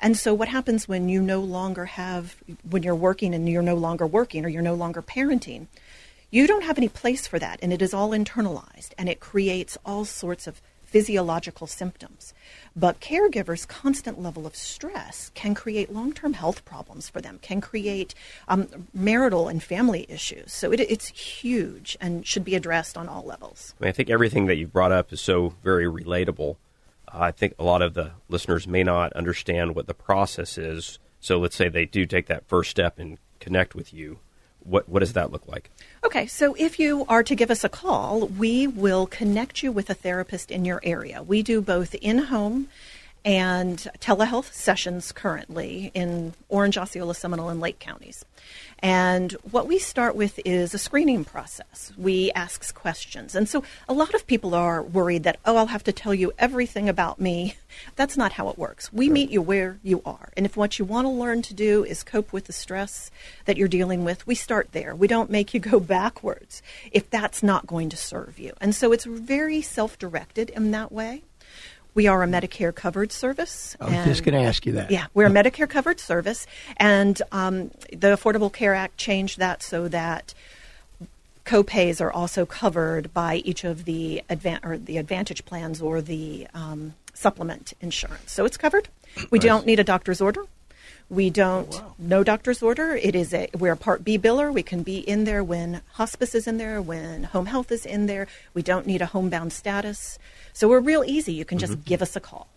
And 0.00 0.16
so 0.16 0.32
what 0.34 0.48
happens 0.48 0.86
when 0.86 1.08
you 1.08 1.20
no 1.20 1.40
longer 1.40 1.86
have, 1.86 2.36
when 2.68 2.82
you're 2.82 2.94
working 2.94 3.34
and 3.34 3.48
you're 3.48 3.62
no 3.62 3.74
longer 3.74 4.06
working 4.06 4.44
or 4.44 4.48
you're 4.48 4.62
no 4.62 4.74
longer 4.74 5.02
parenting? 5.02 5.66
You 6.30 6.46
don't 6.46 6.62
have 6.62 6.78
any 6.78 6.88
place 6.88 7.26
for 7.26 7.40
that, 7.40 7.58
and 7.60 7.72
it 7.72 7.82
is 7.82 7.92
all 7.92 8.10
internalized, 8.10 8.92
and 8.96 9.08
it 9.08 9.18
creates 9.18 9.76
all 9.84 10.04
sorts 10.04 10.46
of 10.46 10.62
physiological 10.90 11.66
symptoms. 11.66 12.34
But 12.74 13.00
caregivers' 13.00 13.66
constant 13.66 14.20
level 14.20 14.46
of 14.46 14.56
stress 14.56 15.30
can 15.34 15.54
create 15.54 15.92
long 15.92 16.12
term 16.12 16.32
health 16.32 16.64
problems 16.64 17.08
for 17.08 17.20
them, 17.20 17.38
can 17.40 17.60
create 17.60 18.14
um, 18.48 18.88
marital 18.92 19.48
and 19.48 19.62
family 19.62 20.04
issues. 20.08 20.52
So 20.52 20.72
it, 20.72 20.80
it's 20.80 21.08
huge 21.08 21.96
and 22.00 22.26
should 22.26 22.44
be 22.44 22.54
addressed 22.54 22.98
on 22.98 23.08
all 23.08 23.24
levels. 23.24 23.74
I, 23.80 23.84
mean, 23.84 23.88
I 23.88 23.92
think 23.92 24.10
everything 24.10 24.46
that 24.46 24.56
you've 24.56 24.72
brought 24.72 24.92
up 24.92 25.12
is 25.12 25.20
so 25.20 25.54
very 25.62 25.86
relatable. 25.86 26.56
I 27.12 27.30
think 27.30 27.54
a 27.58 27.64
lot 27.64 27.82
of 27.82 27.94
the 27.94 28.12
listeners 28.28 28.66
may 28.66 28.82
not 28.82 29.12
understand 29.14 29.74
what 29.74 29.86
the 29.86 29.94
process 29.94 30.58
is. 30.58 30.98
So 31.20 31.38
let's 31.38 31.56
say 31.56 31.68
they 31.68 31.86
do 31.86 32.06
take 32.06 32.26
that 32.26 32.48
first 32.48 32.70
step 32.70 32.98
and 32.98 33.18
connect 33.38 33.74
with 33.74 33.92
you. 33.92 34.18
What 34.64 34.88
what 34.88 35.00
does 35.00 35.14
that 35.14 35.32
look 35.32 35.46
like? 35.46 35.70
Okay, 36.04 36.26
so 36.26 36.54
if 36.58 36.78
you 36.78 37.04
are 37.08 37.22
to 37.22 37.34
give 37.34 37.50
us 37.50 37.64
a 37.64 37.68
call, 37.68 38.26
we 38.26 38.66
will 38.66 39.06
connect 39.06 39.62
you 39.62 39.72
with 39.72 39.90
a 39.90 39.94
therapist 39.94 40.50
in 40.50 40.64
your 40.64 40.80
area. 40.82 41.22
We 41.22 41.42
do 41.42 41.60
both 41.60 41.94
in 41.96 42.18
home 42.18 42.68
and 43.24 43.88
telehealth 43.98 44.52
sessions 44.52 45.12
currently 45.12 45.90
in 45.94 46.34
Orange, 46.48 46.78
Osceola, 46.78 47.14
Seminole, 47.14 47.48
and 47.48 47.60
Lake 47.60 47.78
counties. 47.78 48.24
And 48.82 49.32
what 49.50 49.66
we 49.66 49.78
start 49.78 50.16
with 50.16 50.40
is 50.44 50.72
a 50.72 50.78
screening 50.78 51.24
process. 51.24 51.92
We 51.98 52.32
ask 52.32 52.74
questions. 52.74 53.34
And 53.34 53.48
so 53.48 53.62
a 53.88 53.92
lot 53.92 54.14
of 54.14 54.26
people 54.26 54.54
are 54.54 54.82
worried 54.82 55.24
that, 55.24 55.38
oh, 55.44 55.56
I'll 55.56 55.66
have 55.66 55.84
to 55.84 55.92
tell 55.92 56.14
you 56.14 56.32
everything 56.38 56.88
about 56.88 57.20
me. 57.20 57.56
That's 57.96 58.16
not 58.16 58.32
how 58.32 58.48
it 58.48 58.58
works. 58.58 58.92
We 58.92 59.10
meet 59.10 59.30
you 59.30 59.42
where 59.42 59.78
you 59.82 60.00
are. 60.06 60.30
And 60.36 60.46
if 60.46 60.56
what 60.56 60.78
you 60.78 60.84
want 60.86 61.04
to 61.04 61.10
learn 61.10 61.42
to 61.42 61.54
do 61.54 61.84
is 61.84 62.02
cope 62.02 62.32
with 62.32 62.46
the 62.46 62.52
stress 62.52 63.10
that 63.44 63.58
you're 63.58 63.68
dealing 63.68 64.02
with, 64.04 64.26
we 64.26 64.34
start 64.34 64.72
there. 64.72 64.94
We 64.94 65.06
don't 65.06 65.30
make 65.30 65.52
you 65.52 65.60
go 65.60 65.78
backwards 65.80 66.62
if 66.90 67.10
that's 67.10 67.42
not 67.42 67.66
going 67.66 67.90
to 67.90 67.96
serve 67.96 68.38
you. 68.38 68.54
And 68.60 68.74
so 68.74 68.92
it's 68.92 69.04
very 69.04 69.60
self 69.60 69.98
directed 69.98 70.50
in 70.50 70.70
that 70.70 70.90
way. 70.90 71.22
We 71.94 72.06
are 72.06 72.22
a 72.22 72.26
Medicare 72.26 72.74
covered 72.74 73.12
service. 73.12 73.76
I 73.80 73.84
was 73.96 74.04
just 74.06 74.24
going 74.24 74.40
to 74.40 74.46
ask 74.46 74.64
you 74.64 74.72
that. 74.72 74.90
Yeah, 74.90 75.06
we're 75.14 75.26
a 75.26 75.30
Medicare 75.30 75.68
covered 75.68 75.98
service, 76.00 76.46
and 76.76 77.20
um, 77.32 77.70
the 77.90 78.16
Affordable 78.16 78.52
Care 78.52 78.74
Act 78.74 78.96
changed 78.96 79.38
that 79.38 79.62
so 79.62 79.88
that 79.88 80.34
co-pays 81.44 82.00
are 82.00 82.12
also 82.12 82.46
covered 82.46 83.12
by 83.12 83.36
each 83.36 83.64
of 83.64 83.84
the 83.84 84.22
advan- 84.30 84.64
or 84.64 84.78
the 84.78 84.98
Advantage 84.98 85.44
plans 85.44 85.82
or 85.82 86.00
the 86.00 86.46
um, 86.54 86.94
supplement 87.12 87.72
insurance. 87.80 88.30
So 88.30 88.44
it's 88.44 88.56
covered. 88.56 88.88
We 89.30 89.38
Nice. 89.38 89.46
don't 89.46 89.66
need 89.66 89.80
a 89.80 89.84
doctor's 89.84 90.20
order. 90.20 90.44
We 91.10 91.28
don't 91.28 91.82
no 91.98 92.22
doctor's 92.22 92.62
order. 92.62 92.94
It 92.94 93.16
is 93.16 93.34
a 93.34 93.48
we're 93.58 93.72
a 93.72 93.76
Part 93.76 94.04
B 94.04 94.16
biller. 94.16 94.52
We 94.54 94.62
can 94.62 94.84
be 94.84 94.98
in 94.98 95.24
there 95.24 95.42
when 95.42 95.82
hospice 95.94 96.36
is 96.36 96.46
in 96.46 96.56
there, 96.58 96.80
when 96.80 97.24
home 97.24 97.46
health 97.46 97.72
is 97.72 97.84
in 97.84 98.06
there. 98.06 98.28
We 98.54 98.62
don't 98.62 98.86
need 98.86 99.02
a 99.02 99.06
homebound 99.06 99.52
status. 99.52 100.18
So 100.52 100.68
we're 100.68 100.78
real 100.80 101.02
easy. 101.04 101.32
You 101.32 101.44
can 101.44 101.58
just 101.58 101.72
Mhm. 101.72 101.84
give 101.84 102.00
us 102.00 102.14
a 102.14 102.20
call. 102.20 102.48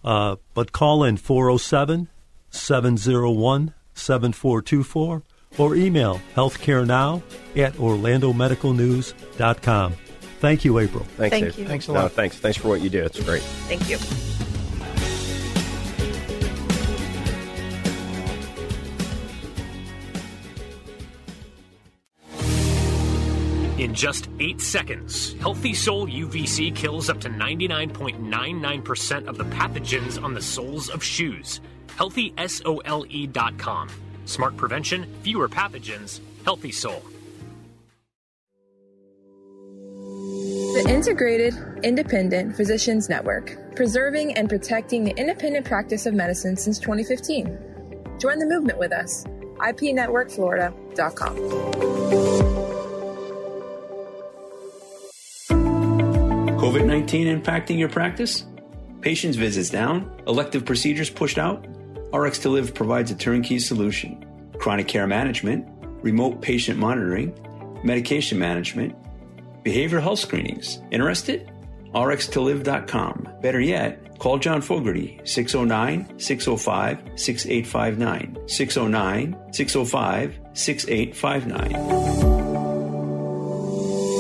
uh, 0.04 0.36
but 0.54 0.72
call 0.72 1.04
in 1.04 1.18
407 1.18 2.10
701 2.52 3.74
7424 3.96 5.24
or 5.58 5.76
email 5.76 6.22
healthcarenow 6.36 7.24
at 7.56 7.74
orlandomedicalnews.com. 7.74 9.96
Thank 10.44 10.66
you, 10.66 10.78
April. 10.78 11.06
Thanks, 11.16 11.32
Thank 11.32 11.46
Dave. 11.46 11.60
you. 11.60 11.66
Thanks 11.66 11.88
a 11.88 11.94
No, 11.94 12.02
lot. 12.02 12.12
thanks. 12.12 12.38
Thanks 12.38 12.58
for 12.58 12.68
what 12.68 12.82
you 12.82 12.90
do. 12.90 13.02
It's 13.02 13.18
great. 13.24 13.42
Thank 13.70 13.90
you. 13.90 13.98
In 23.78 23.94
just 23.94 24.28
eight 24.40 24.60
seconds, 24.62 25.34
Healthy 25.40 25.74
Sole 25.74 26.08
UVC 26.08 26.76
kills 26.76 27.10
up 27.10 27.20
to 27.22 27.30
99.99% 27.30 29.28
of 29.28 29.38
the 29.38 29.46
pathogens 29.46 30.22
on 30.22 30.34
the 30.34 30.42
soles 30.42 30.90
of 30.90 31.04
shoes. 31.04 31.60
HealthySole.com. 31.98 33.90
Smart 34.26 34.58
prevention, 34.58 35.06
fewer 35.22 35.48
pathogens, 35.50 36.20
Healthy 36.46 36.72
Sole. 36.72 37.02
The 40.54 40.86
Integrated 40.88 41.56
Independent 41.82 42.56
Physicians 42.56 43.10
Network, 43.10 43.58
preserving 43.76 44.38
and 44.38 44.48
protecting 44.48 45.04
the 45.04 45.10
independent 45.18 45.66
practice 45.66 46.06
of 46.06 46.14
medicine 46.14 46.56
since 46.56 46.78
2015. 46.78 47.58
Join 48.20 48.38
the 48.38 48.46
movement 48.46 48.78
with 48.78 48.92
us. 48.92 49.24
IPNetworkFlorida.com. 49.58 51.38
COVID 56.60 56.86
19 56.86 57.42
impacting 57.42 57.80
your 57.80 57.90
practice? 57.90 58.46
Patients' 59.02 59.38
visits 59.38 59.72
down? 59.72 60.22
Elective 60.28 60.66
procedures 60.66 61.10
pushed 61.10 61.40
out? 61.40 61.66
RX 62.14 62.38
to 62.40 62.50
Live 62.50 62.76
provides 62.76 63.10
a 63.10 63.16
turnkey 63.16 63.58
solution. 63.58 64.24
Chronic 64.60 64.88
care 64.88 65.08
management, 65.08 65.68
remote 66.04 66.44
patient 66.44 66.78
monitoring, 66.78 67.34
medication 67.84 68.38
management, 68.38 68.96
behavioral 69.64 70.02
health 70.02 70.20
screenings. 70.20 70.80
Interested? 70.92 71.50
rxtolive.com. 71.94 73.30
Better 73.42 73.60
yet, 73.60 74.18
call 74.20 74.38
John 74.40 74.62
Fogarty 74.62 75.20
609 75.24 76.20
605 76.20 77.00
6859. 77.16 78.48
609 78.48 79.54
605 79.54 80.40
6859. 80.54 81.76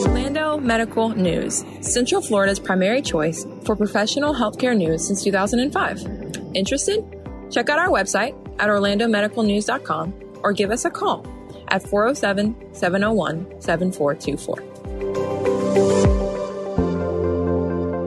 Orlando 0.06 0.58
Medical 0.58 1.10
News, 1.10 1.64
Central 1.82 2.22
Florida's 2.22 2.60
primary 2.60 3.02
choice 3.02 3.46
for 3.66 3.76
professional 3.76 4.34
healthcare 4.34 4.78
news 4.78 5.08
since 5.08 5.24
2005. 5.24 6.54
Interested? 6.54 7.04
Check 7.52 7.70
out 7.70 7.80
our 7.80 7.89
website 7.89 8.34
at 8.60 8.70
orlandomedicalnews.com 8.70 10.14
or 10.44 10.54
give 10.54 10.70
us 10.72 10.86
a 10.86 10.91
call 10.91 11.26
at 11.70 11.82
407 11.82 12.74
701 12.74 13.62
7424. 13.62 14.72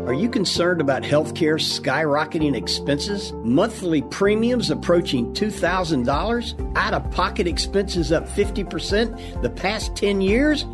Are 0.06 0.12
you 0.12 0.28
concerned 0.30 0.80
about 0.80 1.02
healthcare 1.02 1.58
skyrocketing 1.58 2.54
expenses? 2.54 3.32
Monthly 3.44 4.02
premiums 4.02 4.70
approaching 4.70 5.32
$2,000? 5.34 6.76
Out 6.76 6.94
of 6.94 7.10
pocket 7.10 7.48
expenses 7.48 8.12
up 8.12 8.28
50% 8.28 9.42
the 9.42 9.50
past 9.50 9.96
10 9.96 10.20
years? 10.20 10.64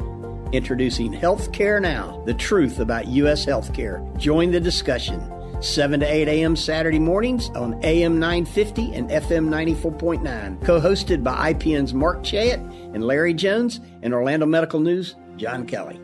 Introducing 0.53 1.14
Healthcare 1.14 1.80
Now, 1.80 2.22
the 2.26 2.34
truth 2.34 2.78
about 2.78 3.09
U.S. 3.09 3.47
healthcare. 3.47 4.05
Join 4.18 4.51
the 4.51 4.61
discussion. 4.61 5.32
7 5.62 6.01
to 6.01 6.07
8 6.07 6.28
a.m. 6.28 6.57
Saturday 6.57 6.99
mornings 6.99 7.49
on 7.51 7.80
AM 7.84 8.18
950 8.18 8.95
and 8.95 9.09
FM 9.09 9.49
94.9. 9.49 10.62
Co 10.62 10.78
hosted 10.78 11.22
by 11.22 11.55
IPN's 11.55 11.95
Mark 11.95 12.22
Chayet 12.22 12.61
and 12.95 13.03
Larry 13.03 13.32
Jones 13.32 13.80
and 14.03 14.12
Orlando 14.12 14.45
Medical 14.45 14.80
News, 14.80 15.14
John 15.36 15.66
Kelly. 15.66 16.02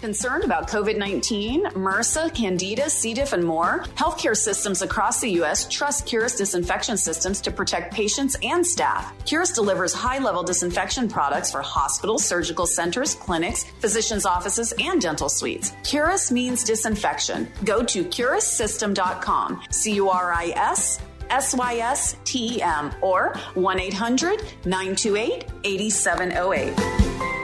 Concerned 0.00 0.44
about 0.44 0.68
COVID 0.68 0.98
19, 0.98 1.64
MRSA, 1.66 2.34
Candida, 2.34 2.90
C. 2.90 3.14
diff, 3.14 3.32
and 3.32 3.42
more? 3.42 3.80
Healthcare 3.96 4.36
systems 4.36 4.82
across 4.82 5.20
the 5.20 5.30
U.S. 5.40 5.66
trust 5.68 6.06
Curis 6.06 6.36
disinfection 6.36 6.96
systems 6.96 7.40
to 7.40 7.50
protect 7.50 7.94
patients 7.94 8.36
and 8.42 8.66
staff. 8.66 9.14
Curis 9.24 9.52
delivers 9.52 9.94
high 9.94 10.18
level 10.18 10.42
disinfection 10.42 11.08
products 11.08 11.50
for 11.50 11.62
hospitals, 11.62 12.24
surgical 12.24 12.66
centers, 12.66 13.14
clinics, 13.14 13.64
physicians' 13.80 14.26
offices, 14.26 14.74
and 14.78 15.00
dental 15.00 15.28
suites. 15.28 15.72
Curis 15.82 16.30
means 16.30 16.62
disinfection. 16.62 17.48
Go 17.64 17.82
to 17.84 18.04
curissystem.com. 18.04 19.62
C 19.70 19.94
U 19.94 20.10
R 20.10 20.32
I 20.32 20.52
S. 20.56 21.00
S 21.30 21.54
Y 21.54 21.76
S 21.76 22.16
T 22.24 22.56
E 22.58 22.62
M 22.62 22.92
or 23.00 23.34
1 23.54 23.80
800 23.80 24.42
928 24.64 25.44
8708. 25.64 27.35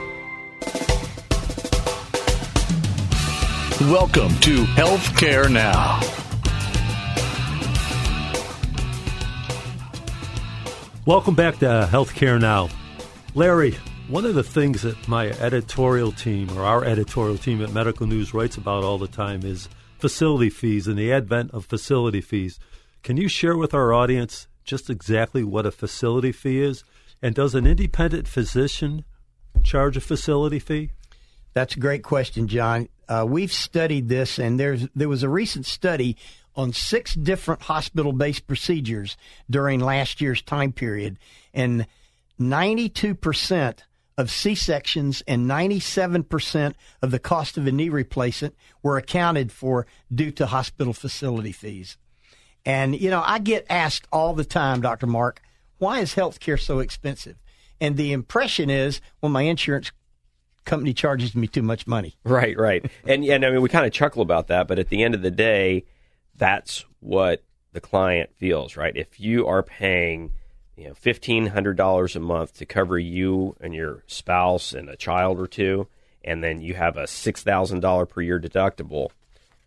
Welcome 3.91 4.29
to 4.39 4.63
Healthcare 4.63 5.51
Now. 5.51 5.99
Welcome 11.05 11.35
back 11.35 11.57
to 11.57 11.89
Healthcare 11.91 12.39
Now. 12.39 12.69
Larry, 13.35 13.77
one 14.07 14.23
of 14.23 14.35
the 14.35 14.43
things 14.43 14.83
that 14.83 15.05
my 15.09 15.31
editorial 15.31 16.13
team 16.13 16.49
or 16.57 16.63
our 16.63 16.85
editorial 16.85 17.37
team 17.37 17.61
at 17.61 17.73
Medical 17.73 18.07
News 18.07 18.33
writes 18.33 18.55
about 18.55 18.85
all 18.85 18.97
the 18.97 19.09
time 19.09 19.43
is 19.43 19.67
facility 19.99 20.49
fees 20.49 20.87
and 20.87 20.97
the 20.97 21.11
advent 21.11 21.51
of 21.51 21.65
facility 21.65 22.21
fees. 22.21 22.61
Can 23.03 23.17
you 23.17 23.27
share 23.27 23.57
with 23.57 23.73
our 23.73 23.91
audience 23.91 24.47
just 24.63 24.89
exactly 24.89 25.43
what 25.43 25.65
a 25.65 25.71
facility 25.71 26.31
fee 26.31 26.61
is? 26.61 26.85
And 27.21 27.35
does 27.35 27.53
an 27.53 27.67
independent 27.67 28.29
physician 28.29 29.03
charge 29.61 29.97
a 29.97 30.01
facility 30.01 30.59
fee? 30.59 30.91
That's 31.53 31.75
a 31.75 31.79
great 31.79 32.03
question, 32.03 32.47
John. 32.47 32.87
Uh, 33.07 33.25
we've 33.27 33.51
studied 33.51 34.09
this, 34.09 34.39
and 34.39 34.59
there's 34.59 34.87
there 34.95 35.09
was 35.09 35.23
a 35.23 35.29
recent 35.29 35.65
study 35.65 36.17
on 36.55 36.71
six 36.71 37.15
different 37.15 37.63
hospital-based 37.63 38.45
procedures 38.45 39.17
during 39.49 39.79
last 39.79 40.21
year's 40.21 40.41
time 40.41 40.71
period, 40.71 41.17
and 41.53 41.87
92 42.39 43.15
percent 43.15 43.83
of 44.17 44.29
C-sections 44.29 45.23
and 45.27 45.47
97 45.47 46.23
percent 46.23 46.75
of 47.01 47.11
the 47.11 47.19
cost 47.19 47.57
of 47.57 47.65
a 47.65 47.71
knee 47.71 47.89
replacement 47.89 48.55
were 48.83 48.97
accounted 48.97 49.51
for 49.51 49.87
due 50.13 50.31
to 50.31 50.45
hospital 50.45 50.93
facility 50.93 51.51
fees. 51.51 51.97
And 52.65 52.99
you 52.99 53.09
know, 53.09 53.23
I 53.25 53.39
get 53.39 53.65
asked 53.69 54.07
all 54.11 54.33
the 54.33 54.45
time, 54.45 54.81
Dr. 54.81 55.07
Mark, 55.07 55.41
why 55.79 55.99
is 55.99 56.15
healthcare 56.15 56.59
so 56.59 56.79
expensive? 56.79 57.37
And 57.81 57.97
the 57.97 58.13
impression 58.13 58.69
is, 58.69 59.01
well, 59.21 59.31
my 59.31 59.41
insurance 59.41 59.91
company 60.65 60.93
charges 60.93 61.35
me 61.35 61.47
too 61.47 61.61
much 61.61 61.87
money. 61.87 62.15
Right, 62.23 62.57
right. 62.57 62.85
and 63.05 63.23
and 63.25 63.45
I 63.45 63.49
mean 63.49 63.61
we 63.61 63.69
kind 63.69 63.85
of 63.85 63.91
chuckle 63.91 64.21
about 64.21 64.47
that, 64.47 64.67
but 64.67 64.79
at 64.79 64.89
the 64.89 65.03
end 65.03 65.15
of 65.15 65.21
the 65.21 65.31
day, 65.31 65.85
that's 66.35 66.85
what 66.99 67.43
the 67.73 67.81
client 67.81 68.31
feels, 68.35 68.77
right? 68.77 68.95
If 68.95 69.19
you 69.19 69.47
are 69.47 69.63
paying, 69.63 70.31
you 70.75 70.87
know, 70.87 70.93
fifteen 70.93 71.47
hundred 71.47 71.77
dollars 71.77 72.15
a 72.15 72.19
month 72.19 72.57
to 72.57 72.65
cover 72.65 72.97
you 72.97 73.55
and 73.59 73.73
your 73.73 74.03
spouse 74.07 74.73
and 74.73 74.89
a 74.89 74.95
child 74.95 75.39
or 75.39 75.47
two, 75.47 75.87
and 76.23 76.43
then 76.43 76.61
you 76.61 76.73
have 76.75 76.97
a 76.97 77.07
six 77.07 77.43
thousand 77.43 77.81
dollar 77.81 78.05
per 78.05 78.21
year 78.21 78.39
deductible, 78.39 79.09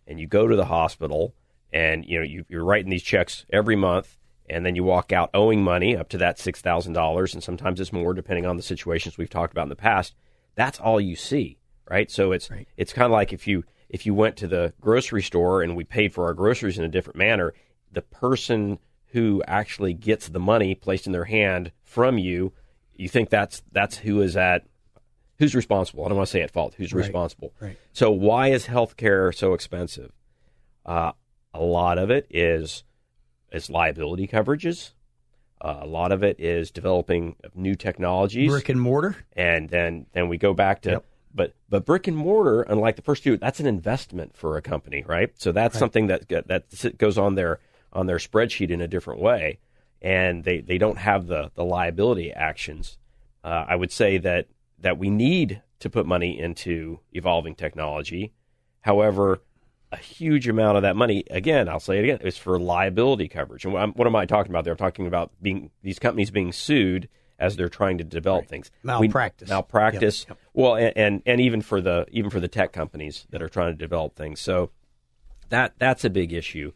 and 0.07 0.19
you 0.19 0.27
go 0.27 0.47
to 0.47 0.55
the 0.55 0.65
hospital 0.65 1.33
and 1.71 2.05
you 2.05 2.17
know 2.17 2.23
you, 2.23 2.45
you're 2.49 2.63
writing 2.63 2.89
these 2.89 3.03
checks 3.03 3.45
every 3.51 3.75
month 3.75 4.17
and 4.49 4.65
then 4.65 4.75
you 4.75 4.83
walk 4.83 5.11
out 5.11 5.29
owing 5.33 5.63
money 5.63 5.95
up 5.95 6.09
to 6.09 6.17
that 6.17 6.37
$6,000 6.37 7.33
and 7.33 7.43
sometimes 7.43 7.79
it's 7.79 7.93
more 7.93 8.13
depending 8.13 8.45
on 8.45 8.57
the 8.57 8.63
situations 8.63 9.17
we've 9.17 9.29
talked 9.29 9.51
about 9.53 9.63
in 9.63 9.69
the 9.69 9.75
past 9.75 10.15
that's 10.57 10.79
all 10.79 10.99
you 10.99 11.15
see, 11.15 11.59
right? 11.89 12.11
So 12.11 12.33
it's 12.33 12.51
right. 12.51 12.67
it's 12.75 12.91
kind 12.91 13.05
of 13.05 13.11
like 13.11 13.31
if 13.31 13.47
you 13.47 13.63
if 13.87 14.05
you 14.05 14.13
went 14.13 14.35
to 14.37 14.47
the 14.47 14.73
grocery 14.81 15.23
store 15.23 15.61
and 15.61 15.77
we 15.77 15.85
paid 15.85 16.13
for 16.13 16.25
our 16.25 16.33
groceries 16.33 16.77
in 16.77 16.83
a 16.83 16.89
different 16.89 17.17
manner, 17.17 17.53
the 17.91 18.01
person 18.01 18.79
who 19.11 19.41
actually 19.47 19.93
gets 19.93 20.27
the 20.27 20.39
money 20.39 20.75
placed 20.75 21.05
in 21.05 21.13
their 21.13 21.25
hand 21.25 21.71
from 21.83 22.17
you, 22.17 22.51
you 22.95 23.07
think 23.07 23.29
that's 23.29 23.61
that's 23.71 23.97
who 23.97 24.21
is 24.21 24.35
at 24.35 24.65
who's 25.37 25.55
responsible. 25.55 26.03
I 26.03 26.09
don't 26.09 26.17
want 26.17 26.27
to 26.27 26.31
say 26.31 26.41
at 26.41 26.51
fault. 26.51 26.73
Who's 26.75 26.91
right. 26.91 27.03
responsible? 27.03 27.53
Right. 27.61 27.77
So 27.93 28.11
why 28.11 28.49
is 28.49 28.65
healthcare 28.65 29.33
so 29.33 29.53
expensive? 29.53 30.11
Uh, 30.85 31.11
a 31.53 31.61
lot 31.61 31.99
of 31.99 32.09
it 32.09 32.25
is 32.31 32.83
is 33.51 33.69
liability 33.69 34.27
coverages. 34.27 34.91
Uh, 35.59 35.79
a 35.81 35.87
lot 35.87 36.11
of 36.11 36.23
it 36.23 36.39
is 36.39 36.69
developing 36.69 37.35
new 37.55 37.75
technologies, 37.75 38.49
brick 38.49 38.69
and 38.69 38.79
mortar, 38.79 39.17
and 39.33 39.69
then 39.69 40.05
then 40.13 40.27
we 40.27 40.37
go 40.37 40.53
back 40.53 40.81
to. 40.83 40.91
Yep. 40.91 41.05
But 41.33 41.53
but 41.69 41.85
brick 41.85 42.07
and 42.07 42.15
mortar, 42.15 42.61
unlike 42.63 42.95
the 42.95 43.01
first 43.01 43.23
two, 43.23 43.37
that's 43.37 43.59
an 43.59 43.67
investment 43.67 44.35
for 44.35 44.57
a 44.57 44.61
company, 44.61 45.03
right? 45.07 45.31
So 45.37 45.51
that's 45.51 45.75
right. 45.75 45.79
something 45.79 46.07
that 46.07 46.27
that 46.29 46.97
goes 46.97 47.17
on 47.17 47.35
their 47.35 47.59
on 47.93 48.05
their 48.05 48.17
spreadsheet 48.17 48.69
in 48.69 48.81
a 48.81 48.87
different 48.87 49.19
way, 49.19 49.59
and 50.01 50.43
they, 50.43 50.61
they 50.61 50.77
don't 50.77 50.99
have 50.99 51.27
the 51.27 51.51
the 51.55 51.63
liability 51.63 52.31
actions. 52.31 52.97
Uh, 53.43 53.65
I 53.67 53.75
would 53.75 53.91
say 53.91 54.17
that 54.19 54.47
that 54.79 54.97
we 54.97 55.09
need 55.09 55.61
to 55.79 55.89
put 55.89 56.05
money 56.05 56.39
into 56.39 56.99
evolving 57.13 57.55
technology. 57.55 58.31
However, 58.81 59.41
a 59.91 59.97
huge 59.97 60.47
amount 60.47 60.77
of 60.77 60.83
that 60.83 60.95
money, 60.95 61.23
again, 61.29 61.69
I'll 61.69 61.79
say 61.79 61.97
it 61.99 62.03
again, 62.03 62.19
is 62.21 62.37
for 62.37 62.59
liability 62.59 63.27
coverage. 63.27 63.63
And 63.63 63.73
what, 63.73 63.95
what 63.95 64.07
am 64.07 64.15
I 64.15 64.25
talking 64.25 64.51
about 64.51 64.63
there? 64.63 64.73
I'm 64.73 64.77
talking 64.77 65.07
about 65.07 65.31
being 65.41 65.71
these 65.81 65.99
companies 65.99 66.29
being 66.29 66.51
sued 66.51 67.07
as 67.39 67.55
they're 67.55 67.69
trying 67.69 67.97
to 67.99 68.03
develop 68.03 68.43
right. 68.43 68.49
things. 68.49 68.71
Malpractice. 68.83 69.47
We, 69.47 69.53
malpractice. 69.53 70.25
Yep, 70.27 70.29
yep. 70.29 70.47
Well, 70.53 70.75
and, 70.75 70.93
and, 70.97 71.21
and 71.25 71.41
even 71.41 71.61
for 71.61 71.81
the 71.81 72.05
even 72.11 72.29
for 72.29 72.39
the 72.39 72.47
tech 72.47 72.73
companies 72.73 73.27
that 73.29 73.41
are 73.41 73.49
trying 73.49 73.73
to 73.73 73.77
develop 73.77 74.15
things. 74.15 74.39
So 74.39 74.71
that 75.49 75.73
that's 75.77 76.03
a 76.03 76.09
big 76.09 76.33
issue. 76.33 76.71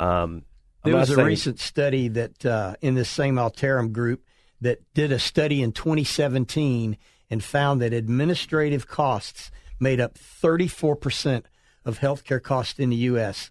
Um, 0.00 0.44
there 0.84 0.96
was 0.96 1.10
a 1.10 1.16
saying, 1.16 1.26
recent 1.26 1.60
study 1.60 2.08
that 2.08 2.46
uh, 2.46 2.74
in 2.80 2.94
this 2.94 3.10
same 3.10 3.38
Altarum 3.38 3.92
group 3.92 4.24
that 4.60 4.80
did 4.94 5.12
a 5.12 5.18
study 5.18 5.62
in 5.62 5.72
2017 5.72 6.96
and 7.30 7.44
found 7.44 7.82
that 7.82 7.92
administrative 7.92 8.86
costs 8.86 9.50
made 9.78 10.00
up 10.00 10.16
34 10.16 10.96
percent 10.96 11.46
of 11.88 12.00
healthcare 12.00 12.40
costs 12.40 12.78
in 12.78 12.90
the 12.90 12.96
U.S., 12.96 13.50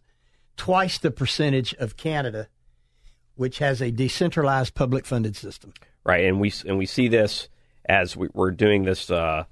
twice 0.56 1.00
the 1.00 1.10
percentage 1.10 1.74
of 1.76 1.98
Canada, 1.98 2.48
which 3.36 3.58
has 3.58 3.82
a 3.82 3.92
decentralized 3.92 4.76
public 4.76 5.06
funded 5.06 5.36
system. 5.36 5.74
Right, 6.04 6.24
and 6.24 6.40
we 6.40 6.54
and 6.66 6.78
we 6.78 6.86
see 6.86 7.08
this 7.08 7.50
as 7.86 8.16
we, 8.16 8.30
are 8.36 8.52
doing 8.52 8.84
this 8.84 9.10
uh, 9.10 9.46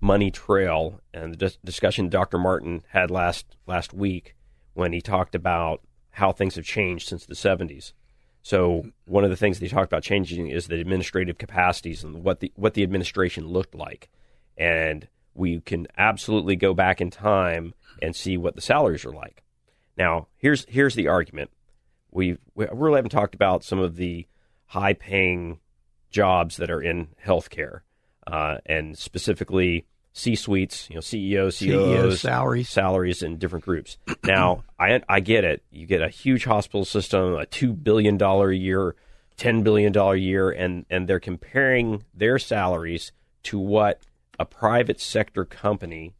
money 0.00 0.30
trail 0.30 1.00
and 1.14 1.38
the 1.38 1.54
discussion 1.64 2.08
Dr. 2.08 2.36
Martin 2.36 2.82
had 2.88 3.10
last 3.10 3.56
last 3.66 3.94
week 3.94 4.34
when 4.74 4.92
he 4.92 5.00
talked 5.00 5.34
about 5.34 5.80
how 6.10 6.32
things 6.32 6.56
have 6.56 6.64
changed 6.64 7.08
since 7.08 7.24
the 7.24 7.34
70s. 7.34 7.92
So 8.42 8.86
one 9.04 9.24
of 9.24 9.30
the 9.30 9.36
things 9.36 9.58
that 9.58 9.66
he 9.66 9.70
talked 9.70 9.92
about 9.92 10.02
changing 10.02 10.48
is 10.48 10.66
the 10.66 10.80
administrative 10.80 11.38
capacities 11.38 12.02
and 12.02 12.24
what 12.24 12.40
the 12.40 12.52
what 12.56 12.74
the 12.74 12.82
administration 12.82 13.46
looked 13.46 13.74
like, 13.74 14.10
and 14.56 15.06
we 15.34 15.60
can 15.60 15.86
absolutely 15.96 16.56
go 16.56 16.74
back 16.74 17.00
in 17.00 17.10
time 17.10 17.74
and 18.02 18.14
see 18.14 18.36
what 18.36 18.54
the 18.54 18.60
salaries 18.60 19.04
are 19.04 19.12
like. 19.12 19.42
Now, 19.96 20.28
here's 20.36 20.64
here's 20.66 20.94
the 20.94 21.08
argument. 21.08 21.50
We've, 22.10 22.38
we 22.54 22.66
really 22.72 22.96
haven't 22.96 23.10
talked 23.10 23.34
about 23.34 23.62
some 23.62 23.78
of 23.78 23.96
the 23.96 24.26
high 24.66 24.94
paying 24.94 25.60
jobs 26.10 26.56
that 26.56 26.70
are 26.70 26.82
in 26.82 27.08
healthcare, 27.24 27.80
uh, 28.26 28.58
and 28.66 28.98
specifically 28.98 29.86
C 30.12 30.34
suites, 30.34 30.88
you 30.88 30.96
know, 30.96 31.00
CEOs, 31.00 31.58
CEOs, 31.58 32.20
salaries, 32.20 32.68
salaries 32.68 33.22
in 33.22 33.38
different 33.38 33.64
groups. 33.64 33.96
now, 34.24 34.64
I 34.78 35.02
I 35.08 35.20
get 35.20 35.44
it. 35.44 35.62
You 35.70 35.86
get 35.86 36.02
a 36.02 36.08
huge 36.08 36.44
hospital 36.44 36.84
system, 36.84 37.34
a 37.34 37.46
two 37.46 37.72
billion 37.72 38.16
dollar 38.16 38.50
a 38.50 38.56
year, 38.56 38.96
ten 39.36 39.62
billion 39.62 39.92
dollar 39.92 40.14
a 40.14 40.20
year, 40.20 40.50
and 40.50 40.84
and 40.90 41.08
they're 41.08 41.20
comparing 41.20 42.04
their 42.14 42.38
salaries 42.38 43.12
to 43.44 43.58
what 43.58 44.00
a 44.40 44.46
private 44.46 45.00
sector 45.00 45.44
company 45.44 46.14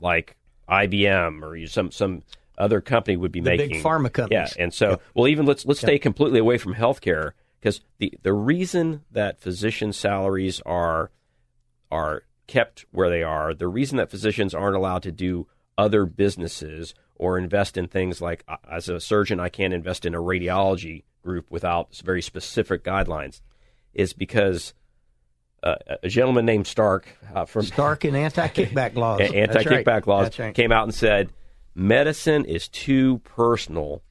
like 0.00 0.36
IBM 0.68 1.42
or 1.42 1.66
some 1.68 1.92
some 1.92 2.22
other 2.56 2.80
company 2.80 3.16
would 3.16 3.30
be 3.30 3.40
the 3.40 3.50
making. 3.50 3.68
Big 3.68 3.84
pharma 3.84 4.12
companies. 4.12 4.54
Yeah, 4.56 4.62
and 4.62 4.74
so 4.74 5.00
well, 5.14 5.28
even 5.28 5.46
let's 5.46 5.66
let's 5.66 5.80
stay 5.80 5.98
completely 5.98 6.40
away 6.40 6.58
from 6.58 6.74
healthcare 6.74 7.32
because 7.60 7.82
the 7.98 8.12
the 8.22 8.32
reason 8.32 9.02
that 9.10 9.40
physician 9.40 9.92
salaries 9.92 10.60
are 10.64 11.10
are 11.90 12.24
kept 12.46 12.86
where 12.90 13.10
they 13.10 13.22
are, 13.22 13.52
the 13.52 13.68
reason 13.68 13.98
that 13.98 14.10
physicians 14.10 14.54
aren't 14.54 14.76
allowed 14.76 15.02
to 15.02 15.12
do 15.12 15.46
other 15.76 16.06
businesses 16.06 16.94
or 17.16 17.38
invest 17.38 17.76
in 17.76 17.86
things 17.86 18.22
like 18.22 18.44
uh, 18.48 18.56
as 18.70 18.88
a 18.88 18.98
surgeon, 18.98 19.38
I 19.38 19.50
can't 19.50 19.74
invest 19.74 20.06
in 20.06 20.14
a 20.14 20.22
radiology 20.22 21.04
group 21.22 21.50
without 21.50 21.94
very 21.96 22.22
specific 22.22 22.82
guidelines, 22.82 23.42
is 23.92 24.14
because 24.14 24.72
uh, 25.62 25.76
a 26.02 26.08
gentleman 26.08 26.46
named 26.46 26.66
Stark 26.66 27.08
uh, 27.34 27.44
from 27.44 27.64
Stark 27.64 28.04
and 28.04 28.16
anti-kickback 28.16 28.94
laws. 28.96 29.20
anti-kickback 29.20 29.86
right. 29.86 30.06
laws 30.06 30.38
right. 30.38 30.54
came 30.54 30.72
out 30.72 30.84
and 30.84 30.94
said 30.94 31.32
medicine 31.74 32.44
is 32.44 32.68
too 32.68 33.18
personal 33.18 34.02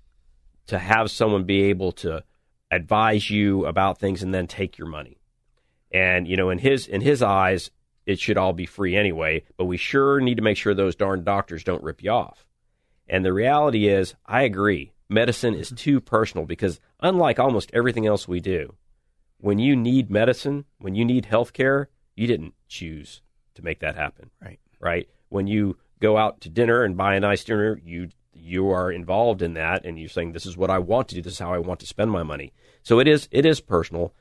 to 0.67 0.77
have 0.77 1.09
someone 1.09 1.43
be 1.43 1.63
able 1.63 1.91
to 1.91 2.23
advise 2.71 3.29
you 3.29 3.65
about 3.65 3.99
things 3.99 4.23
and 4.23 4.33
then 4.33 4.47
take 4.47 4.77
your 4.77 4.87
money. 4.87 5.17
And 5.91 6.27
you 6.27 6.35
know, 6.35 6.49
in 6.49 6.59
his 6.59 6.87
in 6.87 7.01
his 7.01 7.21
eyes, 7.21 7.71
it 8.05 8.19
should 8.19 8.37
all 8.37 8.53
be 8.53 8.65
free 8.65 8.95
anyway. 8.95 9.43
But 9.57 9.65
we 9.65 9.77
sure 9.77 10.19
need 10.19 10.35
to 10.35 10.43
make 10.43 10.57
sure 10.57 10.73
those 10.73 10.95
darn 10.95 11.23
doctors 11.23 11.63
don't 11.63 11.83
rip 11.83 12.03
you 12.03 12.11
off. 12.11 12.45
And 13.07 13.23
the 13.23 13.33
reality 13.33 13.87
is, 13.87 14.15
I 14.25 14.41
agree. 14.41 14.91
Medicine 15.09 15.53
is 15.53 15.71
too 15.71 16.01
personal 16.01 16.45
because, 16.45 16.81
unlike 16.99 17.39
almost 17.39 17.71
everything 17.73 18.05
else 18.05 18.27
we 18.27 18.41
do, 18.41 18.75
when 19.39 19.59
you 19.59 19.75
need 19.75 20.09
medicine, 20.09 20.65
when 20.79 20.95
you 20.95 21.05
need 21.05 21.25
health 21.25 21.53
care, 21.53 21.89
you 22.15 22.27
didn't 22.27 22.53
choose 22.67 23.21
to 23.55 23.63
make 23.63 23.79
that 23.79 23.95
happen. 23.95 24.31
Right. 24.41 24.59
Right. 24.79 25.09
When 25.29 25.47
you 25.47 25.77
go 25.99 26.17
out 26.17 26.41
to 26.41 26.49
dinner 26.49 26.83
and 26.83 26.97
buy 26.97 27.15
a 27.15 27.19
nice 27.19 27.43
dinner, 27.43 27.79
you 27.83 28.09
you 28.33 28.69
are 28.69 28.91
involved 28.91 29.41
in 29.41 29.55
that 29.55 29.83
and 29.83 29.99
you're 29.99 30.09
saying 30.09 30.31
this 30.31 30.45
is 30.45 30.55
what 30.55 30.69
I 30.69 30.77
want 30.77 31.07
to 31.09 31.15
do, 31.15 31.21
this 31.21 31.33
is 31.33 31.39
how 31.39 31.53
I 31.53 31.57
want 31.57 31.79
to 31.79 31.87
spend 31.87 32.11
my 32.11 32.23
money. 32.23 32.53
So 32.83 32.99
it 32.99 33.07
is 33.07 33.27
it 33.31 33.45
is 33.45 33.61
personal 33.61 34.13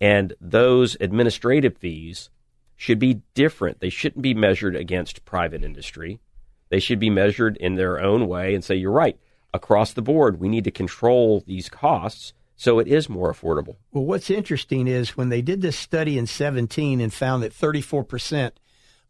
and 0.00 0.34
those 0.40 0.96
administrative 1.00 1.76
fees 1.76 2.30
should 2.76 2.98
be 2.98 3.22
different. 3.34 3.80
They 3.80 3.90
shouldn't 3.90 4.22
be 4.22 4.34
measured 4.34 4.76
against 4.76 5.24
private 5.24 5.62
industry. 5.64 6.20
They 6.70 6.80
should 6.80 6.98
be 6.98 7.10
measured 7.10 7.56
in 7.58 7.76
their 7.76 8.00
own 8.00 8.26
way 8.26 8.54
and 8.54 8.64
say 8.64 8.74
you're 8.74 8.90
right. 8.90 9.18
Across 9.52 9.92
the 9.92 10.02
board, 10.02 10.40
we 10.40 10.48
need 10.48 10.64
to 10.64 10.72
control 10.72 11.44
these 11.46 11.68
costs 11.68 12.32
so 12.56 12.78
it 12.78 12.88
is 12.88 13.08
more 13.08 13.32
affordable. 13.32 13.76
Well, 13.92 14.04
what's 14.04 14.30
interesting 14.30 14.86
is 14.86 15.16
when 15.16 15.28
they 15.28 15.42
did 15.42 15.60
this 15.60 15.76
study 15.76 16.18
in 16.18 16.26
17 16.26 17.00
and 17.00 17.12
found 17.12 17.42
that 17.42 17.52
34% 17.52 18.52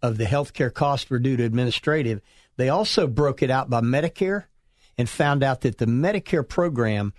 of 0.02 0.18
the 0.18 0.24
healthcare 0.24 0.72
costs 0.72 1.08
were 1.10 1.18
due 1.18 1.36
to 1.36 1.44
administrative, 1.44 2.20
they 2.56 2.68
also 2.68 3.06
broke 3.06 3.42
it 3.42 3.50
out 3.50 3.68
by 3.68 3.80
Medicare 3.80 4.44
and 4.96 5.08
found 5.08 5.42
out 5.42 5.62
that 5.62 5.78
the 5.78 5.86
Medicare 5.86 6.46
program 6.46 7.12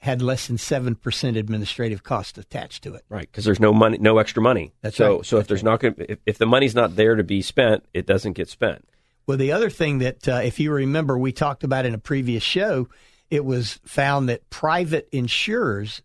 had 0.00 0.22
less 0.22 0.46
than 0.46 0.56
7% 0.56 1.36
administrative 1.36 2.02
costs 2.02 2.38
attached 2.38 2.84
to 2.84 2.94
it. 2.94 3.04
Right, 3.08 3.28
because 3.30 3.44
there's 3.44 3.60
no 3.60 3.72
money, 3.72 3.98
no 3.98 4.18
extra 4.18 4.42
money. 4.42 4.72
That's 4.82 4.96
so, 4.96 5.16
right. 5.16 5.26
So 5.26 5.38
if 5.38 5.48
there's 5.48 5.64
not 5.64 5.80
going 5.80 5.94
if, 5.98 6.18
if 6.26 6.38
the 6.38 6.46
money's 6.46 6.74
not 6.74 6.96
there 6.96 7.16
to 7.16 7.24
be 7.24 7.42
spent, 7.42 7.84
it 7.92 8.06
doesn't 8.06 8.34
get 8.34 8.48
spent. 8.48 8.88
Well, 9.26 9.36
the 9.36 9.52
other 9.52 9.70
thing 9.70 9.98
that, 9.98 10.28
uh, 10.28 10.40
if 10.44 10.60
you 10.60 10.70
remember, 10.70 11.18
we 11.18 11.32
talked 11.32 11.64
about 11.64 11.86
in 11.86 11.94
a 11.94 11.98
previous 11.98 12.44
show, 12.44 12.88
it 13.30 13.44
was 13.44 13.80
found 13.84 14.28
that 14.28 14.48
private 14.50 15.08
insurers 15.12 16.02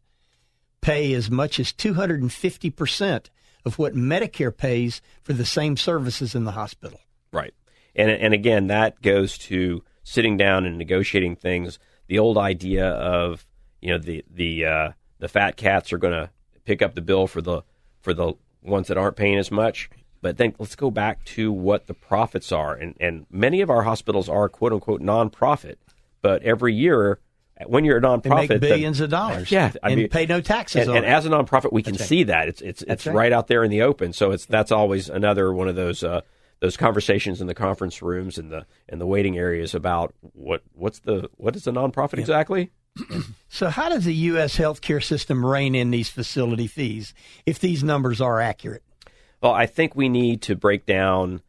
pay 0.81 1.13
as 1.13 1.29
much 1.29 1.59
as 1.59 1.71
250% 1.71 3.25
of 3.65 3.77
what 3.77 3.93
Medicare 3.93 4.55
pays 4.55 5.01
for 5.21 5.33
the 5.33 5.45
same 5.45 5.77
services 5.77 6.33
in 6.33 6.43
the 6.43 6.51
hospital. 6.51 6.99
Right. 7.31 7.53
And 7.95 8.09
and 8.09 8.33
again, 8.33 8.67
that 8.67 9.01
goes 9.01 9.37
to 9.39 9.83
sitting 10.03 10.37
down 10.37 10.65
and 10.65 10.77
negotiating 10.77 11.35
things. 11.35 11.77
The 12.07 12.19
old 12.19 12.37
idea 12.37 12.87
of 12.87 13.45
you 13.81 13.91
know 13.91 13.97
the 13.97 14.23
the 14.29 14.65
uh, 14.65 14.91
the 15.19 15.27
fat 15.27 15.57
cats 15.57 15.93
are 15.93 15.97
going 15.97 16.13
to 16.13 16.29
pick 16.65 16.81
up 16.81 16.95
the 16.95 17.01
bill 17.01 17.27
for 17.27 17.41
the 17.41 17.63
for 17.99 18.13
the 18.13 18.33
ones 18.61 18.87
that 18.87 18.97
aren't 18.97 19.15
paying 19.15 19.37
as 19.37 19.51
much. 19.51 19.89
But 20.21 20.37
then 20.37 20.53
let's 20.59 20.75
go 20.75 20.91
back 20.91 21.23
to 21.25 21.51
what 21.51 21.87
the 21.87 21.93
profits 21.93 22.51
are, 22.51 22.73
and 22.75 22.95
and 22.99 23.25
many 23.29 23.61
of 23.61 23.69
our 23.69 23.83
hospitals 23.83 24.29
are 24.29 24.47
quote 24.49 24.73
unquote 24.73 25.01
nonprofit, 25.01 25.75
but 26.21 26.43
every 26.43 26.73
year 26.73 27.19
when 27.67 27.85
you're 27.85 27.97
a 27.97 28.01
nonprofit, 28.01 28.47
they 28.47 28.55
make 28.55 28.61
billions 28.61 28.99
of 28.99 29.09
dollars. 29.09 29.51
Yeah, 29.51 29.71
I 29.83 29.89
and 29.89 29.99
mean, 29.99 30.09
pay 30.09 30.25
no 30.25 30.41
taxes. 30.41 30.87
And, 30.87 30.97
and 30.97 31.05
as 31.05 31.25
a 31.25 31.29
nonprofit, 31.29 31.71
we 31.71 31.83
can 31.83 31.93
right. 31.93 32.01
see 32.01 32.23
that 32.23 32.47
it's 32.47 32.61
it's 32.61 32.81
it's 32.83 33.05
right. 33.05 33.15
right. 33.15 33.33
out 33.33 33.47
there 33.47 33.63
in 33.63 33.71
the 33.71 33.83
open. 33.83 34.13
So 34.13 34.31
it's 34.31 34.45
that's 34.45 34.71
always 34.71 35.09
another 35.09 35.53
one 35.53 35.67
of 35.67 35.75
those 35.75 36.03
uh, 36.03 36.21
those 36.59 36.77
conversations 36.77 37.41
in 37.41 37.47
the 37.47 37.53
conference 37.53 38.01
rooms 38.01 38.37
and 38.37 38.51
the 38.51 38.65
and 38.89 38.99
the 38.99 39.05
waiting 39.05 39.37
areas 39.37 39.75
about 39.75 40.13
what 40.33 40.63
what's 40.73 40.99
the 40.99 41.29
what 41.37 41.55
is 41.55 41.67
a 41.67 41.71
nonprofit 41.71 42.15
yeah. 42.15 42.21
exactly. 42.21 42.71
so 43.49 43.69
how 43.69 43.87
does 43.89 44.05
the 44.05 44.13
U.S. 44.13 44.57
healthcare 44.57 45.03
system 45.03 45.45
rein 45.45 45.75
in 45.75 45.91
these 45.91 46.09
facility 46.09 46.67
fees 46.67 47.13
if 47.45 47.59
these 47.59 47.83
numbers 47.83 48.19
are 48.19 48.41
accurate? 48.41 48.83
Well, 49.41 49.53
I 49.53 49.65
think 49.65 49.95
we 49.95 50.09
need 50.09 50.41
to 50.43 50.55
break 50.55 50.85
down 50.85 51.41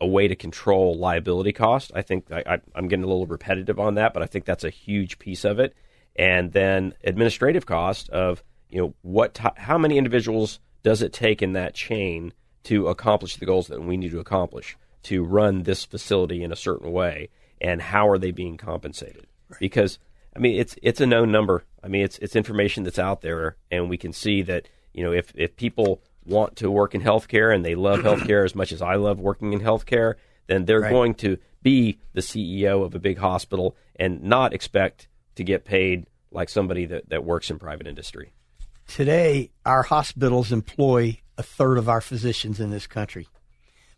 a 0.00 0.06
way 0.06 0.28
to 0.28 0.34
control 0.34 0.96
liability 0.96 1.52
cost. 1.52 1.92
I 1.94 2.02
think 2.02 2.30
I, 2.32 2.60
am 2.74 2.88
getting 2.88 3.04
a 3.04 3.08
little 3.08 3.26
repetitive 3.26 3.78
on 3.78 3.94
that, 3.94 4.14
but 4.14 4.22
I 4.22 4.26
think 4.26 4.44
that's 4.44 4.64
a 4.64 4.70
huge 4.70 5.18
piece 5.18 5.44
of 5.44 5.58
it. 5.58 5.74
And 6.16 6.52
then 6.52 6.94
administrative 7.04 7.66
cost 7.66 8.08
of 8.10 8.42
you 8.70 8.80
know 8.80 8.94
what 9.02 9.34
t- 9.34 9.44
how 9.56 9.78
many 9.78 9.98
individuals 9.98 10.60
does 10.82 11.02
it 11.02 11.12
take 11.12 11.42
in 11.42 11.52
that 11.52 11.74
chain 11.74 12.32
to 12.64 12.88
accomplish 12.88 13.36
the 13.36 13.46
goals 13.46 13.68
that 13.68 13.82
we 13.82 13.96
need 13.96 14.10
to 14.10 14.20
accomplish 14.20 14.76
to 15.02 15.24
run 15.24 15.62
this 15.62 15.84
facility 15.84 16.42
in 16.42 16.52
a 16.52 16.56
certain 16.56 16.92
way, 16.92 17.28
and 17.60 17.80
how 17.80 18.08
are 18.08 18.18
they 18.18 18.30
being 18.30 18.56
compensated? 18.56 19.26
Right. 19.48 19.60
Because 19.60 19.98
I 20.34 20.38
mean 20.38 20.58
it's 20.58 20.76
it's 20.82 21.00
a 21.00 21.06
known 21.06 21.30
number. 21.30 21.64
I 21.82 21.88
mean 21.88 22.02
it's 22.02 22.18
it's 22.18 22.36
information 22.36 22.84
that's 22.84 22.98
out 22.98 23.20
there, 23.20 23.56
and 23.70 23.90
we 23.90 23.96
can 23.96 24.12
see 24.12 24.42
that 24.42 24.68
you 24.92 25.04
know 25.04 25.12
if 25.12 25.32
if 25.34 25.56
people 25.56 26.02
want 26.24 26.56
to 26.56 26.70
work 26.70 26.94
in 26.94 27.02
healthcare 27.02 27.54
and 27.54 27.64
they 27.64 27.74
love 27.74 28.00
healthcare 28.00 28.44
as 28.44 28.54
much 28.54 28.72
as 28.72 28.82
I 28.82 28.96
love 28.96 29.20
working 29.20 29.52
in 29.52 29.60
healthcare, 29.60 30.14
then 30.46 30.64
they're 30.64 30.80
right. 30.80 30.90
going 30.90 31.14
to 31.16 31.38
be 31.62 31.98
the 32.12 32.20
CEO 32.20 32.84
of 32.84 32.94
a 32.94 32.98
big 32.98 33.18
hospital 33.18 33.76
and 33.96 34.22
not 34.22 34.52
expect 34.52 35.08
to 35.36 35.44
get 35.44 35.64
paid 35.64 36.06
like 36.30 36.48
somebody 36.48 36.86
that, 36.86 37.08
that 37.08 37.24
works 37.24 37.50
in 37.50 37.58
private 37.58 37.86
industry. 37.86 38.32
Today, 38.86 39.50
our 39.64 39.82
hospitals 39.82 40.52
employ 40.52 41.18
a 41.38 41.42
third 41.42 41.78
of 41.78 41.88
our 41.88 42.00
physicians 42.00 42.60
in 42.60 42.70
this 42.70 42.86
country. 42.86 43.28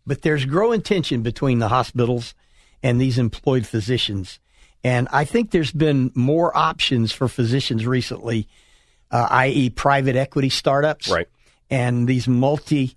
But 0.07 0.23
there's 0.23 0.45
growing 0.45 0.83
tension 0.83 1.23
between 1.23 1.59
the 1.59 1.69
hospitals 1.69 2.35
and 2.83 3.01
these 3.01 3.19
employed 3.19 3.67
physicians. 3.67 4.41
And 4.85 5.09
I 5.13 5.25
think 5.25 5.51
there's 5.51 5.73
been 5.73 6.11
more 6.15 6.57
options 6.57 7.13
for 7.13 7.29
physicians 7.29 7.87
recently, 7.87 8.49
uh, 9.11 9.29
i.e., 9.31 9.71
private 9.71 10.17
equity 10.17 10.49
startups. 10.49 11.09
Right 11.09 11.29
and 11.73 12.07
these 12.07 12.29
multi 12.29 12.97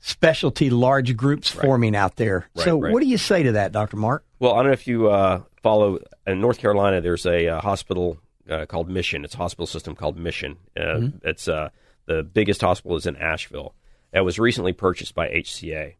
specialty 0.00 0.68
large 0.68 1.16
groups 1.16 1.54
right. 1.54 1.64
forming 1.64 1.96
out 1.96 2.16
there. 2.16 2.48
Right, 2.56 2.64
so, 2.64 2.80
right. 2.80 2.92
what 2.92 3.00
do 3.02 3.08
you 3.08 3.18
say 3.18 3.44
to 3.44 3.52
that, 3.52 3.72
Dr. 3.72 3.96
Mark? 3.96 4.24
Well, 4.38 4.52
I 4.54 4.56
don't 4.58 4.66
know 4.66 4.72
if 4.72 4.86
you 4.86 5.08
uh, 5.08 5.42
follow 5.62 5.98
in 6.26 6.40
North 6.40 6.58
Carolina. 6.58 7.00
There's 7.00 7.24
a 7.24 7.48
uh, 7.48 7.60
hospital 7.60 8.18
uh, 8.50 8.66
called 8.66 8.88
Mission. 8.88 9.24
It's 9.24 9.34
a 9.34 9.38
hospital 9.38 9.66
system 9.66 9.94
called 9.94 10.16
Mission. 10.16 10.56
Mm-hmm. 10.76 11.26
It's 11.26 11.48
uh, 11.48 11.70
the 12.06 12.22
biggest 12.22 12.60
hospital 12.60 12.96
is 12.96 13.06
in 13.06 13.16
Asheville. 13.16 13.74
It 14.12 14.20
was 14.22 14.38
recently 14.38 14.72
purchased 14.72 15.14
by 15.14 15.28
HCA. 15.28 15.94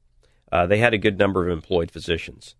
Uh, 0.50 0.66
they 0.66 0.78
had 0.78 0.94
a 0.94 0.98
good 0.98 1.18
number 1.18 1.46
of 1.46 1.52
employed 1.52 1.90
physicians. 1.90 2.54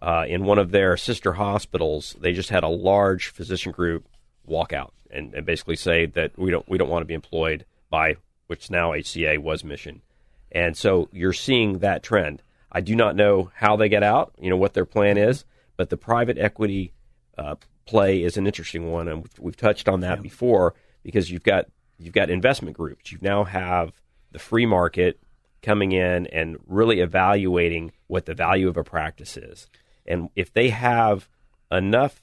Uh, 0.00 0.24
in 0.28 0.44
one 0.44 0.58
of 0.58 0.72
their 0.72 0.96
sister 0.96 1.34
hospitals, 1.34 2.16
they 2.20 2.32
just 2.32 2.50
had 2.50 2.64
a 2.64 2.68
large 2.68 3.28
physician 3.28 3.72
group 3.72 4.06
walk 4.44 4.72
out 4.72 4.92
and, 5.10 5.32
and 5.32 5.46
basically 5.46 5.76
say 5.76 6.06
that 6.06 6.36
we 6.36 6.50
don't 6.50 6.68
we 6.68 6.76
don't 6.76 6.88
want 6.88 7.02
to 7.02 7.06
be 7.06 7.14
employed 7.14 7.64
by 7.88 8.16
which 8.46 8.70
now 8.70 8.92
HCA 8.92 9.38
was 9.38 9.64
Mission. 9.64 10.02
And 10.50 10.76
so 10.76 11.08
you're 11.12 11.32
seeing 11.32 11.78
that 11.78 12.02
trend. 12.02 12.42
I 12.70 12.80
do 12.80 12.94
not 12.94 13.16
know 13.16 13.50
how 13.54 13.76
they 13.76 13.88
get 13.88 14.02
out, 14.02 14.32
you 14.38 14.50
know, 14.50 14.56
what 14.56 14.74
their 14.74 14.84
plan 14.84 15.16
is, 15.16 15.44
but 15.76 15.90
the 15.90 15.96
private 15.96 16.38
equity 16.38 16.92
uh, 17.36 17.56
play 17.86 18.22
is 18.22 18.36
an 18.36 18.46
interesting 18.46 18.90
one, 18.90 19.08
and 19.08 19.28
we've, 19.38 19.56
touched 19.56 19.88
on 19.88 20.00
that 20.00 20.18
yeah. 20.18 20.22
before 20.22 20.74
because 21.02 21.30
you've 21.30 21.42
got 21.42 21.66
you've 21.98 22.14
got 22.14 22.30
investment 22.30 22.76
groups. 22.76 23.12
You 23.12 23.18
now 23.20 23.44
have 23.44 23.92
the 24.30 24.38
free 24.38 24.66
market 24.66 25.20
coming 25.62 25.92
in 25.92 26.26
and 26.28 26.56
really 26.66 27.00
evaluating 27.00 27.92
what 28.06 28.26
the 28.26 28.34
value 28.34 28.68
of 28.68 28.76
a 28.76 28.84
practice 28.84 29.36
is, 29.36 29.68
and 30.06 30.28
if 30.36 30.52
they 30.52 30.70
have 30.70 31.28
enough 31.70 32.22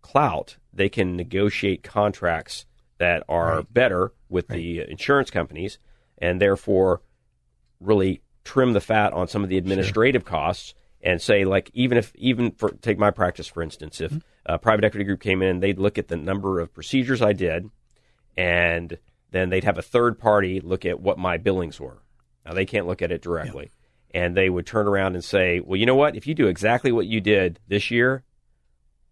clout, 0.00 0.56
they 0.72 0.88
can 0.88 1.16
negotiate 1.16 1.82
contracts 1.82 2.66
that 2.98 3.22
are 3.28 3.56
right. 3.56 3.74
better 3.74 4.12
with 4.28 4.48
right. 4.50 4.56
the 4.56 4.90
insurance 4.90 5.30
companies 5.30 5.78
and 6.18 6.40
therefore 6.40 7.02
really 7.80 8.22
trim 8.44 8.72
the 8.72 8.80
fat 8.80 9.12
on 9.12 9.28
some 9.28 9.42
of 9.42 9.48
the 9.48 9.58
administrative 9.58 10.22
sure. 10.22 10.30
costs 10.30 10.74
and 11.02 11.20
say 11.20 11.44
like 11.44 11.70
even 11.74 11.98
if 11.98 12.14
even 12.16 12.52
for 12.52 12.70
take 12.70 12.98
my 12.98 13.10
practice 13.10 13.46
for 13.46 13.62
instance 13.62 14.00
if 14.00 14.10
mm-hmm. 14.10 14.18
a 14.46 14.58
private 14.58 14.84
equity 14.84 15.04
group 15.04 15.20
came 15.20 15.42
in 15.42 15.60
they'd 15.60 15.78
look 15.78 15.98
at 15.98 16.08
the 16.08 16.16
number 16.16 16.60
of 16.60 16.72
procedures 16.72 17.22
I 17.22 17.32
did 17.32 17.68
and 18.36 18.98
then 19.30 19.50
they'd 19.50 19.64
have 19.64 19.78
a 19.78 19.82
third 19.82 20.18
party 20.18 20.60
look 20.60 20.84
at 20.84 21.00
what 21.00 21.18
my 21.18 21.36
billings 21.36 21.80
were 21.80 22.02
now 22.46 22.54
they 22.54 22.66
can't 22.66 22.86
look 22.86 23.02
at 23.02 23.12
it 23.12 23.22
directly 23.22 23.70
and 24.14 24.36
they 24.36 24.50
would 24.50 24.66
turn 24.66 24.86
around 24.86 25.14
and 25.14 25.24
say 25.24 25.60
well 25.60 25.76
you 25.76 25.86
know 25.86 25.96
what 25.96 26.16
if 26.16 26.26
you 26.26 26.34
do 26.34 26.46
exactly 26.46 26.92
what 26.92 27.06
you 27.06 27.20
did 27.20 27.58
this 27.68 27.90
year 27.90 28.22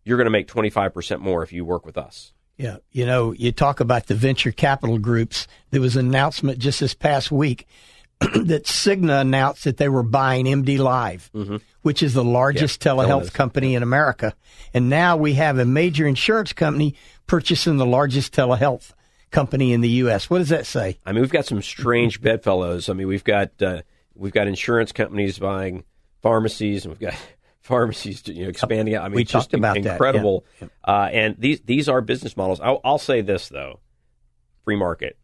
you're 0.04 0.16
going 0.16 0.24
to 0.24 0.30
make 0.30 0.48
25% 0.48 1.20
more 1.20 1.42
if 1.42 1.52
you 1.52 1.64
work 1.64 1.84
with 1.84 1.98
us 1.98 2.32
yeah, 2.60 2.76
you 2.92 3.06
know, 3.06 3.32
you 3.32 3.52
talk 3.52 3.80
about 3.80 4.06
the 4.06 4.14
venture 4.14 4.52
capital 4.52 4.98
groups. 4.98 5.46
There 5.70 5.80
was 5.80 5.96
an 5.96 6.06
announcement 6.06 6.58
just 6.58 6.80
this 6.80 6.92
past 6.92 7.32
week 7.32 7.66
that 8.20 8.64
Cigna 8.64 9.22
announced 9.22 9.64
that 9.64 9.78
they 9.78 9.88
were 9.88 10.02
buying 10.02 10.44
MD 10.44 10.78
Live, 10.78 11.30
mm-hmm. 11.34 11.56
which 11.80 12.02
is 12.02 12.12
the 12.12 12.22
largest 12.22 12.84
yeah, 12.84 12.92
telehealth 12.92 13.32
company 13.32 13.74
in 13.74 13.82
America. 13.82 14.34
And 14.74 14.90
now 14.90 15.16
we 15.16 15.34
have 15.34 15.58
a 15.58 15.64
major 15.64 16.06
insurance 16.06 16.52
company 16.52 16.96
purchasing 17.26 17.78
the 17.78 17.86
largest 17.86 18.34
telehealth 18.34 18.92
company 19.30 19.72
in 19.72 19.80
the 19.80 19.88
U.S. 19.88 20.28
What 20.28 20.38
does 20.38 20.50
that 20.50 20.66
say? 20.66 20.98
I 21.06 21.12
mean, 21.12 21.22
we've 21.22 21.32
got 21.32 21.46
some 21.46 21.62
strange 21.62 22.20
bedfellows. 22.20 22.90
I 22.90 22.92
mean, 22.92 23.06
we've 23.06 23.24
got 23.24 23.50
uh, 23.62 23.80
we've 24.14 24.34
got 24.34 24.48
insurance 24.48 24.92
companies 24.92 25.38
buying 25.38 25.84
pharmacies, 26.20 26.84
and 26.84 26.92
we've 26.92 27.00
got 27.00 27.14
pharmacies, 27.60 28.26
you 28.26 28.44
know, 28.44 28.48
expanding 28.48 28.94
out. 28.94 29.04
I 29.04 29.08
mean, 29.08 29.16
we 29.16 29.24
just 29.24 29.52
incredible. 29.52 30.44
that. 30.60 30.70
Yeah. 30.86 30.94
Uh, 30.94 31.08
and 31.12 31.36
these 31.38 31.60
these 31.62 31.88
are 31.88 32.00
business 32.00 32.36
models. 32.36 32.60
I'll, 32.60 32.80
I'll, 32.84 32.98
say 32.98 33.20
this 33.20 33.48
though: 33.48 33.80
free 34.64 34.76
market. 34.76 35.16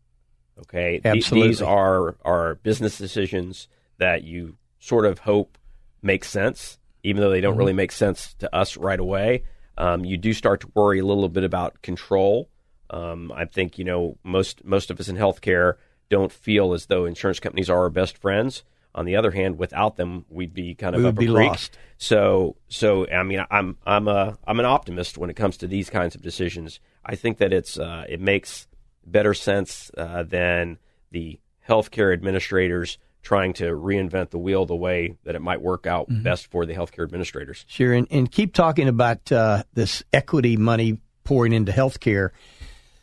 Okay, 0.58 1.00
Absolutely. 1.04 1.48
these 1.48 1.62
are 1.62 2.16
are 2.24 2.54
business 2.56 2.98
decisions 2.98 3.68
that 3.98 4.24
you 4.24 4.56
sort 4.78 5.04
of 5.06 5.18
hope 5.20 5.58
make 6.02 6.24
sense, 6.24 6.78
even 7.02 7.20
though 7.22 7.30
they 7.30 7.40
don't 7.40 7.56
Mhm. 7.56 7.58
really 7.58 7.72
make 7.72 7.92
sense 7.92 8.34
to 8.34 8.54
us 8.54 8.76
right 8.76 9.00
away. 9.00 9.42
Um, 9.78 10.04
you 10.04 10.16
do 10.16 10.32
start 10.32 10.60
to 10.60 10.70
worry 10.74 10.98
a 11.00 11.04
little 11.04 11.28
bit 11.28 11.44
about 11.44 11.82
control. 11.82 12.48
Um, 12.88 13.32
I 13.32 13.44
think 13.46 13.78
you 13.78 13.84
know 13.84 14.16
most 14.22 14.64
most 14.64 14.90
of 14.90 15.00
us 15.00 15.08
in 15.08 15.16
healthcare 15.16 15.74
don't 16.08 16.30
feel 16.32 16.72
as 16.72 16.86
though 16.86 17.04
insurance 17.04 17.40
companies 17.40 17.68
are 17.68 17.78
our 17.80 17.90
best 17.90 18.16
friends. 18.16 18.62
On 18.96 19.04
the 19.04 19.14
other 19.16 19.30
hand, 19.30 19.58
without 19.58 19.96
them, 19.96 20.24
we'd 20.28 20.52
be 20.54 20.74
kind 20.74 20.94
of 20.96 21.00
We 21.00 21.04
would 21.04 21.16
a 21.16 21.20
be 21.20 21.26
creek. 21.26 21.48
lost. 21.50 21.78
So, 21.98 22.56
so 22.68 23.06
I 23.08 23.22
mean, 23.22 23.44
I'm 23.50 23.76
I'm 23.86 24.08
a 24.08 24.36
I'm 24.46 24.58
an 24.58 24.66
optimist 24.66 25.16
when 25.18 25.30
it 25.30 25.36
comes 25.36 25.56
to 25.58 25.66
these 25.68 25.88
kinds 25.90 26.14
of 26.14 26.22
decisions. 26.22 26.80
I 27.04 27.14
think 27.14 27.38
that 27.38 27.52
it's 27.52 27.78
uh, 27.78 28.04
it 28.08 28.20
makes 28.20 28.66
better 29.06 29.34
sense 29.34 29.90
uh, 29.96 30.22
than 30.24 30.78
the 31.12 31.38
healthcare 31.68 32.12
administrators 32.12 32.98
trying 33.22 33.52
to 33.52 33.64
reinvent 33.72 34.30
the 34.30 34.38
wheel 34.38 34.66
the 34.66 34.74
way 34.76 35.16
that 35.24 35.34
it 35.34 35.42
might 35.42 35.60
work 35.60 35.84
out 35.86 36.08
Mhm. 36.08 36.22
best 36.22 36.46
for 36.50 36.64
the 36.64 36.74
healthcare 36.74 37.02
administrators. 37.04 37.64
Sure, 37.68 37.92
and, 37.92 38.06
and 38.10 38.30
keep 38.30 38.54
talking 38.54 38.88
about 38.88 39.30
uh, 39.32 39.64
this 39.74 40.02
equity 40.12 40.56
money 40.56 40.98
pouring 41.24 41.52
into 41.52 41.72
healthcare. 41.72 42.30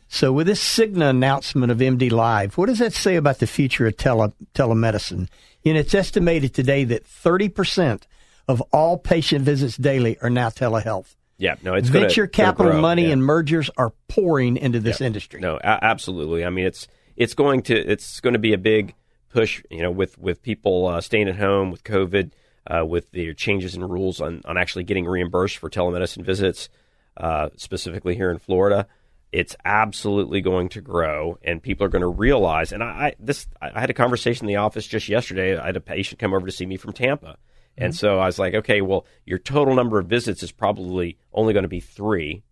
So, 0.08 0.32
with 0.32 0.46
this 0.46 0.62
Cigna 0.62 1.10
announcement 1.10 1.72
of 1.72 1.78
MD 1.78 2.10
Live, 2.10 2.56
what 2.56 2.66
does 2.66 2.78
that 2.78 2.92
say 2.92 3.16
about 3.16 3.38
the 3.38 3.46
future 3.46 3.86
of 3.86 3.96
tele, 3.96 4.32
telemedicine? 4.54 5.28
And 5.64 5.78
it's 5.78 5.94
estimated 5.94 6.52
today 6.54 6.84
that 6.84 7.04
30% 7.04 8.02
of 8.48 8.60
all 8.72 8.98
patient 8.98 9.44
visits 9.44 9.76
daily 9.76 10.18
are 10.20 10.30
now 10.30 10.50
telehealth. 10.50 11.16
Yeah, 11.38 11.56
no, 11.62 11.74
it's 11.74 11.88
gonna- 11.90 12.06
Venture 12.06 12.26
gonna 12.26 12.46
capital 12.48 12.72
grow, 12.72 12.80
money 12.80 13.06
yeah. 13.06 13.12
and 13.12 13.24
mergers 13.24 13.70
are 13.76 13.92
pouring 14.08 14.56
into 14.56 14.78
this 14.80 15.00
industry. 15.00 15.40
No, 15.40 15.56
a- 15.56 15.84
absolutely. 15.84 16.44
I 16.44 16.50
mean, 16.50 16.66
it's 16.66 16.86
it's 17.16 17.34
going 17.34 17.62
to 17.62 17.74
it's 17.74 18.20
going 18.20 18.34
to 18.34 18.38
be 18.38 18.52
a 18.52 18.58
big 18.58 18.94
push. 19.30 19.62
You 19.70 19.82
know, 19.82 19.90
with 19.90 20.16
with 20.18 20.42
people 20.42 20.86
uh, 20.86 21.00
staying 21.00 21.28
at 21.28 21.36
home 21.36 21.70
with 21.72 21.82
COVID, 21.82 22.30
uh, 22.68 22.84
with 22.86 23.10
the 23.10 23.34
changes 23.34 23.74
in 23.74 23.82
rules 23.82 24.20
on 24.20 24.42
on 24.44 24.56
actually 24.56 24.84
getting 24.84 25.06
reimbursed 25.06 25.56
for 25.58 25.68
telemedicine 25.68 26.22
visits, 26.24 26.68
uh, 27.16 27.48
specifically 27.56 28.14
here 28.14 28.30
in 28.30 28.38
Florida. 28.38 28.86
It's 29.34 29.56
absolutely 29.64 30.40
going 30.40 30.68
to 30.70 30.80
grow, 30.80 31.38
and 31.42 31.60
people 31.60 31.84
are 31.84 31.88
going 31.88 32.02
to 32.02 32.06
realize. 32.08 32.70
And 32.70 32.84
I, 32.84 32.86
I 32.86 33.14
this 33.18 33.48
I 33.60 33.80
had 33.80 33.90
a 33.90 33.94
conversation 33.94 34.44
in 34.44 34.48
the 34.54 34.60
office 34.60 34.86
just 34.86 35.08
yesterday. 35.08 35.58
I 35.58 35.66
had 35.66 35.76
a 35.76 35.80
patient 35.80 36.20
come 36.20 36.32
over 36.32 36.46
to 36.46 36.52
see 36.52 36.66
me 36.66 36.76
from 36.76 36.92
Tampa, 36.92 37.36
and 37.76 37.92
Mhm. 37.92 37.96
so 37.96 38.18
I 38.20 38.26
was 38.26 38.38
like, 38.38 38.54
okay, 38.54 38.80
well, 38.80 39.06
your 39.26 39.40
total 39.40 39.74
number 39.74 39.98
of 39.98 40.06
visits 40.06 40.44
is 40.44 40.52
probably 40.52 41.18
only 41.32 41.52
going 41.52 41.64
to 41.64 41.68
be 41.68 41.80
three, 41.80 42.44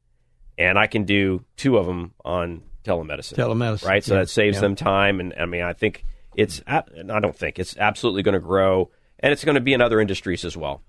and 0.59 0.77
I 0.77 0.89
can 0.89 1.05
do 1.05 1.45
two 1.57 1.79
of 1.79 1.87
them 1.87 2.15
on 2.25 2.63
telemedicine. 2.83 3.37
Telemedicine, 3.37 3.87
right? 3.87 4.03
So 4.03 4.15
yeah, 4.15 4.21
that 4.23 4.29
saves 4.29 4.57
yeah. 4.57 4.63
them 4.63 4.75
time, 4.75 5.21
and 5.21 5.33
I 5.39 5.47
mean, 5.47 5.63
I 5.63 5.75
think 5.75 6.05
it's. 6.35 6.63
I 6.67 6.83
don't 7.21 7.37
think 7.37 7.61
it's 7.61 7.77
absolutely 7.77 8.25
going 8.25 8.35
to 8.35 8.41
grow, 8.41 8.91
and 9.21 9.33
it's 9.33 9.45
going 9.45 9.55
to 9.55 9.61
be 9.61 9.73
in 9.73 9.81
other 9.81 10.01
industries 10.01 10.45
as 10.45 10.57
well. 10.57 10.83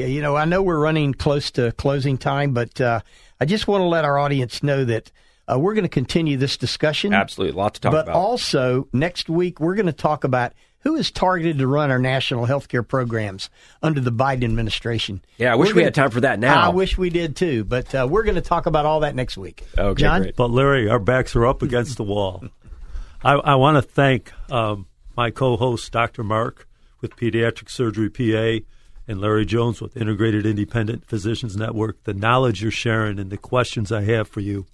Yeah, 0.00 0.06
you 0.06 0.22
know, 0.22 0.36
I 0.36 0.44
know 0.44 0.62
we're 0.62 0.78
running 0.78 1.14
close 1.14 1.50
to 1.52 1.72
closing 1.72 2.16
time, 2.18 2.52
but 2.52 2.80
uh, 2.80 3.00
I 3.40 3.44
just 3.44 3.68
want 3.68 3.82
to 3.82 3.86
let 3.86 4.04
our 4.04 4.18
audience 4.18 4.62
know 4.62 4.84
that 4.84 5.10
uh, 5.50 5.58
we're 5.58 5.74
going 5.74 5.84
to 5.84 5.88
continue 5.88 6.36
this 6.36 6.56
discussion. 6.56 7.12
Absolutely, 7.12 7.56
lots 7.56 7.64
lot 7.64 7.74
to 7.74 7.80
talk 7.80 7.92
but 7.92 8.04
about. 8.04 8.16
also, 8.16 8.88
next 8.92 9.28
week, 9.28 9.60
we're 9.60 9.74
going 9.74 9.86
to 9.86 9.92
talk 9.92 10.24
about 10.24 10.52
who 10.80 10.96
is 10.96 11.10
targeted 11.10 11.58
to 11.58 11.66
run 11.66 11.90
our 11.90 11.98
national 11.98 12.46
health 12.46 12.68
care 12.68 12.82
programs 12.82 13.50
under 13.82 14.00
the 14.00 14.12
Biden 14.12 14.44
administration. 14.44 15.22
Yeah, 15.36 15.52
I 15.52 15.56
wish 15.56 15.68
We're 15.68 15.74
we 15.74 15.80
gonna- 15.80 15.86
had 15.88 15.94
time 15.94 16.10
for 16.10 16.22
that 16.22 16.38
now. 16.38 16.62
I 16.62 16.68
wish 16.70 16.96
we 16.96 17.10
did 17.10 17.36
too, 17.36 17.64
but 17.64 17.94
uh, 17.94 18.08
we're 18.10 18.22
going 18.22 18.36
to 18.36 18.40
talk 18.40 18.66
about 18.66 18.86
all 18.86 19.00
that 19.00 19.14
next 19.14 19.36
week. 19.36 19.64
Okay, 19.76 20.00
John? 20.00 20.32
But 20.36 20.50
Larry, 20.50 20.88
our 20.88 20.98
backs 20.98 21.36
are 21.36 21.46
up 21.46 21.62
against 21.62 21.96
the 21.98 22.04
wall. 22.04 22.44
I, 23.22 23.34
I 23.34 23.54
want 23.56 23.76
to 23.76 23.82
thank 23.82 24.32
um, 24.50 24.86
my 25.16 25.30
co-host, 25.30 25.92
Dr. 25.92 26.24
Mark, 26.24 26.66
with 27.02 27.16
Pediatric 27.16 27.68
Surgery 27.68 28.08
PA, 28.08 28.64
and 29.10 29.20
Larry 29.20 29.44
Jones 29.44 29.80
with 29.80 29.96
Integrated 29.96 30.46
Independent 30.46 31.04
Physicians 31.04 31.56
Network. 31.56 32.04
The 32.04 32.14
knowledge 32.14 32.62
you're 32.62 32.70
sharing 32.70 33.18
and 33.18 33.28
the 33.28 33.36
questions 33.36 33.90
I 33.90 34.02
have 34.02 34.28
for 34.28 34.38
you, 34.38 34.66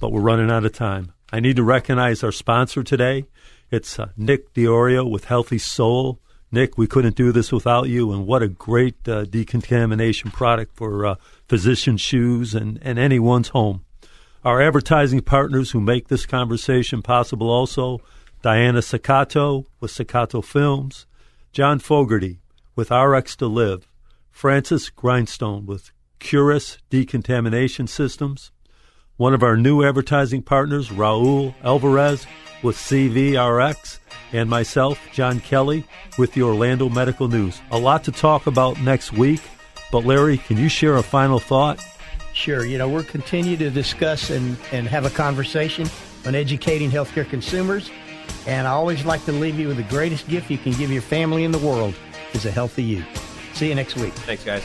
but 0.00 0.10
we're 0.10 0.20
running 0.20 0.50
out 0.50 0.64
of 0.64 0.72
time. 0.72 1.12
I 1.32 1.38
need 1.38 1.56
to 1.56 1.62
recognize 1.62 2.24
our 2.24 2.32
sponsor 2.32 2.82
today. 2.82 3.26
It's 3.70 3.98
uh, 3.98 4.08
Nick 4.16 4.52
Diorio 4.52 5.08
with 5.08 5.26
Healthy 5.26 5.58
Sole. 5.58 6.18
Nick, 6.50 6.76
we 6.76 6.88
couldn't 6.88 7.14
do 7.14 7.30
this 7.30 7.52
without 7.52 7.88
you, 7.88 8.12
and 8.12 8.26
what 8.26 8.42
a 8.42 8.48
great 8.48 9.08
uh, 9.08 9.24
decontamination 9.26 10.32
product 10.32 10.74
for 10.74 11.06
uh, 11.06 11.14
physician 11.46 11.96
shoes 11.96 12.54
and, 12.54 12.80
and 12.82 12.98
anyone's 12.98 13.48
home. 13.48 13.84
Our 14.44 14.60
advertising 14.60 15.20
partners 15.20 15.70
who 15.70 15.80
make 15.80 16.08
this 16.08 16.26
conversation 16.26 17.00
possible 17.00 17.48
also 17.48 18.00
Diana 18.42 18.80
Sakato 18.80 19.66
with 19.78 19.92
Sakato 19.92 20.44
Films, 20.44 21.06
John 21.52 21.78
Fogarty 21.78 22.40
with 22.78 22.92
RX 22.92 23.34
to 23.34 23.48
Live, 23.48 23.88
Francis 24.30 24.88
Grindstone 24.88 25.66
with 25.66 25.90
Curis 26.20 26.78
Decontamination 26.90 27.88
Systems, 27.88 28.52
one 29.16 29.34
of 29.34 29.42
our 29.42 29.56
new 29.56 29.82
advertising 29.82 30.42
partners, 30.42 30.88
Raul 30.88 31.56
Alvarez 31.64 32.24
with 32.62 32.76
CVRX, 32.76 33.98
and 34.32 34.48
myself, 34.48 35.00
John 35.12 35.40
Kelly, 35.40 35.84
with 36.18 36.34
the 36.34 36.42
Orlando 36.42 36.88
Medical 36.88 37.26
News. 37.26 37.60
A 37.72 37.78
lot 37.80 38.04
to 38.04 38.12
talk 38.12 38.46
about 38.46 38.80
next 38.80 39.12
week, 39.12 39.40
but 39.90 40.04
Larry, 40.04 40.38
can 40.38 40.56
you 40.56 40.68
share 40.68 40.94
a 40.94 41.02
final 41.02 41.40
thought? 41.40 41.80
Sure. 42.32 42.64
You 42.64 42.78
know, 42.78 42.88
we'll 42.88 43.02
continue 43.02 43.56
to 43.56 43.70
discuss 43.70 44.30
and, 44.30 44.56
and 44.70 44.86
have 44.86 45.04
a 45.04 45.10
conversation 45.10 45.88
on 46.24 46.36
educating 46.36 46.92
healthcare 46.92 47.28
consumers. 47.28 47.90
And 48.46 48.68
I 48.68 48.70
always 48.70 49.04
like 49.04 49.24
to 49.24 49.32
leave 49.32 49.58
you 49.58 49.66
with 49.66 49.78
the 49.78 49.82
greatest 49.82 50.28
gift 50.28 50.48
you 50.48 50.58
can 50.58 50.74
give 50.74 50.92
your 50.92 51.02
family 51.02 51.42
in 51.42 51.50
the 51.50 51.58
world 51.58 51.96
is 52.32 52.46
a 52.46 52.50
healthy 52.50 52.82
you. 52.82 53.04
See 53.54 53.68
you 53.68 53.74
next 53.74 53.96
week. 53.96 54.12
Thanks, 54.12 54.44
guys. 54.44 54.62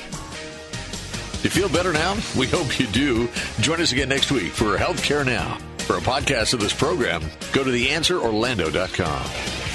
You 1.43 1.49
feel 1.49 1.67
better 1.67 1.91
now? 1.91 2.15
We 2.37 2.47
hope 2.47 2.79
you 2.79 2.87
do. 2.87 3.27
Join 3.59 3.81
us 3.81 3.91
again 3.91 4.07
next 4.07 4.31
week 4.31 4.53
for 4.53 4.77
Healthcare 4.77 5.25
Now. 5.25 5.57
For 5.79 5.97
a 5.97 6.01
podcast 6.01 6.53
of 6.53 6.61
this 6.61 6.73
program, 6.73 7.21
go 7.51 7.65
to 7.65 7.69
theanswerorlando.com. 7.69 9.72